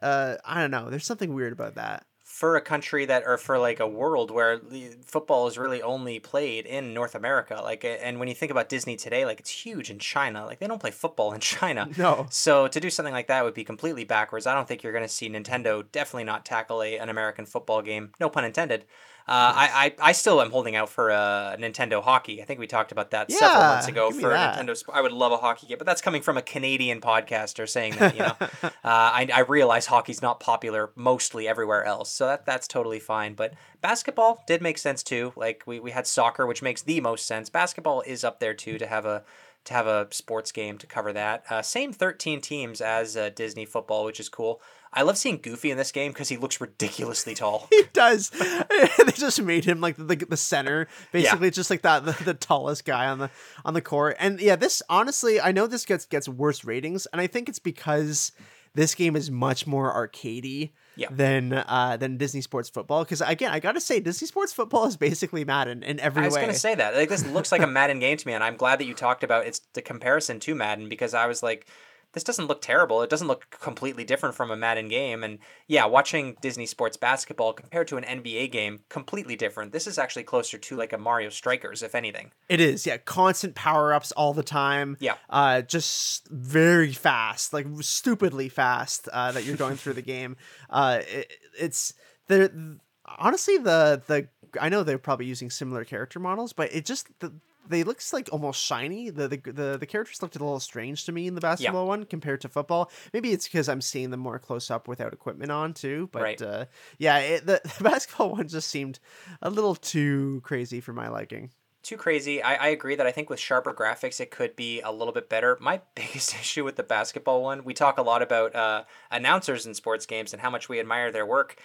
[0.00, 0.88] uh, i don't know.
[0.88, 2.06] There's something weird about that
[2.38, 4.60] for a country that or for like a world where
[5.04, 8.94] football is really only played in North America like and when you think about Disney
[8.94, 10.46] today like it's huge in China.
[10.46, 11.88] Like they don't play football in China.
[11.98, 12.28] No.
[12.30, 14.46] so to do something like that would be completely backwards.
[14.46, 17.82] I don't think you're going to see Nintendo definitely not tackle a, an American football
[17.82, 18.12] game.
[18.20, 18.84] No pun intended
[19.28, 22.66] uh, I, I I still am holding out for a Nintendo hockey I think we
[22.66, 24.30] talked about that several months ago for.
[24.56, 27.68] Nintendo Sp- I would love a hockey game but that's coming from a Canadian podcaster
[27.68, 32.26] saying that you know uh, I, I realize hockey's not popular mostly everywhere else, so
[32.26, 33.34] that that's totally fine.
[33.34, 35.32] But basketball did make sense too.
[35.36, 37.50] Like we, we had soccer, which makes the most sense.
[37.50, 39.24] Basketball is up there too to have a
[39.64, 41.44] to have a sports game to cover that.
[41.50, 44.60] Uh, same thirteen teams as uh, Disney football, which is cool.
[44.92, 47.66] I love seeing Goofy in this game because he looks ridiculously tall.
[47.70, 52.12] he does they just made him like the, the center basically just like that the,
[52.24, 53.30] the tallest guy on the
[53.64, 57.20] on the court and yeah this honestly i know this gets gets worse ratings and
[57.20, 58.32] i think it's because
[58.74, 61.08] this game is much more arcadey Yeah.
[61.10, 63.02] than uh, than Disney Sports Football.
[63.02, 66.24] Because again, I gotta say, Disney Sports Football is basically Madden in every way.
[66.24, 66.40] I was way.
[66.42, 66.94] gonna say that.
[66.94, 69.24] Like this looks like a Madden game to me, and I'm glad that you talked
[69.24, 71.66] about it's the comparison to Madden because I was like,
[72.12, 73.02] this doesn't look terrible.
[73.02, 75.22] It doesn't look completely different from a Madden game.
[75.22, 79.72] And yeah, watching Disney Sports Basketball compared to an NBA game, completely different.
[79.72, 82.32] This is actually closer to like a Mario Strikers, if anything.
[82.48, 82.96] It is, yeah.
[82.96, 84.96] Constant power ups all the time.
[85.00, 85.16] Yeah.
[85.28, 89.08] Uh, just very fast, like stupidly fast.
[89.12, 90.36] Uh, that you're going through the game.
[90.70, 91.92] Uh, it, it's
[92.26, 92.78] the
[93.18, 94.28] honestly the the
[94.60, 97.32] I know they're probably using similar character models, but it just the,
[97.68, 99.10] they looks like almost shiny.
[99.10, 102.04] The, the the the characters looked a little strange to me in the basketball one
[102.04, 102.90] compared to football.
[103.12, 106.08] Maybe it's because I'm seeing them more close up without equipment on too.
[106.12, 106.42] But Right.
[106.42, 106.64] uh,
[106.98, 108.98] yeah, it, the, the basketball one just seemed
[109.42, 111.50] a little too crazy for my liking.
[111.82, 112.42] too crazy.
[112.42, 115.28] I, I agree that I think with sharper graphics, it could be a little bit
[115.30, 115.56] better.
[115.60, 119.74] My biggest issue with the basketball one, we talk a lot about uh, announcers in
[119.74, 121.56] sports games and how much we admire their work.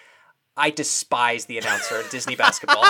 [0.56, 2.84] I despise the announcer in Disney basketball.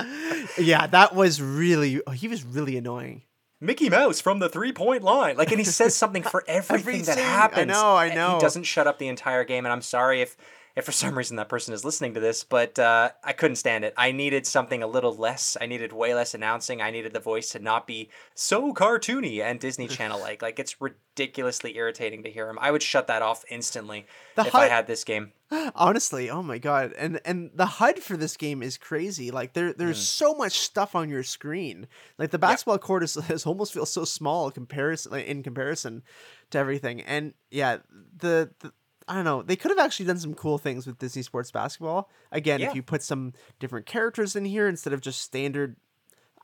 [0.58, 2.00] yeah, that was really.
[2.06, 3.22] Oh, he was really annoying.
[3.60, 5.36] Mickey Mouse from the three point line.
[5.36, 7.24] Like, and he says something for everything that Everything.
[7.24, 7.68] I happens.
[7.68, 8.34] know, I know.
[8.34, 10.36] He doesn't shut up the entire game, and I'm sorry if,
[10.76, 13.84] if for some reason that person is listening to this, but uh, I couldn't stand
[13.84, 13.94] it.
[13.96, 15.56] I needed something a little less.
[15.60, 16.82] I needed way less announcing.
[16.82, 20.42] I needed the voice to not be so cartoony and Disney Channel like.
[20.42, 22.58] Like, it's ridiculously irritating to hear him.
[22.60, 24.04] I would shut that off instantly
[24.34, 25.32] The if I had this game.
[25.74, 29.30] Honestly, oh my god, and and the HUD for this game is crazy.
[29.30, 31.86] Like there, there's so much stuff on your screen.
[32.18, 36.02] Like the basketball court is, is almost feels so small comparison like, in comparison
[36.50, 37.00] to everything.
[37.02, 37.78] And yeah,
[38.16, 38.72] the, the
[39.06, 39.42] I don't know.
[39.42, 42.08] They could have actually done some cool things with Disney Sports Basketball.
[42.32, 42.68] Again, Yeah.
[42.68, 45.76] if you put some different characters in here instead of just standard.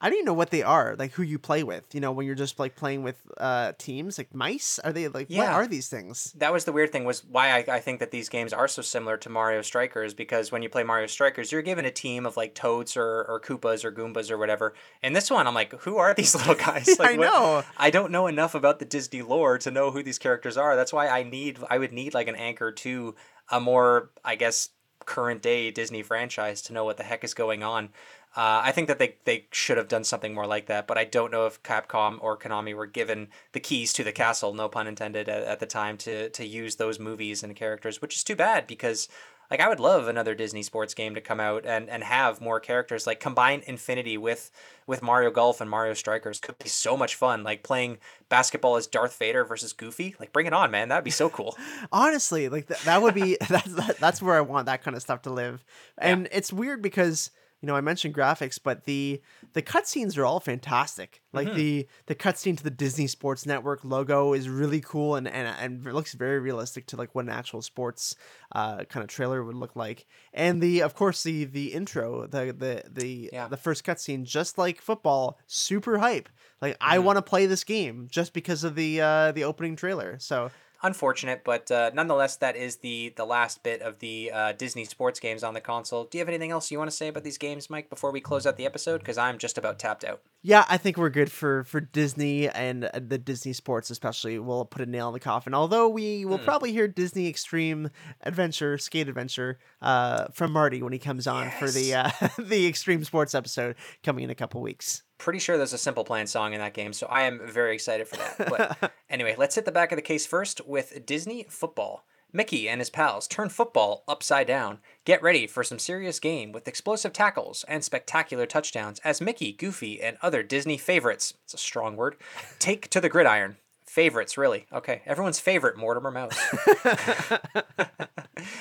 [0.02, 1.94] I don't even know what they are, like who you play with.
[1.94, 4.78] You know, when you're just like playing with uh teams, like mice.
[4.78, 6.32] Are they like what are these things?
[6.38, 8.80] that was the weird thing was why I, I think that these games are so
[8.82, 12.36] similar to Mario Strikers because when you play Mario Strikers, you're given a team of
[12.36, 14.74] like Toads or, or Koopas or Goombas or whatever.
[15.02, 16.88] And this one, I'm like, who are these little guys?
[16.98, 17.62] Like, I what- know.
[17.76, 20.76] I don't know enough about the Disney lore to know who these characters are.
[20.76, 23.14] That's why I need I would need like an anchor to
[23.50, 24.70] a more I guess
[25.06, 27.88] current day Disney franchise to know what the heck is going on.
[28.36, 31.04] Uh, I think that they, they should have done something more like that, but I
[31.04, 34.86] don't know if Capcom or Konami were given the keys to the castle, no pun
[34.86, 38.36] intended, at, at the time to, to use those movies and characters, which is too
[38.36, 39.08] bad because
[39.50, 42.60] like I would love another Disney sports game to come out and, and have more
[42.60, 43.06] characters.
[43.06, 44.52] Like combine Infinity with
[44.86, 47.42] with Mario Golf and Mario Strikers could be so much fun.
[47.42, 47.98] Like playing
[48.28, 50.14] basketball as Darth Vader versus Goofy.
[50.20, 50.88] Like bring it on, man.
[50.88, 51.56] That'd be so cool.
[51.92, 55.22] honestly like th- that would be that's that's where i want that kind of stuff
[55.22, 55.64] to live
[55.98, 57.30] and it's weird because
[57.60, 59.20] you know i mentioned graphics but the
[59.52, 61.56] the cutscenes are all fantastic like Mm-hmm.
[61.56, 65.46] the the cutscene to the disney sports network logo is really cool and and,
[65.84, 68.16] and looks very realistic to like what an actual sports
[68.52, 72.52] uh kind of trailer would look like and the of course the the intro the
[72.56, 73.48] the the Yeah.
[73.48, 76.28] the first cutscene just like football super hype
[76.60, 77.04] like i Mm-hmm.
[77.04, 80.50] want to play this game just because of the uh the opening trailer so
[80.82, 85.20] Unfortunate, but uh, nonetheless, that is the the last bit of the uh, Disney sports
[85.20, 86.04] games on the console.
[86.04, 88.20] Do you have anything else you want to say about these games, Mike, before we
[88.20, 89.00] close out the episode?
[89.00, 90.22] Because I'm just about tapped out.
[90.42, 94.38] Yeah, I think we're good for for Disney and uh, the Disney sports, especially.
[94.38, 95.52] We'll put a nail in the coffin.
[95.52, 97.90] Although we will probably hear Disney Extreme
[98.22, 103.04] Adventure, Skate Adventure, uh, from Marty when he comes on for the uh, the Extreme
[103.04, 105.02] Sports episode coming in a couple weeks.
[105.20, 108.08] Pretty sure there's a Simple Plan song in that game, so I am very excited
[108.08, 108.38] for that.
[108.38, 112.06] But anyway, let's hit the back of the case first with Disney football.
[112.32, 114.78] Mickey and his pals turn football upside down.
[115.04, 120.00] Get ready for some serious game with explosive tackles and spectacular touchdowns as Mickey, Goofy,
[120.00, 122.16] and other Disney favorites, it's a strong word,
[122.58, 123.58] take to the gridiron.
[123.86, 124.64] Favorites, really.
[124.72, 126.38] Okay, everyone's favorite, Mortimer Mouse.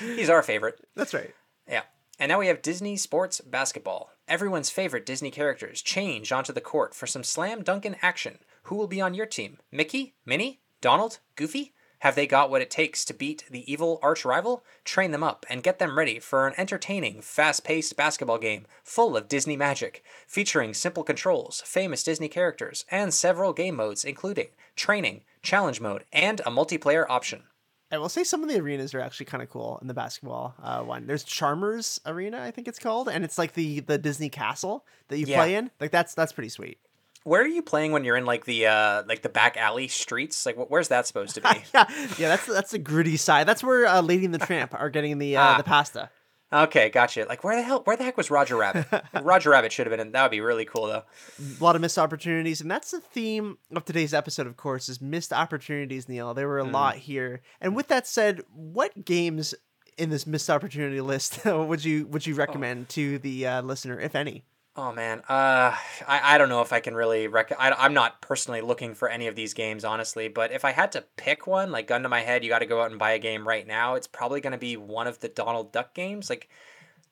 [0.00, 0.84] He's our favorite.
[0.94, 1.32] That's right.
[1.66, 1.82] Yeah.
[2.20, 4.10] And now we have Disney Sports Basketball.
[4.28, 8.40] Everyone's favorite Disney characters change onto the court for some slam dunkin' action.
[8.64, 9.56] Who will be on your team?
[9.72, 10.12] Mickey?
[10.26, 10.60] Minnie?
[10.82, 11.20] Donald?
[11.34, 11.72] Goofy?
[12.00, 14.62] Have they got what it takes to beat the evil arch rival?
[14.84, 19.16] Train them up and get them ready for an entertaining, fast paced basketball game full
[19.16, 25.22] of Disney magic, featuring simple controls, famous Disney characters, and several game modes, including training,
[25.42, 27.44] challenge mode, and a multiplayer option.
[27.92, 30.54] I will say some of the arenas are actually kind of cool in the basketball
[30.62, 31.06] uh, one.
[31.06, 35.18] There's Charmers Arena, I think it's called, and it's like the the Disney castle that
[35.18, 35.36] you Yeah.
[35.38, 35.70] play in.
[35.80, 36.78] Like that's that's pretty sweet.
[37.24, 40.46] Where are you playing when you're in like the uh like the back alley streets?
[40.46, 41.48] Like wh- where's that supposed to be?
[41.74, 41.84] yeah,
[42.18, 43.46] yeah, that's that's the gritty side.
[43.46, 45.56] That's where uh, Lady and the Tramp are getting the uh, Ah.
[45.58, 46.10] the pasta.
[46.52, 47.26] Okay, gotcha.
[47.28, 48.86] Like where the hell where the heck was Roger Rabbit?
[49.22, 50.12] Roger Rabbit should have been in.
[50.12, 51.04] That would be really cool though.
[51.38, 55.00] a lot of missed opportunities and that's the theme of today's episode of course is
[55.00, 59.54] missed opportunities neil there were a lot here and with that said what games
[60.00, 64.14] in this missed opportunity list would you would you recommend to the uh, listener, if
[64.14, 64.44] any?
[64.82, 65.76] Oh man, uh,
[66.08, 67.52] I, I don't know if I can really rec.
[67.58, 70.28] I, I'm not personally looking for any of these games, honestly.
[70.28, 72.66] But if I had to pick one, like gun to my head, you got to
[72.66, 73.94] go out and buy a game right now.
[73.94, 76.48] It's probably going to be one of the Donald Duck games, like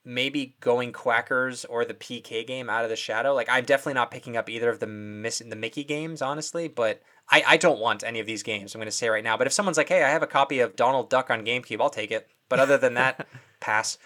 [0.03, 3.35] maybe Going Quackers or the PK game Out of the Shadow.
[3.35, 6.69] Like I'm definitely not picking up either of the miss the Mickey games, honestly.
[6.69, 8.75] But I I don't want any of these games.
[8.75, 9.37] I'm going to say right now.
[9.37, 11.91] But if someone's like, hey, I have a copy of Donald Duck on GameCube, I'll
[11.91, 12.31] take it.
[12.49, 13.29] But other than that,
[13.61, 13.99] pass.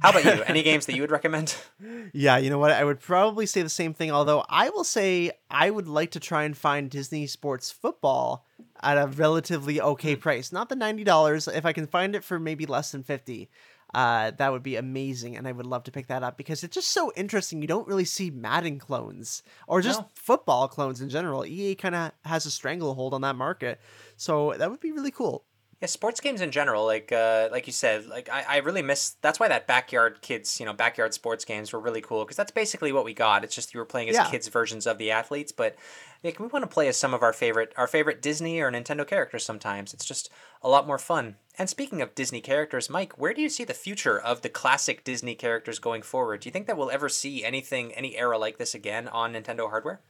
[0.00, 0.42] How about you?
[0.46, 1.54] Any games that you would recommend?
[2.12, 2.72] Yeah, you know what?
[2.72, 4.10] I would probably say the same thing.
[4.10, 8.44] Although I will say I would like to try and find Disney Sports Football
[8.82, 10.50] at a relatively okay price.
[10.50, 11.46] Not the ninety dollars.
[11.46, 13.48] If I can find it for maybe less than fifty,
[13.94, 16.74] uh, that would be amazing, and I would love to pick that up because it's
[16.74, 17.60] just so interesting.
[17.62, 20.08] You don't really see Madden clones or just No.
[20.14, 21.46] football clones in general.
[21.46, 23.80] EA kind of has a stranglehold on that market,
[24.16, 25.44] so that would be really cool.
[25.80, 29.16] Yeah, sports games in general, like uh, like you said, like I, I really miss.
[29.22, 32.50] That's why that backyard kids, you know, backyard sports games were really cool because that's
[32.52, 33.44] basically what we got.
[33.44, 34.30] It's just you were playing as Yeah.
[34.30, 35.76] kids versions of the athletes, but
[36.22, 39.06] like we want to play as some of our favorite our favorite Disney or Nintendo
[39.06, 39.42] characters.
[39.42, 40.28] Sometimes it's just
[40.62, 41.36] a lot more fun.
[41.58, 45.02] And speaking of Disney characters, Mike, where do you see the future of the classic
[45.02, 46.40] Disney characters going forward?
[46.40, 49.70] Do you think that we'll ever see anything, any era like this again on Nintendo
[49.70, 50.02] hardware?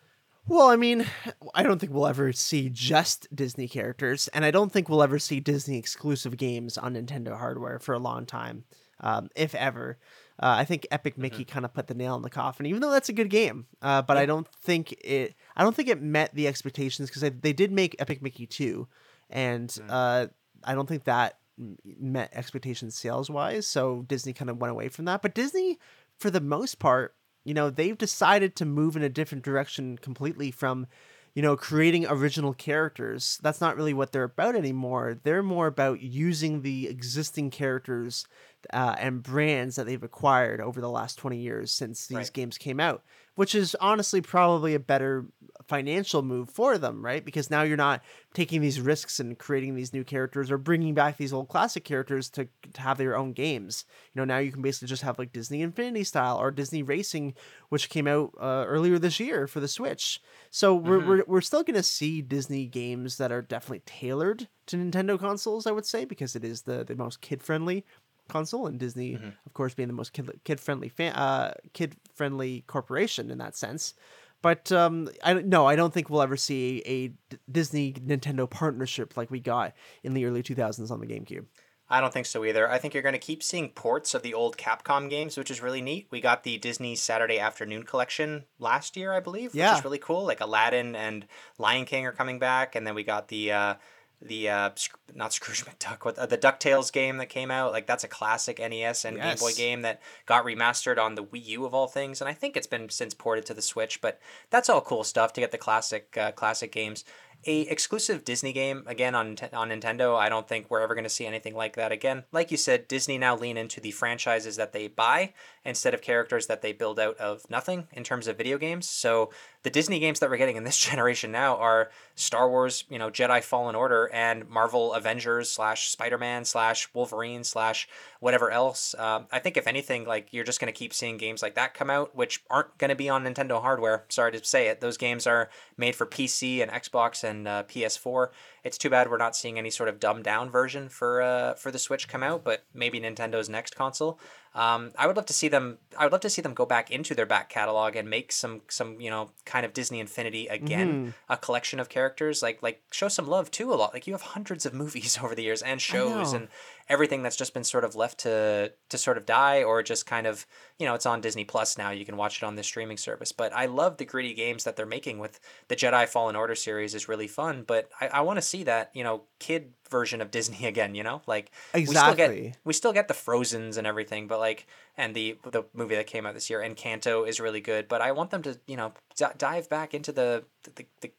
[0.46, 1.06] Well, I mean,
[1.54, 5.18] I don't think we'll ever see just Disney characters, and I don't think we'll ever
[5.18, 8.64] see Disney exclusive games on Nintendo hardware for a long time,
[9.00, 9.98] um, if ever.
[10.42, 12.90] Uh, I think Epic Mickey kind of put the nail in the coffin, even though
[12.90, 13.66] that's a good game.
[13.82, 15.34] Uh, but I don't think it.
[15.54, 18.88] I don't think it met the expectations because they, did make Epic Mickey two,
[19.28, 20.28] and uh,
[20.64, 21.38] I don't think that
[21.84, 23.66] met expectations sales wise.
[23.66, 25.20] So Disney kind of went away from that.
[25.20, 25.78] But Disney,
[26.18, 27.14] for the most part,
[27.44, 30.86] you know, they've decided to move in a different direction completely from,
[31.34, 33.38] you know, creating original characters.
[33.42, 35.18] That's not really what they're about anymore.
[35.22, 38.26] They're more about using the existing characters
[38.72, 42.32] uh, and brands that they've acquired over the last 20 years since these Right.
[42.32, 43.02] games came out,
[43.34, 45.26] which is honestly probably a better
[45.68, 47.24] financial move for them, right?
[47.24, 48.02] Because now you're not
[48.34, 52.28] taking these risks and creating these new characters or bringing back these old classic characters
[52.30, 53.84] to, to have their own games.
[54.12, 57.34] You know, now you can basically just have like Disney Infinity style or Disney Racing,
[57.68, 60.20] which came out uh, earlier this year for the Switch.
[60.50, 64.76] So we're, we're, we're still going to see Disney games that are definitely tailored to
[64.76, 67.84] Nintendo consoles, I would say, because it is the, the most kid friendly
[68.30, 72.64] console and Disney, of course, being the most kid kid friendly fan, uh, kid friendly
[72.66, 73.94] corporation in that sense.
[74.42, 79.16] But um, I no, I don't think we'll ever see a D- Disney Nintendo partnership
[79.16, 81.44] like we got in the early 2000s on the GameCube.
[81.92, 82.70] I don't think so either.
[82.70, 85.60] I think you're going to keep seeing ports of the old Capcom games, which is
[85.60, 86.06] really neat.
[86.12, 89.72] We got the Disney Saturday Afternoon collection last year, I believe, yeah.
[89.72, 90.24] which is really cool.
[90.24, 91.26] Like Aladdin and
[91.58, 93.74] Lion King are coming back, and then we got the uh,
[94.22, 94.70] the uh,
[95.14, 97.72] not Scrooge McDuck, what uh, the Ducktales game that came out.
[97.72, 101.46] Like that's a classic NES and Game Boy game that got remastered on the Wii
[101.46, 104.00] U of all things, and I think it's been since ported to the Switch.
[104.00, 104.20] But
[104.50, 107.04] that's all cool stuff to get the classic uh, classic games.
[107.46, 110.14] A exclusive Disney game again on on Nintendo.
[110.18, 112.24] I don't think we're ever going to see anything like that again.
[112.32, 115.32] Like you said, Disney now lean into the franchises that they buy
[115.64, 118.86] instead of characters that they build out of nothing in terms of video games.
[118.86, 119.30] So
[119.62, 123.10] the Disney games that we're getting in this generation now are Star Wars, you know,
[123.10, 127.88] Jedi Fallen Order, and Marvel Avengers slash Spider Man slash Wolverine slash
[128.20, 128.94] whatever else.
[128.98, 131.74] Um, I think if anything, like you're just going to keep seeing games like that
[131.74, 134.04] come out, which aren't going to be on Nintendo hardware.
[134.08, 134.80] Sorry to say it.
[134.80, 138.28] Those games are made for PC and Xbox and uh, PS4.
[138.64, 141.70] It's too bad we're not seeing any sort of dumbed down version for uh, for
[141.70, 144.18] the Switch come out, but maybe Nintendo's next console.
[144.52, 145.78] Um, I would love to see them.
[145.96, 148.62] I would love to see them go back into their back catalog and make some
[148.68, 152.42] some you know kind of Disney Infinity again, a collection of characters.
[152.42, 153.72] Like like show some love too.
[153.72, 156.48] A lot like you have hundreds of movies over the years and shows and
[156.90, 160.26] everything that's just been sort of left to to sort of die or just kind
[160.26, 160.44] of
[160.78, 161.90] you know it's on Disney Plus now.
[161.90, 163.32] You can watch it on this streaming service.
[163.32, 166.94] But I love the gritty games that they're making with the Jedi Fallen Order series
[166.94, 167.64] is really fun.
[167.66, 170.94] But I, I want to see that you know kid version of Disney again.
[170.94, 172.42] You know like we still Exactly.
[172.42, 174.66] get we still get the Frozen's and everything, but like
[174.98, 177.86] and the the movie that came out this year Encanto is really good.
[177.88, 180.44] But I want them to you know d- dive back into the
[180.74, 181.12] the, the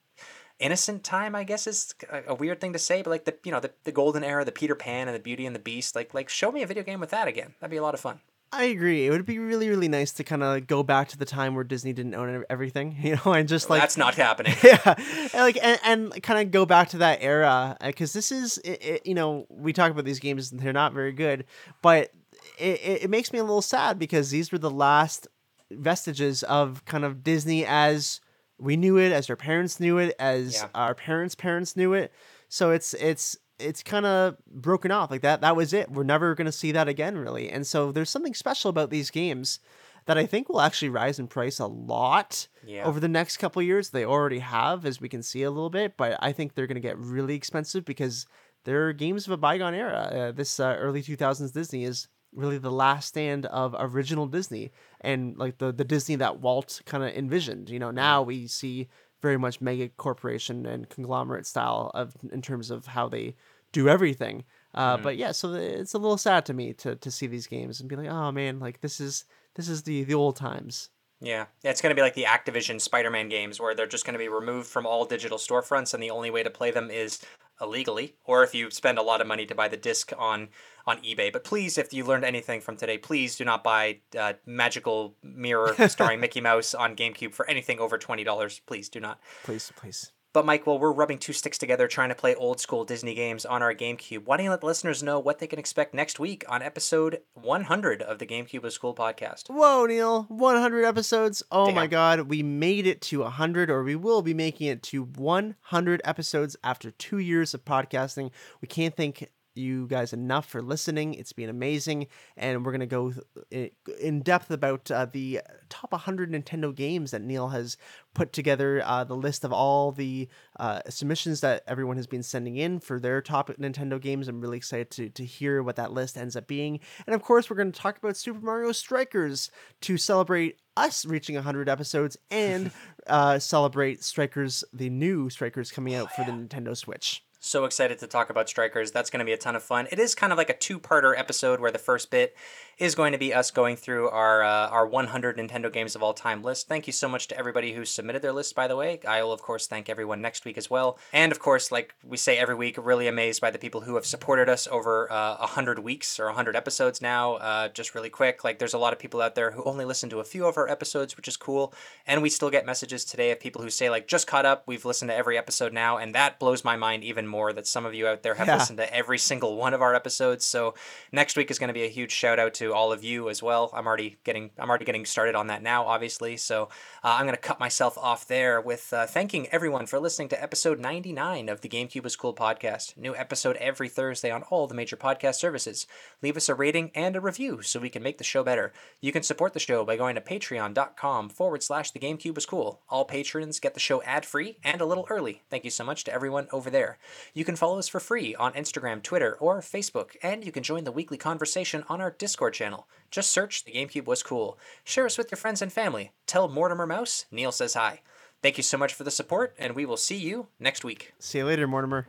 [0.62, 1.94] innocent time i guess is
[2.28, 4.52] a, weird thing to say but like the you know the, the golden era the
[4.52, 7.00] peter pan and the beauty and the beast like like show me a video game
[7.00, 7.54] with that again.
[7.60, 8.20] That'd be a lot of fun.
[8.54, 9.08] I agree.
[9.08, 11.64] It would be really, really nice to kind of go back to the time where
[11.64, 14.56] Disney didn't own everything, you know, and just like that's not happening.
[14.64, 14.96] Yeah,
[15.34, 18.58] and like and, and kind of go back to that era uh, because this is
[18.60, 21.46] it, it, you know we talk about these games and they're not very good,
[21.82, 22.12] but
[22.58, 25.28] it, it makes me a little sad because these were the last
[25.70, 28.20] vestiges of kind of Disney as
[28.62, 30.70] we knew it, as our parents knew it, as Yeah.
[30.76, 32.14] our parents' parents knew it.
[32.48, 35.42] So it's it's it's kind of broken off like that.
[35.42, 35.92] That was it.
[35.92, 37.50] We're never going to see that again, really.
[37.50, 39.60] And so there's something special about these games
[40.06, 42.86] that I think will actually rise in price a lot Yeah.
[42.86, 43.92] over the next couple years.
[43.92, 46.82] They already have, as we can see a little bit, but I think they're going
[46.82, 48.26] to get really expensive because
[48.64, 50.10] they're games of a bygone era.
[50.12, 54.72] Uh, this uh, early 2000s Disney is really the last stand of original Disney
[55.02, 57.70] and like the the Disney that Walt kind of envisioned.
[57.70, 58.88] You know, now we see
[59.22, 63.36] very much mega corporation and conglomerate style of in terms of how they
[63.72, 64.44] do everything.
[64.74, 67.80] Uh, But yeah, so it's a little sad to me to to see these games
[67.80, 69.26] and be like, oh man, like this is
[69.56, 70.90] this is the the old times.
[71.24, 74.20] Yeah, it's going to be like the Activision Spider-Man games, where they're just going to
[74.20, 77.20] be removed from all digital storefronts, and the only way to play them is
[77.62, 80.50] illegally, or if you spend a lot of money to buy the disc on
[80.88, 81.32] on eBay.
[81.32, 85.76] But please, if you learned anything from today, please do not buy uh, Magical Mirror
[85.88, 88.62] starring Mickey Mouse on GameCube for anything over twenty dollars.
[88.66, 89.20] Please do not.
[89.44, 90.12] Please, please.
[90.34, 93.46] But Mike, while we're rubbing two sticks together trying to play old school Disney games
[93.46, 96.20] on our GameCube, why don't you let the listeners know what they can expect next
[96.20, 99.50] week on episode 100 of the GameCube was Cool podcast?
[99.50, 100.24] Whoa, Neil!
[100.30, 101.44] 100 episodes.
[101.52, 105.04] Oh my God, we made it to 100, or we will be making it to
[105.04, 108.32] 100 episodes after two years of podcasting.
[108.62, 111.14] We can't thank you guys enough for listening.
[111.14, 112.08] It's been amazing,
[112.38, 113.14] and we're gonna go
[113.50, 117.78] in depth about uh, the top 100 Nintendo games that Neil has
[118.14, 118.82] put together.
[118.86, 120.28] Uh, the list of all the
[120.60, 124.28] uh, submissions that everyone has been sending in for their top Nintendo games.
[124.28, 127.50] I'm really excited to to hear what that list ends up being, and of course,
[127.50, 129.52] we're going to talk about Super Mario Strikers
[129.82, 132.72] to celebrate us reaching 100 episodes and
[133.08, 137.24] uh, celebrate Strikers, the new Strikers coming out for the Nintendo Switch.
[137.44, 138.92] So excited to talk about Strikers.
[138.92, 139.88] That's going to be a ton of fun.
[139.92, 142.36] It is kind of like a two-parter episode where the first bit
[142.82, 146.16] is going to be us going through our uh, our 100 Nintendo games of all
[146.16, 146.68] time list.
[146.68, 148.56] Thank you so much to everybody who submitted their list.
[148.56, 150.98] By the way, I will of course thank everyone next week as well.
[151.14, 154.06] And of course, like we say every week, really amazed by the people who have
[154.08, 157.34] supported us over uh, 100 weeks or 100 episodes now.
[157.36, 160.10] Uh, just really quick, like there's a lot of people out there who only listen
[160.10, 161.76] to a few of our episodes, which is cool.
[162.08, 164.64] And we still get messages today of people who say like just caught up.
[164.66, 167.86] We've listened to every episode now, and that blows my mind even more that some
[167.86, 168.58] of you out there have Yeah.
[168.58, 170.46] listened to every single one of our episodes.
[170.46, 170.74] So
[171.12, 173.42] next week is going to be a huge shout out to all of you as
[173.44, 173.72] well.
[173.74, 176.38] I'm already getting I'm already getting started on that now, obviously.
[176.38, 176.64] So
[177.04, 180.42] uh, I'm going to cut myself off there with uh, thanking everyone for listening to
[180.42, 182.98] episode 99 of the GameCube is Cool podcast.
[182.98, 185.88] New episode every Thursday on all the major podcast services.
[186.22, 188.72] Leave us a rating and a review so we can make the show better.
[189.00, 192.82] You can support the show by going to patreon.com forward slash the GameCube was cool.
[192.90, 195.42] All patrons get the show ad free and a little early.
[195.50, 196.98] Thank you so much to everyone over there.
[197.34, 200.84] You can follow us for free on Instagram, Twitter, or Facebook, and you can join
[200.84, 202.88] the weekly conversation on our Discord channel.
[203.10, 204.58] Just search The GameCube Was Cool.
[204.84, 206.12] Share us with your friends and family.
[206.28, 208.02] Tell Mortimer Mouse Neil says hi.
[208.42, 211.14] Thank you so much for the support, and we will see you next week.
[211.20, 212.08] See you later, Mortimer.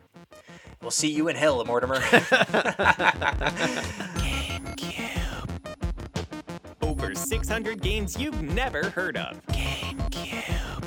[0.81, 1.97] We'll see you in hell, Mortimer.
[4.17, 5.47] GameCube.
[6.81, 9.45] Over 600 games you've never heard of.
[9.47, 10.83] GameCube.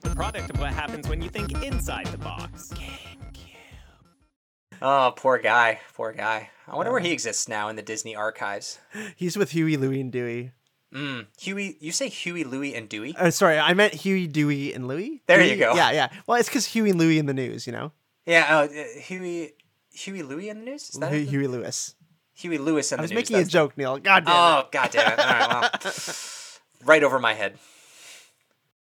[0.00, 2.72] The product of what happens when you think inside the box.
[2.74, 3.56] GameCube.
[4.80, 5.80] oh, poor guy.
[5.94, 6.48] Poor guy.
[6.72, 8.78] I wonder where he exists now in the Disney archives.
[9.14, 10.52] He's with Huey, Louie, and Dewey.
[10.94, 13.14] Mm, Huey, you say Huey, Louie, and Dewey?
[13.16, 15.22] Uh, sorry, I meant Huey, Dewey, and Louie.
[15.26, 15.74] There you go.
[15.74, 16.08] Yeah, yeah.
[16.26, 17.92] Well, it's because Huey and Louie in the news, you know?
[18.24, 19.52] Yeah, uh, uh, Huey,
[19.92, 20.90] Huey, Louie in the news?
[20.90, 21.26] Is that Huey?
[21.26, 21.94] Huey Lewis.
[22.34, 23.16] Huey Lewis in I was news?
[23.16, 23.98] making a joke, Neil.
[23.98, 24.36] God damn it.
[24.36, 25.18] Oh, god damn it.
[25.18, 25.48] All right,
[25.84, 25.92] well.
[26.84, 27.58] right over my head.